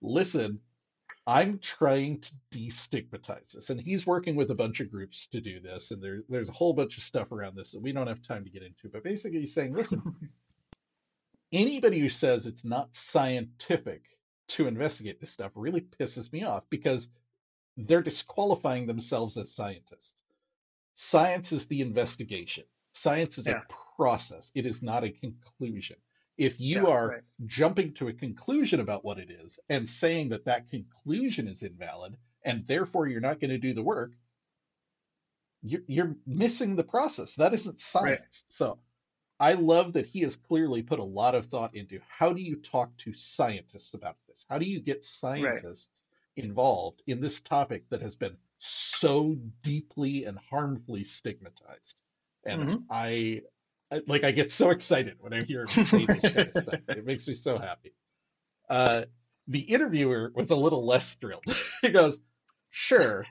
listen, 0.00 0.60
I'm 1.26 1.58
trying 1.58 2.20
to 2.20 2.32
destigmatize 2.52 3.52
this. 3.52 3.70
And 3.70 3.80
he's 3.80 4.06
working 4.06 4.36
with 4.36 4.50
a 4.50 4.54
bunch 4.54 4.80
of 4.80 4.90
groups 4.90 5.28
to 5.28 5.40
do 5.40 5.60
this. 5.60 5.90
And 5.90 6.02
there, 6.02 6.20
there's 6.28 6.48
a 6.48 6.52
whole 6.52 6.72
bunch 6.72 6.98
of 6.98 7.04
stuff 7.04 7.32
around 7.32 7.56
this 7.56 7.72
that 7.72 7.82
we 7.82 7.92
don't 7.92 8.06
have 8.06 8.22
time 8.22 8.44
to 8.44 8.50
get 8.50 8.62
into. 8.62 8.88
But 8.92 9.04
basically, 9.04 9.40
he's 9.40 9.54
saying, 9.54 9.74
listen, 9.74 10.02
anybody 11.52 12.00
who 12.00 12.10
says 12.10 12.46
it's 12.46 12.64
not 12.64 12.94
scientific 12.94 14.02
to 14.50 14.66
investigate 14.66 15.20
this 15.20 15.30
stuff 15.30 15.52
really 15.54 15.80
pisses 15.80 16.32
me 16.32 16.44
off 16.44 16.64
because 16.70 17.08
they're 17.76 18.02
disqualifying 18.02 18.86
themselves 18.86 19.36
as 19.36 19.54
scientists. 19.54 20.22
Science 20.94 21.52
is 21.52 21.66
the 21.66 21.80
investigation. 21.80 22.64
Science 22.92 23.38
is 23.38 23.46
a 23.46 23.62
process. 23.96 24.50
It 24.54 24.66
is 24.66 24.82
not 24.82 25.04
a 25.04 25.10
conclusion. 25.10 25.96
If 26.36 26.60
you 26.60 26.82
yeah, 26.82 26.88
are 26.88 27.08
right, 27.08 27.22
jumping 27.46 27.94
to 27.94 28.08
a 28.08 28.12
conclusion 28.12 28.80
about 28.80 29.04
what 29.04 29.18
it 29.18 29.30
is 29.30 29.58
and 29.68 29.88
saying 29.88 30.30
that 30.30 30.46
that 30.46 30.68
conclusion 30.68 31.48
is 31.48 31.62
invalid 31.62 32.16
and 32.44 32.66
therefore 32.66 33.06
you're 33.06 33.20
not 33.20 33.40
going 33.40 33.50
to 33.50 33.58
do 33.58 33.74
the 33.74 33.82
work, 33.82 34.12
you're, 35.62 35.82
you're 35.86 36.16
missing 36.26 36.76
the 36.76 36.84
process. 36.84 37.36
That 37.36 37.54
isn't 37.54 37.82
right, 38.00 38.18
science. 38.18 38.44
So 38.48 38.78
I 39.40 39.54
love 39.54 39.94
that 39.94 40.06
he 40.06 40.20
has 40.22 40.36
clearly 40.36 40.82
put 40.84 41.00
a 41.00 41.04
lot 41.04 41.34
of 41.34 41.46
thought 41.46 41.74
into 41.76 42.00
how 42.08 42.34
do 42.34 42.42
you 42.42 42.56
talk 42.56 42.96
to 42.98 43.14
scientists 43.14 43.94
about 43.94 44.18
this? 44.28 44.46
How 44.50 44.58
do 44.58 44.66
you 44.66 44.80
get 44.80 45.04
right. 45.36 45.64
scientists 45.64 46.04
involved 46.36 47.02
in 47.08 47.20
this 47.20 47.40
topic 47.42 47.88
that 47.90 48.02
has 48.02 48.16
been 48.16 48.36
so 48.58 49.34
deeply 49.62 50.26
and 50.26 50.38
harmfully 50.50 51.04
stigmatized? 51.04 51.96
And 52.44 52.62
hmm 52.62 52.76
I 52.90 53.42
I- 53.92 54.02
like 54.06 54.24
I 54.24 54.32
get 54.32 54.52
so 54.52 54.70
excited 54.70 55.16
when 55.20 55.32
I 55.34 55.42
hear 55.42 55.64
him 55.64 55.78
say 55.78 56.06
this 56.12 56.28
kind 56.28 56.48
of 56.48 56.54
stuff. 56.54 56.80
It 56.94 57.06
makes 57.06 57.26
me 57.28 57.34
so 57.34 57.58
happy. 57.58 57.94
Uh, 58.70 59.04
the 59.48 59.60
interviewer 59.60 60.32
was 60.34 60.50
a 60.50 60.56
little 60.56 60.86
less 60.86 61.14
thrilled. 61.14 61.44
he 61.82 61.90
goes, 61.90 62.20
"Sure, 62.70 63.26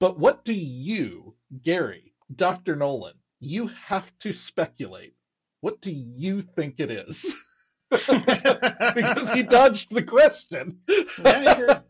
but 0.00 0.18
what 0.18 0.44
do 0.44 0.54
you, 0.54 1.36
Garry, 1.62 2.14
Dr. 2.34 2.76
Nolan, 2.76 3.18
you 3.40 3.68
have 3.86 4.10
to 4.20 4.32
speculate. 4.32 5.14
What 5.60 5.80
do 5.80 5.92
you 5.92 6.42
think 6.42 6.76
it 6.78 6.90
is?" 6.90 7.36
because 7.90 9.32
he 9.32 9.42
dodged 9.42 9.94
the 9.94 10.02
question. 10.02 10.80
Yeah, 11.22 11.80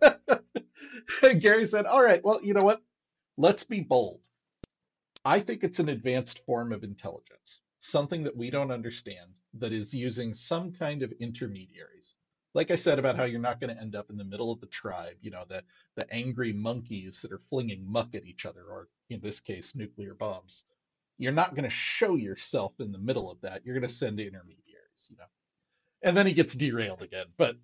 Garry 1.41 1.67
said, 1.67 1.87
All 1.87 2.03
right, 2.03 2.23
well, 2.23 2.41
you 2.43 2.55
know 2.55 2.65
what? 2.65 2.83
Let's 3.37 3.65
be 3.65 3.81
bold. 3.81 4.21
I 5.25 5.41
think 5.41 5.65
it's 5.65 5.79
an 5.79 5.89
advanced 5.89 6.45
form 6.45 6.73
of 6.73 6.85
intelligence, 6.85 7.61
something 7.81 8.25
that 8.25 8.37
we 8.37 8.51
don't 8.51 8.71
understand 8.71 9.33
that 9.55 9.73
is 9.73 9.95
using 9.95 10.35
some 10.35 10.73
kind 10.73 11.03
of 11.03 11.13
intermediaries. 11.13 12.17
Like 12.55 12.71
I 12.71 12.77
said 12.77 12.99
about 12.99 13.17
how 13.17 13.25
you're 13.25 13.41
not 13.41 13.61
going 13.61 13.75
to 13.75 13.81
end 13.81 13.97
up 13.97 14.09
in 14.09 14.17
the 14.17 14.25
middle 14.25 14.53
of 14.53 14.61
the 14.61 14.67
tribe, 14.67 15.17
you 15.21 15.31
know, 15.31 15.45
the, 15.49 15.63
the 15.97 16.11
angry 16.13 16.53
monkeys 16.53 17.23
that 17.23 17.33
are 17.33 17.43
flinging 17.51 17.85
muck 17.91 18.15
at 18.15 18.25
each 18.25 18.47
other, 18.47 18.63
or 18.63 18.89
in 19.11 19.21
this 19.21 19.41
case, 19.41 19.75
nuclear 19.75 20.15
bombs. 20.15 20.65
You're 21.19 21.33
not 21.33 21.55
going 21.55 21.65
to 21.65 21.71
show 21.71 22.17
yourself 22.17 22.73
in 22.79 22.93
the 22.93 22.99
middle 22.99 23.31
of 23.31 23.41
that. 23.43 23.65
You're 23.65 23.75
going 23.75 23.89
to 23.89 23.95
send 23.95 24.21
intermediaries, 24.21 25.09
you 25.09 25.17
know. 25.17 25.25
And 26.03 26.17
then 26.17 26.27
he 26.27 26.35
gets 26.35 26.55
derailed 26.55 27.03
again. 27.03 27.27
But 27.37 27.57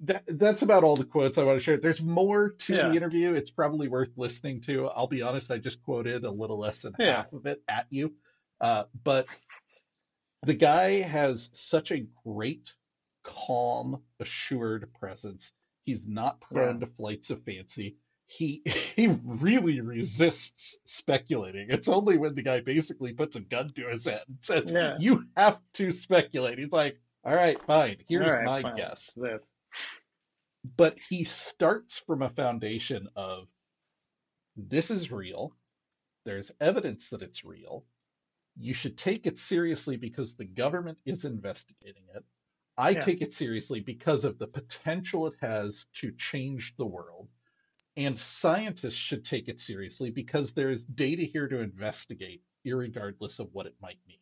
that 0.00 0.24
that's 0.26 0.62
about 0.62 0.84
all 0.84 0.96
the 0.96 1.04
quotes 1.04 1.38
I 1.38 1.44
want 1.44 1.58
to 1.58 1.64
share. 1.64 1.78
There's 1.78 2.02
more 2.02 2.50
to 2.50 2.72
the 2.72 2.94
interview. 2.94 3.32
It's 3.32 3.50
probably 3.50 3.88
worth 3.88 4.10
listening 4.16 4.60
to. 4.62 4.88
I'll 4.88 5.08
be 5.08 5.22
honest, 5.22 5.50
I 5.50 5.58
just 5.58 5.82
quoted 5.82 6.24
a 6.24 6.30
little 6.30 6.58
less 6.58 6.82
than 6.82 6.94
yeah, 6.98 7.16
half 7.16 7.32
of 7.32 7.46
it 7.46 7.62
at 7.68 7.86
you. 7.90 8.14
Uh, 8.60 8.84
but 9.02 9.26
the 10.44 10.54
guy 10.54 11.00
has 11.00 11.50
such 11.52 11.90
a 11.90 12.06
great, 12.24 12.72
calm, 13.24 14.02
assured 14.20 14.92
presence. 15.00 15.52
He's 15.84 16.06
not 16.06 16.38
yeah, 16.42 16.58
prone 16.58 16.80
to 16.80 16.86
flights 16.86 17.30
of 17.30 17.42
fancy. 17.42 17.96
He 18.28 18.62
he 18.66 19.08
really 19.24 19.80
resists 19.80 20.78
speculating. 20.84 21.68
It's 21.70 21.88
only 21.88 22.18
when 22.18 22.34
the 22.34 22.42
guy 22.42 22.60
basically 22.60 23.14
puts 23.14 23.36
a 23.36 23.40
gun 23.40 23.70
to 23.70 23.88
his 23.88 24.04
head 24.06 24.22
and 24.28 24.36
says, 24.42 24.72
yeah. 24.72 24.96
"You 25.00 25.24
have 25.34 25.58
to 25.74 25.92
speculate." 25.92 26.58
He's 26.58 26.70
like, 26.70 27.00
"All 27.24 27.34
right, 27.34 27.60
fine. 27.64 27.96
Here's 28.06 28.30
right, 28.30 28.44
my 28.44 28.62
fine. 28.62 28.76
guess." 28.76 29.14
This. 29.16 29.48
but 30.76 30.96
he 31.08 31.24
starts 31.24 31.98
from 31.98 32.20
a 32.20 32.28
foundation 32.28 33.08
of 33.16 33.48
this 34.56 34.90
is 34.90 35.10
real. 35.10 35.54
There's 36.26 36.52
evidence 36.60 37.10
that 37.10 37.22
it's 37.22 37.46
real. 37.46 37.86
You 38.58 38.74
should 38.74 38.98
take 38.98 39.26
it 39.26 39.38
seriously 39.38 39.96
because 39.96 40.34
the 40.34 40.44
government 40.44 40.98
is 41.06 41.24
investigating 41.24 42.04
it. 42.14 42.24
I 42.76 42.90
Yeah, 42.90 43.00
take 43.00 43.22
it 43.22 43.32
seriously 43.32 43.80
because 43.80 44.26
of 44.26 44.38
the 44.38 44.48
potential 44.48 45.28
it 45.28 45.34
has 45.40 45.86
to 45.94 46.12
change 46.12 46.76
the 46.76 46.86
world. 46.86 47.28
And 47.98 48.18
scientists 48.18 48.94
should 48.94 49.26
take 49.26 49.48
it 49.48 49.60
seriously 49.60 50.10
because 50.10 50.52
there 50.52 50.70
is 50.70 50.86
data 50.86 51.24
here 51.24 51.48
to 51.48 51.60
investigate, 51.60 52.42
irregardless 52.66 53.40
of 53.40 53.50
what 53.52 53.66
it 53.66 53.74
might 53.82 53.98
mean 54.08 54.18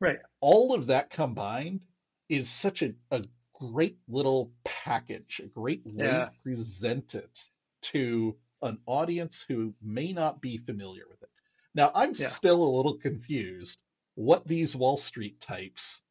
right. 0.00 0.18
all 0.40 0.74
of 0.74 0.88
that 0.88 1.10
combined 1.10 1.80
is 2.28 2.50
such 2.50 2.82
a, 2.82 2.94
a 3.10 3.22
great 3.54 3.98
little 4.08 4.52
package, 4.64 5.40
a 5.44 5.48
great 5.48 5.82
way 5.86 6.06
Yeah, 6.06 6.26
to 6.26 6.30
present 6.42 7.14
it 7.14 7.40
to 7.82 8.36
an 8.62 8.78
audience 8.86 9.44
who 9.48 9.74
may 9.82 10.12
not 10.12 10.40
be 10.40 10.58
familiar 10.58 11.04
with 11.08 11.22
it. 11.22 11.30
Now, 11.74 11.90
I'm 11.94 12.14
yeah, 12.18 12.26
still 12.28 12.62
a 12.62 12.76
little 12.76 12.98
confused 12.98 13.82
what 14.16 14.46
these 14.46 14.76
Wall 14.76 14.96
Street 14.96 15.40
types 15.40 16.02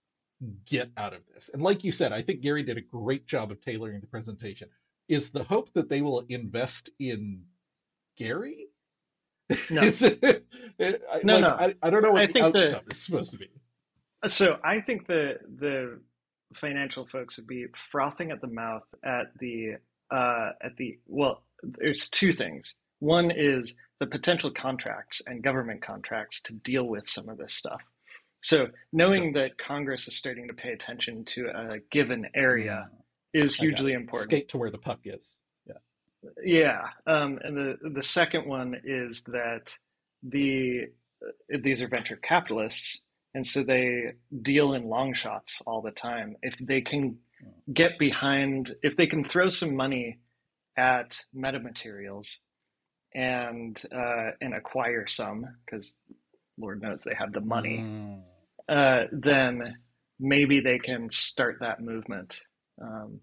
get 0.65 0.91
out 0.97 1.13
of 1.13 1.21
this. 1.33 1.49
And 1.53 1.61
like 1.61 1.83
you 1.83 1.91
said, 1.91 2.13
I 2.13 2.21
think 2.21 2.41
Garry 2.41 2.63
did 2.63 2.77
a 2.77 2.81
great 2.81 3.27
job 3.27 3.51
of 3.51 3.61
tailoring 3.61 4.01
the 4.01 4.07
presentation. 4.07 4.69
Is 5.07 5.31
the 5.31 5.43
hope 5.43 5.73
that 5.73 5.89
they 5.89 6.01
will 6.01 6.25
invest 6.29 6.89
in 6.99 7.43
Garry? 8.17 8.67
no, 9.69 9.81
it, 10.79 11.03
I, 11.11 11.23
no, 11.23 11.33
like 11.33 11.41
no. 11.41 11.49
I, 11.49 11.75
I 11.81 11.89
don't 11.89 12.03
know 12.03 12.11
what 12.11 12.23
I 12.23 12.27
the 12.27 12.33
think 12.33 12.53
the 12.53 12.81
is 12.91 13.01
supposed 13.01 13.31
to 13.33 13.39
be. 13.39 13.49
so 14.27 14.59
I 14.63 14.81
think 14.81 15.07
the 15.07 15.39
the 15.59 16.01
financial 16.55 17.05
folks 17.07 17.37
would 17.37 17.47
be 17.47 17.67
frothing 17.75 18.31
at 18.31 18.41
the 18.41 18.47
mouth 18.47 18.83
at 19.05 19.27
the 19.39 19.75
uh 20.11 20.51
at 20.63 20.77
the 20.77 20.99
well, 21.07 21.43
there's 21.63 22.09
two 22.09 22.31
things. 22.33 22.75
One 22.99 23.31
is 23.31 23.75
the 23.99 24.07
potential 24.07 24.51
contracts 24.51 25.21
and 25.27 25.43
government 25.43 25.81
contracts 25.83 26.41
to 26.43 26.53
deal 26.53 26.85
with 26.85 27.09
some 27.09 27.29
of 27.29 27.37
this 27.37 27.53
stuff. 27.53 27.81
So 28.41 28.69
Sure. 29.11 29.31
knowing 29.31 29.33
that 29.33 29.57
Congress 29.57 30.07
is 30.07 30.17
starting 30.17 30.47
to 30.49 30.53
pay 30.53 30.71
attention 30.71 31.25
to 31.25 31.47
a 31.47 31.79
given 31.91 32.27
area 32.35 32.89
Mm. 32.91 33.01
Is 33.45 33.55
hugely 33.55 33.93
important. 33.93 34.29
Skate 34.31 34.49
to 34.49 34.57
where 34.57 34.71
the 34.71 34.77
puck 34.77 34.99
is. 35.05 35.39
Yeah. 35.65 35.73
Yeah, 36.43 36.81
um, 37.05 37.39
and 37.43 37.55
the 37.57 37.77
the 37.89 38.01
second 38.01 38.47
one 38.47 38.75
is 38.83 39.23
that 39.23 39.75
the 40.23 40.85
uh, 41.23 41.57
these 41.61 41.81
are 41.81 41.87
venture 41.87 42.17
capitalists, 42.17 43.03
and 43.33 43.45
so 43.45 43.63
they 43.63 44.13
deal 44.41 44.73
in 44.73 44.83
long 44.89 45.13
shots 45.13 45.61
all 45.67 45.81
the 45.81 45.91
time. 45.91 46.35
If 46.41 46.57
they 46.57 46.81
can 46.81 47.19
Mm. 47.37 47.71
get 47.71 47.99
behind, 47.99 48.71
if 48.81 48.95
they 48.95 49.05
can 49.05 49.23
throw 49.23 49.47
some 49.47 49.75
money 49.75 50.17
at 50.75 51.23
metamaterials 51.35 52.37
and 53.13 53.79
uh, 53.91 54.31
and 54.41 54.55
acquire 54.55 55.05
some, 55.05 55.45
because 55.65 55.93
Lord 56.57 56.81
knows 56.81 57.03
they 57.03 57.13
have 57.15 57.33
the 57.33 57.41
money, 57.41 57.77
Mm. 57.77 58.23
uh, 58.69 59.03
then 59.11 59.77
maybe 60.19 60.59
they 60.61 60.79
can 60.79 61.11
start 61.11 61.57
that 61.59 61.79
movement. 61.79 62.41
Um, 62.81 63.21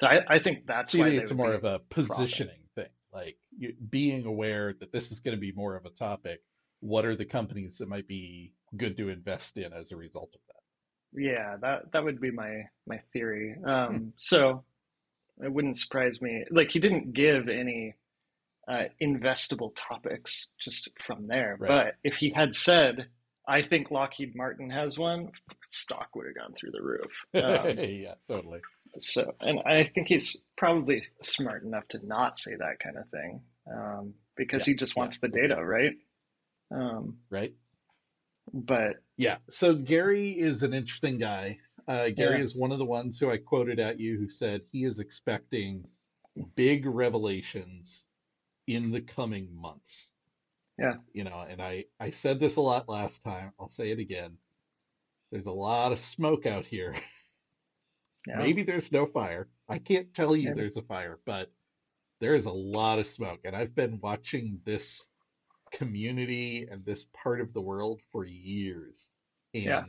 so 0.00 0.06
I, 0.06 0.20
I 0.28 0.38
think 0.38 0.66
that's 0.66 0.94
you 0.94 1.00
why 1.00 1.08
it's 1.08 1.32
more 1.32 1.52
of 1.52 1.64
a 1.64 1.80
positioning 1.90 2.60
thing, 2.74 2.88
like 3.12 3.36
you, 3.56 3.74
being 3.90 4.26
aware 4.26 4.74
that 4.80 4.92
this 4.92 5.10
is 5.10 5.20
going 5.20 5.36
to 5.36 5.40
be 5.40 5.52
more 5.52 5.76
of 5.76 5.84
a 5.86 5.90
topic. 5.90 6.40
What 6.80 7.04
are 7.04 7.16
the 7.16 7.24
companies 7.24 7.78
that 7.78 7.88
might 7.88 8.06
be 8.06 8.52
good 8.76 8.96
to 8.98 9.08
invest 9.08 9.58
in 9.58 9.72
as 9.72 9.90
a 9.90 9.96
result 9.96 10.30
of 10.34 10.40
that? 10.48 11.20
Yeah, 11.20 11.56
that 11.62 11.92
that 11.92 12.04
would 12.04 12.20
be 12.20 12.30
my 12.30 12.64
my 12.86 13.00
theory. 13.12 13.56
Hmm. 13.58 13.68
Um, 13.68 14.12
so 14.18 14.64
it 15.42 15.52
wouldn't 15.52 15.78
surprise 15.78 16.20
me. 16.20 16.44
Like 16.50 16.70
he 16.70 16.78
didn't 16.78 17.12
give 17.12 17.48
any 17.48 17.94
uh, 18.68 18.84
investable 19.02 19.72
topics 19.74 20.52
just 20.60 20.90
from 21.00 21.26
there. 21.26 21.56
Right. 21.58 21.68
But 21.68 21.94
if 22.04 22.16
he 22.16 22.30
had 22.30 22.54
said, 22.54 23.08
"I 23.46 23.62
think 23.62 23.90
Lockheed 23.90 24.36
Martin 24.36 24.70
has 24.70 24.98
one," 24.98 25.30
stock 25.68 26.14
would 26.14 26.26
have 26.26 26.36
gone 26.36 26.54
through 26.54 26.72
the 26.72 26.82
roof. 26.82 27.12
Um, 27.34 27.78
yeah, 27.78 28.14
totally. 28.28 28.60
So, 29.00 29.32
and 29.40 29.60
I 29.60 29.84
think 29.84 30.08
he's 30.08 30.36
probably 30.56 31.04
smart 31.22 31.62
enough 31.64 31.88
to 31.88 32.06
not 32.06 32.38
say 32.38 32.56
that 32.56 32.78
kind 32.80 32.96
of 32.96 33.08
thing 33.10 33.42
um, 33.72 34.14
because 34.36 34.66
Yeah, 34.66 34.66
he 34.66 34.74
just 34.74 34.96
yeah, 34.96 34.96
wants 34.96 35.18
the 35.18 35.28
data, 35.28 35.62
right? 35.64 35.94
Um, 36.70 37.18
right. 37.30 37.54
but 38.52 38.96
Yeah. 39.16 39.38
So 39.48 39.74
Garry 39.74 40.30
is 40.38 40.62
an 40.62 40.74
interesting 40.74 41.18
guy. 41.18 41.58
Uh, 41.86 42.10
Garry 42.10 42.40
yeah, 42.40 42.42
is 42.42 42.54
one 42.56 42.72
of 42.72 42.78
the 42.78 42.84
ones 42.84 43.18
who 43.18 43.30
I 43.30 43.38
quoted 43.38 43.80
at 43.80 43.98
you 44.00 44.18
who 44.18 44.28
said 44.28 44.62
he 44.72 44.84
is 44.84 44.98
expecting 45.00 45.86
big 46.56 46.86
revelations 46.86 48.04
in 48.66 48.90
the 48.92 49.00
coming 49.02 49.54
months. 49.54 50.12
Yeah. 50.78 50.96
You 51.12 51.24
know, 51.24 51.40
and 51.48 51.60
I 51.62 51.86
I 52.00 52.10
said 52.10 52.40
this 52.40 52.56
a 52.56 52.60
lot 52.60 52.88
last 52.88 53.22
time. 53.22 53.52
I'll 53.60 53.68
say 53.68 53.90
it 53.90 53.98
again. 53.98 54.38
There's 55.30 55.46
a 55.46 55.52
lot 55.52 55.92
of 55.92 55.98
smoke 55.98 56.46
out 56.46 56.66
here. 56.66 56.94
Yeah. 58.28 58.38
Maybe 58.38 58.62
there's 58.62 58.92
no 58.92 59.06
fire. 59.06 59.48
I 59.68 59.78
can't 59.78 60.12
tell 60.14 60.36
you 60.36 60.50
Maybe. 60.50 60.60
there's 60.60 60.76
a 60.76 60.82
fire, 60.82 61.18
but 61.24 61.50
there 62.20 62.34
is 62.34 62.46
a 62.46 62.52
lot 62.52 62.98
of 62.98 63.06
smoke. 63.06 63.40
And 63.44 63.56
I've 63.56 63.74
been 63.74 64.00
watching 64.02 64.60
this 64.64 65.08
community 65.72 66.68
and 66.70 66.84
this 66.84 67.06
part 67.22 67.40
of 67.40 67.52
the 67.52 67.60
world 67.60 68.00
for 68.12 68.24
years. 68.24 69.10
And 69.54 69.64
Yeah. 69.64 69.84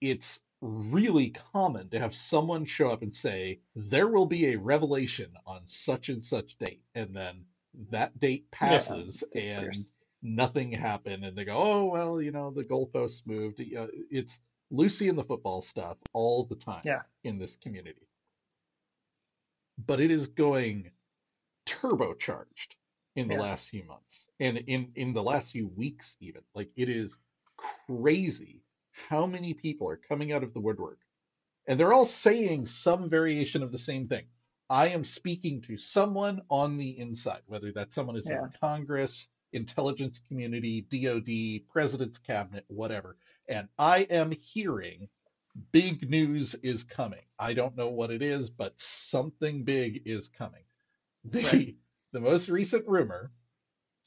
it's 0.00 0.40
really 0.60 1.30
common 1.52 1.90
to 1.90 1.98
have 1.98 2.14
someone 2.14 2.64
show 2.64 2.90
up 2.90 3.02
and 3.02 3.14
say, 3.14 3.60
there 3.74 4.08
will 4.08 4.26
be 4.26 4.46
a 4.52 4.56
revelation 4.58 5.30
on 5.46 5.62
such 5.66 6.08
and 6.08 6.24
such 6.24 6.56
date. 6.58 6.82
And 6.94 7.14
then 7.14 7.44
that 7.90 8.18
date 8.18 8.50
passes 8.50 9.22
course. 9.32 9.44
and 9.44 9.86
nothing 10.22 10.72
happened. 10.72 11.24
And 11.24 11.36
they 11.36 11.44
go, 11.44 11.56
oh, 11.56 11.84
well, 11.86 12.22
you 12.22 12.30
know, 12.30 12.50
the 12.50 12.64
goalposts 12.64 13.26
moved. 13.26 13.60
You 13.60 13.80
uh, 13.80 13.86
it's 14.10 14.40
Lucy 14.70 15.08
and 15.08 15.18
the 15.18 15.24
football 15.24 15.62
stuff 15.62 15.98
all 16.12 16.44
the 16.46 16.56
time 16.56 16.82
Yeah. 16.84 17.02
in 17.24 17.38
this 17.38 17.56
community. 17.56 18.08
But 19.78 20.00
it 20.00 20.10
is 20.10 20.28
going 20.28 20.90
turbocharged 21.66 22.74
in 23.16 23.28
the 23.28 23.34
Yeah. 23.34 23.40
last 23.42 23.68
few 23.70 23.84
months 23.84 24.28
and 24.40 24.58
in 24.58 24.92
in 24.96 25.12
the 25.12 25.22
last 25.22 25.52
few 25.52 25.68
weeks 25.68 26.16
even 26.20 26.42
like 26.54 26.70
it 26.76 26.88
is 26.88 27.18
crazy 27.86 28.62
how 29.08 29.26
many 29.26 29.54
people 29.54 29.88
are 29.88 29.96
coming 30.08 30.32
out 30.32 30.42
of 30.44 30.54
the 30.54 30.60
woodwork 30.60 30.98
and 31.68 31.80
they're 31.80 31.92
all 31.94 32.06
saying 32.06 32.66
some 32.66 33.10
variation 33.10 33.62
of 33.62 33.72
the 33.72 33.78
same 33.78 34.08
thing 34.08 34.26
i 34.70 34.88
am 34.88 35.04
speaking 35.04 35.62
to 35.62 35.78
someone 35.78 36.42
on 36.50 36.76
the 36.78 36.98
inside 36.98 37.42
whether 37.46 37.72
that 37.72 37.92
someone 37.94 38.16
is 38.16 38.30
Yeah. 38.30 38.40
in 38.44 38.52
congress 38.60 39.28
intelligence 39.52 40.20
community 40.28 40.82
dod 40.82 41.68
president's 41.72 42.18
cabinet 42.18 42.64
whatever 42.68 43.16
and 43.48 43.68
i 43.78 43.98
am 44.00 44.30
hearing 44.30 45.08
big 45.72 46.08
news 46.08 46.54
is 46.54 46.84
coming 46.84 47.22
i 47.38 47.54
don't 47.54 47.76
know 47.76 47.88
what 47.88 48.10
it 48.10 48.22
is 48.22 48.50
but 48.50 48.72
something 48.80 49.64
big 49.64 50.02
is 50.06 50.28
coming 50.28 50.64
the 51.24 51.42
Right. 51.42 51.74
the 52.12 52.20
most 52.20 52.48
recent 52.48 52.86
rumor, 52.86 53.32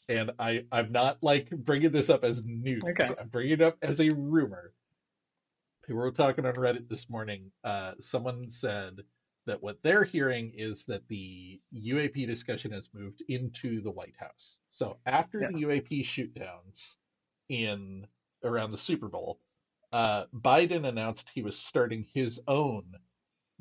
and 0.08 0.32
I 0.40 0.66
I'm 0.72 0.92
not 0.94 1.18
like 1.22 1.50
bringing 1.50 1.92
this 1.92 2.10
up 2.10 2.24
as 2.24 2.46
news. 2.46 2.82
Okay. 2.88 3.08
I'm 3.20 3.28
bringing 3.28 3.54
it 3.54 3.62
up 3.62 3.78
as 3.82 4.00
a 4.00 4.10
rumor. 4.16 4.72
People 5.86 6.02
were 6.02 6.12
talking 6.12 6.46
on 6.46 6.54
Reddit 6.54 6.88
this 6.88 7.10
morning. 7.10 7.52
Uh, 7.64 7.94
someone 8.00 8.50
said 8.50 9.02
that 9.46 9.62
what 9.64 9.82
they're 9.84 10.04
hearing 10.04 10.54
is 10.56 10.86
that 10.86 11.08
the 11.08 11.60
UAP 11.74 12.26
discussion 12.28 12.72
has 12.72 12.88
moved 12.94 13.24
into 13.28 13.82
the 13.82 13.92
White 13.92 14.16
House. 14.18 14.58
So 14.70 15.00
after 15.06 15.42
Yeah. 15.42 15.48
the 15.48 15.62
UAP 15.64 16.04
shootdowns 16.04 16.96
in 17.50 18.08
around 18.44 18.72
the 18.72 18.78
Super 18.78 19.08
Bowl, 19.08 19.40
uh, 19.94 20.26
Biden 20.34 20.88
announced 20.88 21.30
he 21.30 21.42
was 21.42 21.58
starting 21.58 22.06
his 22.14 22.42
own 22.48 22.84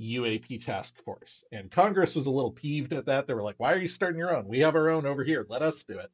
UAP 0.01 0.65
task 0.65 0.95
force. 1.05 1.45
And 1.53 1.71
Congress 1.71 2.15
was 2.15 2.27
a 2.27 2.31
little 2.31 2.51
peeved 2.51 2.93
at 2.93 3.07
that. 3.07 3.27
They 3.27 3.35
were 3.35 3.43
like, 3.43 3.59
why 3.59 3.73
are 3.73 3.79
you 3.79 3.89
starting 3.89 4.19
your 4.19 4.37
own? 4.37 4.47
We 4.47 4.61
have 4.61 4.75
our 4.75 4.91
own 4.91 5.07
over 5.07 5.25
here. 5.25 5.47
Let 5.49 5.63
us 5.63 5.85
do 5.85 5.99
it. 5.99 6.11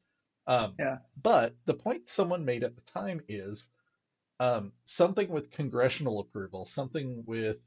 Um, 0.47 0.75
Yeah. 0.79 0.97
But 1.21 1.55
the 1.65 1.73
point 1.73 2.09
someone 2.09 2.45
made 2.45 2.63
at 2.63 2.75
the 2.75 2.81
time 2.81 3.21
is 3.27 3.69
um, 4.39 4.71
something 4.85 5.29
with 5.29 5.51
congressional 5.51 6.19
approval, 6.19 6.65
something 6.65 7.23
with 7.25 7.57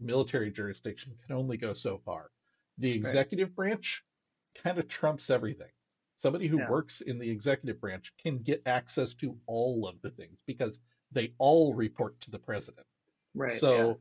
military 0.00 0.50
jurisdiction 0.50 1.14
can 1.26 1.36
only 1.36 1.56
go 1.56 1.74
so 1.74 1.98
far. 1.98 2.30
The 2.78 2.92
executive 2.92 3.54
branch 3.54 4.04
kind 4.62 4.78
of 4.78 4.88
trumps 4.88 5.30
everything. 5.30 5.70
Somebody 6.18 6.48
who 6.48 6.58
Yeah. 6.58 6.68
works 6.68 7.00
in 7.00 7.18
the 7.20 7.30
executive 7.30 7.80
branch 7.80 8.12
can 8.18 8.38
get 8.42 8.62
access 8.66 9.14
to 9.14 9.38
all 9.46 9.86
of 9.86 10.02
the 10.02 10.10
things 10.10 10.38
because 10.46 10.78
they 11.12 11.32
all 11.38 11.74
report 11.74 12.20
to 12.22 12.30
the 12.32 12.40
president. 12.40 12.86
Right. 13.34 13.52
So 13.52 14.00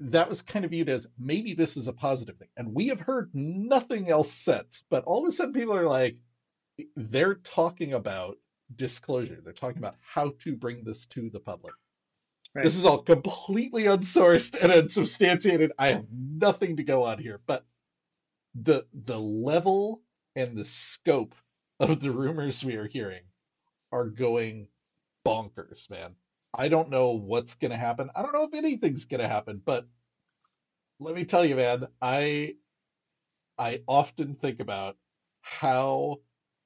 that 0.00 0.28
was 0.28 0.42
kind 0.42 0.64
of 0.64 0.72
viewed 0.72 0.88
as 0.88 1.06
maybe 1.16 1.54
this 1.54 1.76
is 1.76 1.86
a 1.86 1.92
positive 1.92 2.36
thing. 2.38 2.48
And 2.56 2.74
we 2.74 2.88
have 2.88 3.00
heard 3.00 3.30
nothing 3.34 4.10
else 4.10 4.30
since, 4.32 4.84
but 4.90 5.04
all 5.04 5.22
of 5.22 5.28
a 5.28 5.32
sudden 5.32 5.54
people 5.54 5.76
are 5.76 5.88
like, 5.88 6.18
they're 6.96 7.36
talking 7.36 7.92
about 7.94 8.36
disclosure. 8.74 9.40
They're 9.42 9.52
talking 9.52 9.78
about 9.78 9.96
how 10.00 10.34
to 10.40 10.56
bring 10.56 10.82
this 10.84 11.06
to 11.06 11.30
the 11.30 11.40
public. 11.40 11.74
Right. 12.52 12.64
This 12.64 12.76
is 12.76 12.84
all 12.84 13.02
completely 13.02 13.84
unsourced 13.84 14.60
and 14.60 14.72
unsubstantiated. 14.72 15.72
I 15.78 15.92
have 15.92 16.06
nothing 16.10 16.78
to 16.78 16.82
go 16.82 17.04
on 17.04 17.18
here, 17.18 17.40
but 17.46 17.64
the 18.54 18.86
the 18.92 19.20
level 19.20 20.02
and 20.36 20.56
the 20.56 20.64
scope 20.66 21.34
of 21.80 22.00
the 22.00 22.12
rumors 22.12 22.64
we 22.64 22.76
are 22.76 22.86
hearing 22.86 23.24
are 23.90 24.06
going 24.06 24.68
bonkers, 25.26 25.90
man. 25.90 26.14
I 26.54 26.68
don't 26.68 26.90
know 26.90 27.12
what's 27.12 27.56
going 27.56 27.72
to 27.72 27.76
happen. 27.76 28.10
I 28.14 28.22
don't 28.22 28.32
know 28.32 28.44
if 28.44 28.54
anything's 28.54 29.06
going 29.06 29.20
to 29.20 29.28
happen, 29.28 29.60
but 29.64 29.86
let 31.00 31.14
me 31.14 31.24
tell 31.24 31.44
you, 31.44 31.56
man, 31.56 31.88
I 32.00 32.54
I 33.58 33.82
often 33.88 34.34
think 34.36 34.60
about 34.60 34.96
how 35.40 36.20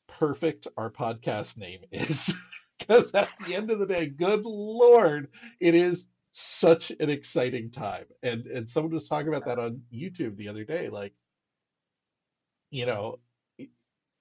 perfect 0.09 0.67
our 0.77 0.91
podcast 0.91 1.57
name 1.57 1.81
is 1.93 2.35
because 2.79 3.15
at 3.15 3.29
the 3.47 3.55
end 3.55 3.71
of 3.71 3.79
the 3.79 3.87
day, 3.87 4.07
good 4.09 4.45
lord, 4.45 5.29
it 5.61 5.75
is 5.75 6.07
such 6.33 6.91
an 6.91 7.11
exciting 7.11 7.71
time. 7.71 8.07
And 8.23 8.47
and 8.47 8.71
someone 8.71 8.93
was 8.93 9.09
talking 9.09 9.29
about 9.29 9.47
that 9.47 9.59
on 9.59 9.83
YouTube 9.93 10.37
the 10.37 10.49
other 10.49 10.65
day 10.65 10.89
like 10.89 11.15
you 12.71 12.87
know, 12.87 13.19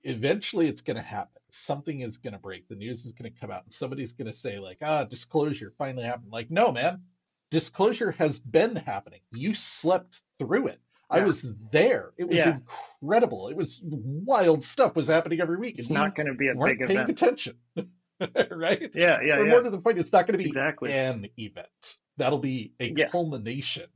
eventually 0.04 0.68
it's 0.68 0.82
going 0.82 1.02
to 1.02 1.10
happen. 1.10 1.42
Something 1.52 2.02
is 2.02 2.18
going 2.18 2.34
to 2.34 2.40
break. 2.40 2.68
The 2.68 2.76
news 2.76 3.06
is 3.06 3.14
going 3.14 3.32
to 3.32 3.40
come 3.40 3.52
out, 3.52 3.64
and 3.64 3.74
somebody's 3.74 4.14
going 4.14 4.28
to 4.28 4.34
say, 4.34 4.60
like, 4.60 4.78
ah, 4.82 5.04
disclosure 5.06 5.74
finally 5.78 6.04
happened. 6.06 6.32
Like, 6.32 6.52
no, 6.52 6.72
man, 6.72 7.04
disclosure 7.52 8.12
has 8.12 8.40
been 8.40 8.76
happening. 8.76 9.22
You 9.32 9.56
slept 9.56 10.22
through 10.40 10.68
it. 10.68 10.80
I 11.12 11.22
was 11.22 11.44
there. 11.72 12.12
It 12.18 12.28
was 12.30 12.38
Yeah. 12.38 12.60
incredible. 13.02 13.48
It 13.50 13.58
was 13.58 13.82
wild 13.84 14.64
stuff 14.64 14.96
was 14.96 15.08
happening 15.08 15.42
every 15.42 15.58
week. 15.58 15.80
It's 15.80 15.90
not 15.90 16.16
going 16.16 16.28
to 16.28 16.36
be 16.36 16.50
a 16.50 16.54
big 16.56 16.78
paying 16.86 16.92
event. 16.92 17.10
attention, 17.10 17.58
right? 18.52 18.92
Yeah. 18.94 19.18
Yeah. 19.26 19.38
or 19.38 19.46
Yeah. 19.46 19.52
more 19.52 19.64
to 19.64 19.72
the 19.72 19.82
point, 19.82 19.98
it's 19.98 20.14
not 20.14 20.28
going 20.28 20.34
to 20.34 20.44
be 20.44 20.46
Exactly. 20.46 20.94
an 20.94 21.28
event. 21.38 21.98
That'll 22.18 22.38
be 22.38 22.74
a 22.80 22.94
Yeah. 22.96 23.10
culmination 23.10 23.90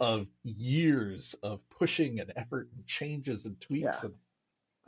of 0.00 0.26
years 0.42 1.34
of 1.44 1.60
pushing 1.70 2.18
and 2.18 2.32
effort 2.34 2.68
and 2.74 2.84
changes 2.86 3.46
and 3.46 3.60
tweaks. 3.60 4.00
Yeah. 4.02 4.08
And 4.08 4.14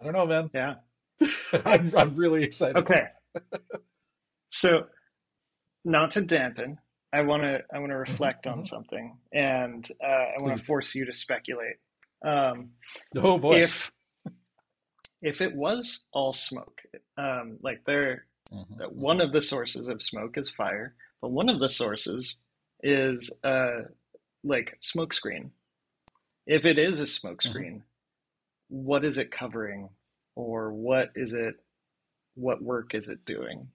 I 0.01 0.05
don't 0.05 0.13
know, 0.15 0.27
man. 0.27 0.51
Yeah. 0.55 0.75
I'm, 1.65 1.93
I'm 1.97 2.17
really 2.17 2.43
excited. 2.45 2.77
Okay. 2.77 3.09
So, 4.51 4.87
not 5.85 6.13
to 6.13 6.23
dampen, 6.23 6.79
I 7.13 7.23
want 7.23 7.43
to 7.43 7.61
I 7.75 7.79
want 7.79 7.91
to 7.91 7.97
reflect 7.97 8.47
on 8.47 8.61
mhm. 8.61 8.65
something, 8.65 9.19
and 9.33 9.87
uh, 10.03 10.07
I 10.07 10.35
want 10.39 10.59
to 10.59 10.65
force 10.65 10.95
you 10.95 11.05
to 11.07 11.13
speculate. 11.13 11.77
Um, 12.25 12.71
Oh 13.17 13.39
boy. 13.39 13.63
if 13.63 13.93
if 15.23 15.41
it 15.41 15.55
was 15.55 16.07
all 16.13 16.33
smoke, 16.33 16.83
um, 17.19 17.59
like 17.63 17.85
there, 17.85 18.27
Mhm, 18.53 18.79
that 18.79 18.89
mhm. 18.89 18.97
one 18.97 19.21
of 19.21 19.33
the 19.33 19.41
sources 19.43 19.89
of 19.89 20.03
smoke 20.03 20.37
is 20.39 20.51
fire, 20.51 20.95
but 21.21 21.31
one 21.31 21.49
of 21.49 21.61
the 21.61 21.69
sources 21.69 22.37
is 22.83 23.31
uh, 23.45 23.83
like 24.43 24.77
smoke 24.81 25.13
screen. 25.13 25.53
If 26.47 26.65
it 26.67 26.79
is 26.79 27.01
a 27.01 27.07
smoke 27.07 27.43
Mhm. 27.43 27.83
What 28.71 29.05
is 29.05 29.19
it 29.19 29.31
covering, 29.31 29.91
or 30.37 30.73
what 30.73 31.11
is 31.17 31.35
it? 31.35 31.55
What 32.35 32.63
work 32.63 32.95
is 32.95 33.09
it 33.09 33.25
doing? 33.27 33.69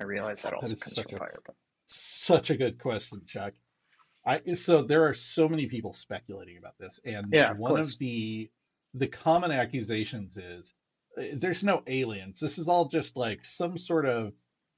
I 0.00 0.04
realize 0.04 0.42
that 0.42 0.54
also 0.54 0.76
comes 0.76 0.94
from 0.98 1.16
a 1.16 1.18
fire, 1.18 1.40
but 1.44 1.56
such 1.88 2.50
a 2.50 2.56
good 2.56 2.78
question, 2.78 3.22
Chuck. 3.26 3.54
I 4.24 4.54
so 4.54 4.82
there 4.82 5.08
are 5.08 5.14
so 5.14 5.48
many 5.48 5.66
people 5.66 5.92
speculating 5.92 6.58
about 6.58 6.78
this, 6.78 7.00
and 7.04 7.32
Yeah, 7.32 7.54
one 7.54 7.74
course. 7.76 7.94
of 7.94 7.98
the 7.98 8.50
the 8.94 9.08
common 9.08 9.50
accusations 9.50 10.36
is 10.36 10.72
uh, 11.18 11.22
there's 11.34 11.64
no 11.64 11.82
aliens. 11.86 12.38
This 12.40 12.58
is 12.58 12.68
all 12.68 12.88
just 12.88 13.16
like 13.16 13.44
some 13.44 13.78
sort 13.78 14.06
of 14.06 14.32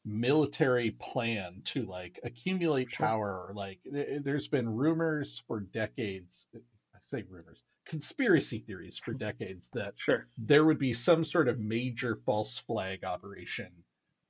military 0.05 0.93
plan 0.93 1.63
to 1.65 1.85
like 1.85 2.19
accumulate 2.23 2.91
Sure. 2.93 3.07
power. 3.07 3.53
Like 3.55 3.81
th- 3.93 4.23
there's 4.23 4.49
been 4.49 4.69
rumors 4.69 5.43
for 5.49 5.61
decades. 5.61 6.47
I 6.55 6.99
say 7.03 7.25
rumors, 7.29 7.63
conspiracy 7.91 8.61
theories 8.61 8.99
for 8.99 9.13
decades 9.13 9.69
that 9.75 9.95
sure. 9.99 10.29
there 10.39 10.65
would 10.65 10.79
be 10.79 10.95
some 10.95 11.25
sort 11.25 11.49
of 11.49 11.59
major 11.59 12.17
false 12.25 12.59
flag 12.61 13.05
operation 13.05 13.73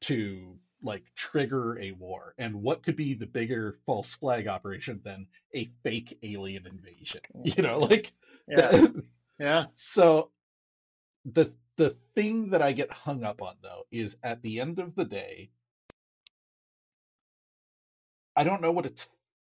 to 0.00 0.58
like 0.82 1.04
trigger 1.14 1.78
a 1.78 1.92
war. 1.92 2.34
And 2.38 2.62
what 2.62 2.82
could 2.82 2.96
be 2.96 3.12
the 3.14 3.26
bigger 3.26 3.76
false 3.84 4.14
flag 4.14 4.48
operation 4.48 5.02
than 5.04 5.28
a 5.54 5.66
fake 5.84 6.18
alien 6.22 6.66
invasion? 6.66 7.20
You 7.44 7.62
know, 7.62 7.80
like 7.80 8.10
Yeah, 8.48 8.70
that- 8.70 9.04
yeah, 9.38 9.64
so 9.74 10.30
the 11.24 11.52
the 11.76 11.96
thing 12.14 12.50
that 12.50 12.62
I 12.62 12.72
get 12.72 12.92
hung 12.92 13.24
up 13.24 13.42
on 13.42 13.56
though 13.62 13.86
is 13.90 14.16
at 14.22 14.42
the 14.42 14.60
end 14.60 14.78
of 14.80 14.94
the 14.94 15.04
day, 15.06 15.50
I 18.36 18.44
don't 18.44 18.62
know 18.62 18.72
what 18.72 18.86
it's 18.86 19.08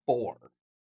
for, 0.07 0.37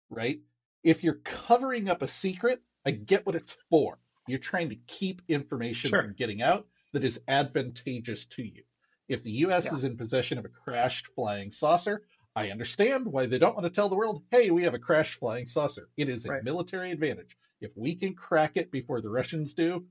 right? 0.10 0.42
If 0.84 1.04
you're 1.04 1.22
covering 1.24 1.90
up 1.90 2.02
a 2.02 2.08
secret, 2.08 2.62
I 2.86 2.92
get 2.92 3.26
what 3.26 3.36
it's 3.36 3.58
for. 3.70 4.00
You're 4.28 4.40
trying 4.40 4.70
to 4.70 4.76
keep 4.88 5.22
information 5.28 5.90
Sure. 5.90 6.00
from 6.00 6.14
getting 6.14 6.42
out 6.42 6.68
that 6.94 7.04
is 7.04 7.22
advantageous 7.28 8.26
to 8.28 8.44
you. 8.44 8.64
If 9.08 9.24
the 9.24 9.32
US 9.32 9.66
Yeah. 9.66 9.72
is 9.72 9.84
in 9.84 9.98
possession 9.98 10.38
of 10.38 10.46
a 10.46 10.50
crashed 10.50 11.08
flying 11.08 11.52
saucer, 11.52 12.06
I 12.36 12.50
understand 12.52 13.06
why 13.08 13.26
they 13.26 13.40
don't 13.40 13.56
want 13.56 13.66
to 13.66 13.72
tell 13.74 13.90
the 13.90 13.96
world, 13.96 14.24
hey, 14.32 14.52
we 14.52 14.64
have 14.64 14.74
a 14.74 14.80
crashed 14.80 15.20
flying 15.20 15.46
saucer. 15.46 15.90
It 15.98 16.08
is 16.10 16.26
a 16.26 16.32
Right. 16.32 16.42
military 16.42 16.92
advantage. 16.92 17.36
If 17.60 17.72
we 17.76 17.96
can 17.96 18.16
crack 18.16 18.54
it 18.56 18.72
before 18.72 19.02
the 19.02 19.10
Russians 19.10 19.54
do, 19.54 19.88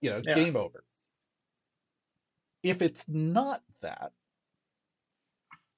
you 0.00 0.10
know, 0.10 0.22
Yeah. 0.22 0.34
game 0.34 0.56
over. 0.56 0.84
If 2.62 2.82
it's 2.82 3.08
not 3.08 3.64
that, 3.80 4.12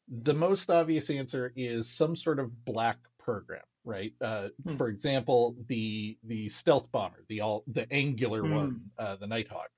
the 0.08 0.34
most 0.34 0.70
obvious 0.70 1.08
answer 1.10 1.52
is 1.56 1.88
some 1.90 2.16
sort 2.16 2.38
of 2.38 2.64
black 2.64 2.98
program, 3.18 3.62
right? 3.84 4.12
Uh, 4.20 4.48
Hmm. 4.64 4.76
For 4.76 4.88
example, 4.88 5.56
the 5.66 6.18
the 6.22 6.48
stealth 6.48 6.90
bomber, 6.92 7.24
the 7.28 7.40
all 7.40 7.64
the 7.66 7.90
angular 7.92 8.42
Hmm. 8.42 8.50
one, 8.54 8.90
uh, 8.98 9.16
the 9.16 9.26
Nighthawk. 9.26 9.70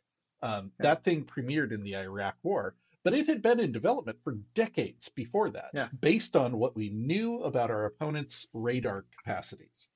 Um, 0.42 0.72
Yeah. 0.78 0.94
That 0.94 1.04
thing 1.04 1.24
premiered 1.24 1.72
in 1.72 1.82
the 1.84 1.96
Iraq 1.96 2.36
War, 2.42 2.74
but 3.04 3.14
it 3.14 3.26
had 3.26 3.42
been 3.42 3.60
in 3.60 3.72
development 3.72 4.18
for 4.24 4.32
decades 4.54 5.08
before 5.08 5.50
that, 5.50 5.70
Yeah. 5.74 5.88
based 6.00 6.34
on 6.36 6.58
what 6.58 6.74
we 6.74 6.88
knew 6.90 7.42
about 7.42 7.70
our 7.70 7.84
opponent's 7.86 8.48
radar 8.52 9.02
capacities. 9.18 9.88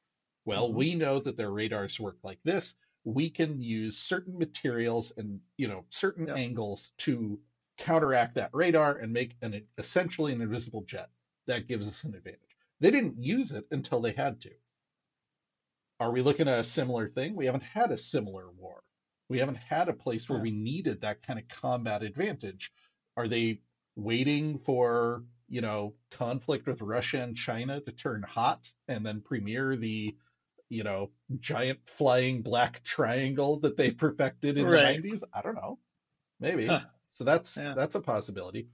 Well, 0.44 0.70
Mhm. 0.70 0.74
we 0.74 0.94
know 0.94 1.18
that 1.18 1.36
their 1.36 1.50
radars 1.50 1.98
work 1.98 2.18
like 2.22 2.40
this. 2.44 2.76
We 3.04 3.30
can 3.30 3.60
use 3.62 3.98
certain 3.98 4.38
materials 4.38 5.12
and 5.16 5.40
you 5.56 5.68
know 5.68 5.84
certain 5.90 6.28
angles 6.30 6.90
to 6.98 7.40
counteract 7.78 8.34
that 8.36 8.50
radar 8.54 8.96
and 8.96 9.12
make 9.12 9.36
an 9.42 9.66
essentially 9.78 10.32
an 10.32 10.40
invisible 10.40 10.82
jet. 10.82 11.10
That 11.46 11.66
gives 11.68 11.86
us 11.88 12.04
an 12.04 12.14
advantage. 12.14 12.40
They 12.80 12.90
didn't 12.90 13.22
use 13.22 13.52
it 13.52 13.66
until 13.70 14.00
they 14.00 14.12
had 14.12 14.40
to. 14.42 14.54
Are 15.98 16.10
we 16.12 16.22
looking 16.22 16.48
at 16.48 16.58
a 16.58 16.64
similar 16.64 17.08
thing? 17.08 17.34
We 17.34 17.46
haven't 17.46 17.62
had 17.62 17.90
a 17.90 17.96
similar 17.96 18.50
war. 18.50 18.82
We 19.28 19.38
haven't 19.38 19.56
had 19.56 19.88
a 19.88 19.94
place 19.94 20.28
where 20.28 20.38
Yeah. 20.38 20.38
we 20.38 20.50
needed 20.50 21.00
that 21.00 21.22
kind 21.22 21.38
of 21.38 21.48
combat 21.48 22.02
advantage. 22.02 22.70
Are 23.16 23.28
they 23.28 23.60
waiting 23.96 24.58
for, 24.58 25.24
you 25.48 25.60
know, 25.62 25.94
conflict 26.10 26.66
with 26.66 26.80
Russia 26.82 27.20
and 27.22 27.34
China 27.34 27.80
to 27.80 27.92
turn 27.92 28.22
hot 28.22 28.72
and 28.88 29.04
then 29.04 29.22
premiere 29.22 29.74
the, 29.74 30.14
you 30.68 30.82
know, 30.82 31.10
giant 31.38 31.80
flying 31.88 32.42
black 32.42 32.82
triangle 32.82 33.58
that 33.60 33.76
they 33.76 33.90
perfected 33.92 34.58
in 34.58 34.68
Right. 34.68 34.70
the 34.70 34.78
90s? 34.78 35.24
I 35.32 35.40
don't 35.42 35.54
know. 35.54 35.78
Maybe. 36.40 36.74
Huh. 36.74 36.80
So 37.10 37.24
that's 37.24 37.62
Yeah. 37.62 37.74
that's 37.74 37.94
a 37.96 38.00
possibility. 38.00 38.68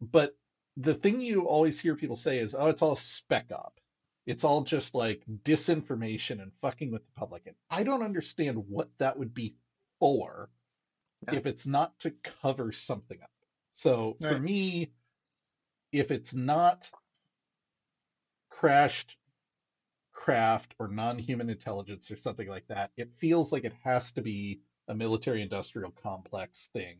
But 0.00 0.32
the 0.76 0.94
thing 0.94 1.20
you 1.20 1.46
always 1.46 1.78
hear 1.80 1.96
people 1.96 2.16
say 2.16 2.38
is, 2.38 2.54
"Oh, 2.54 2.68
it's 2.68 2.82
all 2.82 2.96
spec 2.96 3.50
op. 3.52 3.80
It's 4.26 4.44
all 4.44 4.62
just 4.62 4.94
like 4.94 5.22
disinformation 5.26 6.40
and 6.42 6.52
fucking 6.60 6.90
with 6.90 7.04
the 7.04 7.12
public." 7.12 7.46
And 7.46 7.56
I 7.68 7.82
don't 7.82 8.02
understand 8.02 8.68
what 8.68 8.90
that 8.98 9.18
would 9.18 9.34
be 9.34 9.56
for 9.98 10.50
Yeah. 11.26 11.36
if 11.36 11.46
it's 11.46 11.66
not 11.66 11.98
to 12.00 12.10
cover 12.42 12.72
something 12.72 13.20
up. 13.20 13.30
So 13.72 14.16
for 14.20 14.38
me, 14.38 14.92
if 15.92 16.10
it's 16.10 16.34
not 16.34 16.90
crashed 18.48 19.16
craft 20.12 20.74
or 20.78 20.88
non-human 20.88 21.48
intelligence 21.50 22.10
or 22.10 22.16
something 22.16 22.48
like 22.48 22.66
that, 22.68 22.90
it 22.96 23.12
feels 23.18 23.52
like 23.52 23.64
it 23.64 23.72
has 23.84 24.12
to 24.12 24.22
be 24.22 24.60
a 24.88 24.94
military 24.94 25.40
industrial 25.42 25.90
complex 25.92 26.68
thing 26.72 26.98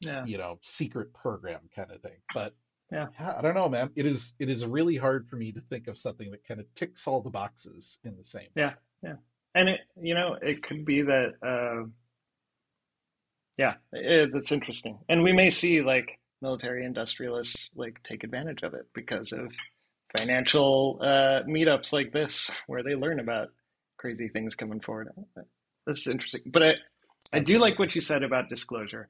Yeah. 0.00 0.26
you 0.26 0.36
know 0.38 0.58
secret 0.62 1.14
program 1.14 1.70
kind 1.74 1.90
of 1.90 2.02
thing 2.02 2.18
but 2.34 2.54
Yeah. 2.92 3.06
i 3.18 3.42
don't 3.42 3.54
know 3.54 3.68
man 3.68 3.90
it 3.96 4.06
is 4.06 4.32
it 4.38 4.48
is 4.48 4.64
really 4.64 4.96
hard 4.96 5.28
for 5.28 5.34
me 5.36 5.50
to 5.52 5.60
think 5.60 5.88
of 5.88 5.98
something 5.98 6.30
that 6.30 6.46
kind 6.46 6.60
of 6.60 6.72
ticks 6.76 7.06
all 7.08 7.20
the 7.20 7.30
boxes 7.30 7.98
in 8.04 8.16
the 8.16 8.24
same 8.24 8.48
Yeah, 8.54 8.74
yeah. 9.02 9.14
And 9.54 9.70
it, 9.70 9.80
you 10.00 10.14
know, 10.14 10.36
it 10.40 10.62
could 10.62 10.84
be 10.84 11.00
that, 11.00 11.32
uh, 11.42 11.86
yeah, 13.56 13.74
it, 13.92 14.30
it's 14.34 14.52
interesting. 14.52 14.98
And 15.08 15.22
we 15.22 15.32
may 15.32 15.50
see 15.50 15.80
like 15.80 16.18
military 16.42 16.84
industrialists 16.84 17.70
like 17.74 18.02
take 18.02 18.22
advantage 18.22 18.62
of 18.62 18.74
it 18.74 18.86
because 18.92 19.32
of 19.32 19.50
financial 20.18 20.98
uh, 21.00 21.42
meetups 21.48 21.90
like 21.92 22.12
this, 22.12 22.50
where 22.66 22.82
they 22.82 22.94
learn 22.94 23.18
about 23.18 23.48
crazy 23.96 24.28
things 24.28 24.54
coming 24.54 24.80
forward. 24.80 25.08
This 25.86 26.00
is 26.00 26.06
interesting. 26.08 26.42
But 26.46 26.62
I, 26.62 26.70
I 27.32 27.40
do 27.40 27.58
like 27.58 27.78
what 27.78 27.94
you 27.94 28.02
said 28.02 28.22
about 28.22 28.50
disclosure, 28.50 29.08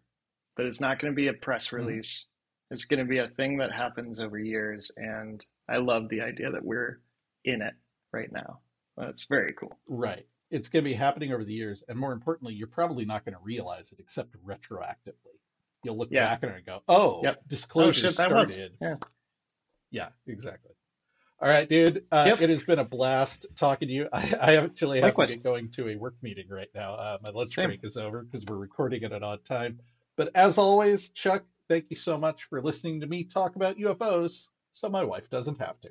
that 0.56 0.66
it's 0.66 0.80
not 0.80 1.00
going 1.00 1.12
to 1.12 1.16
be 1.16 1.26
a 1.26 1.32
press 1.32 1.68
Mhm. 1.70 1.72
release. 1.72 2.26
It's 2.70 2.84
going 2.84 2.98
to 2.98 3.04
be 3.08 3.18
a 3.18 3.28
thing 3.28 3.58
that 3.58 3.72
happens 3.72 4.18
over 4.20 4.38
years. 4.38 4.90
And 4.96 5.44
I 5.68 5.76
love 5.78 6.08
the 6.08 6.20
idea 6.22 6.50
that 6.50 6.64
we're 6.64 7.00
in 7.44 7.62
it 7.62 7.74
right 8.12 8.30
now. 8.32 8.60
That's 8.96 9.24
very 9.26 9.52
cool. 9.58 9.78
right 9.88 10.24
it's 10.50 10.68
going 10.68 10.84
to 10.84 10.88
be 10.88 10.94
happening 10.94 11.32
over 11.32 11.44
the 11.44 11.52
years 11.52 11.82
and 11.88 11.98
more 11.98 12.12
importantly 12.12 12.54
you're 12.54 12.66
probably 12.68 13.04
not 13.04 13.24
going 13.24 13.34
to 13.34 13.40
realize 13.42 13.90
it 13.92 13.98
except 13.98 14.30
retroactively 14.44 15.34
you'll 15.82 15.98
look 15.98 16.08
Yeah. 16.10 16.28
back 16.36 16.42
and 16.44 16.64
go 16.64 16.80
oh 16.88 17.20
Yep. 17.24 17.42
disclosure 17.48 18.06
oh 18.06 18.10
shit, 18.10 18.12
started 18.12 18.72
Yeah. 18.80 18.94
yeah 19.90 20.08
exactly 20.26 20.72
all 21.42 21.48
right 21.48 21.68
dude 21.68 22.04
uh, 22.12 22.24
Yep. 22.28 22.40
it 22.42 22.50
has 22.50 22.62
been 22.62 22.78
a 22.78 22.84
blast 22.84 23.46
talking 23.56 23.88
to 23.88 23.94
you 23.94 24.08
i, 24.12 24.34
I 24.40 24.56
actually 24.56 24.98
have 25.00 25.08
Likewise. 25.08 25.30
to 25.30 25.36
get 25.36 25.42
going 25.44 25.68
to 25.72 25.88
a 25.88 25.96
work 25.96 26.14
meeting 26.22 26.46
right 26.48 26.68
now 26.74 26.94
uh, 26.94 27.18
my 27.22 27.30
lunch 27.30 27.50
Same. 27.50 27.66
break 27.68 27.80
is 27.82 27.96
over 27.96 28.22
because 28.22 28.46
we're 28.46 28.56
recording 28.56 29.02
it 29.02 29.06
at 29.06 29.12
an 29.12 29.22
odd 29.24 29.44
time 29.44 29.80
but 30.16 30.30
as 30.34 30.58
always 30.58 31.10
chuck 31.10 31.44
thank 31.68 31.86
you 31.90 31.96
so 31.96 32.18
much 32.18 32.44
for 32.44 32.62
listening 32.62 33.00
to 33.00 33.06
me 33.06 33.24
talk 33.24 33.56
about 33.56 33.78
ufos 33.78 34.48
so 34.72 34.88
my 34.88 35.04
wife 35.04 35.28
doesn't 35.30 35.60
have 35.60 35.80
to 35.80 35.90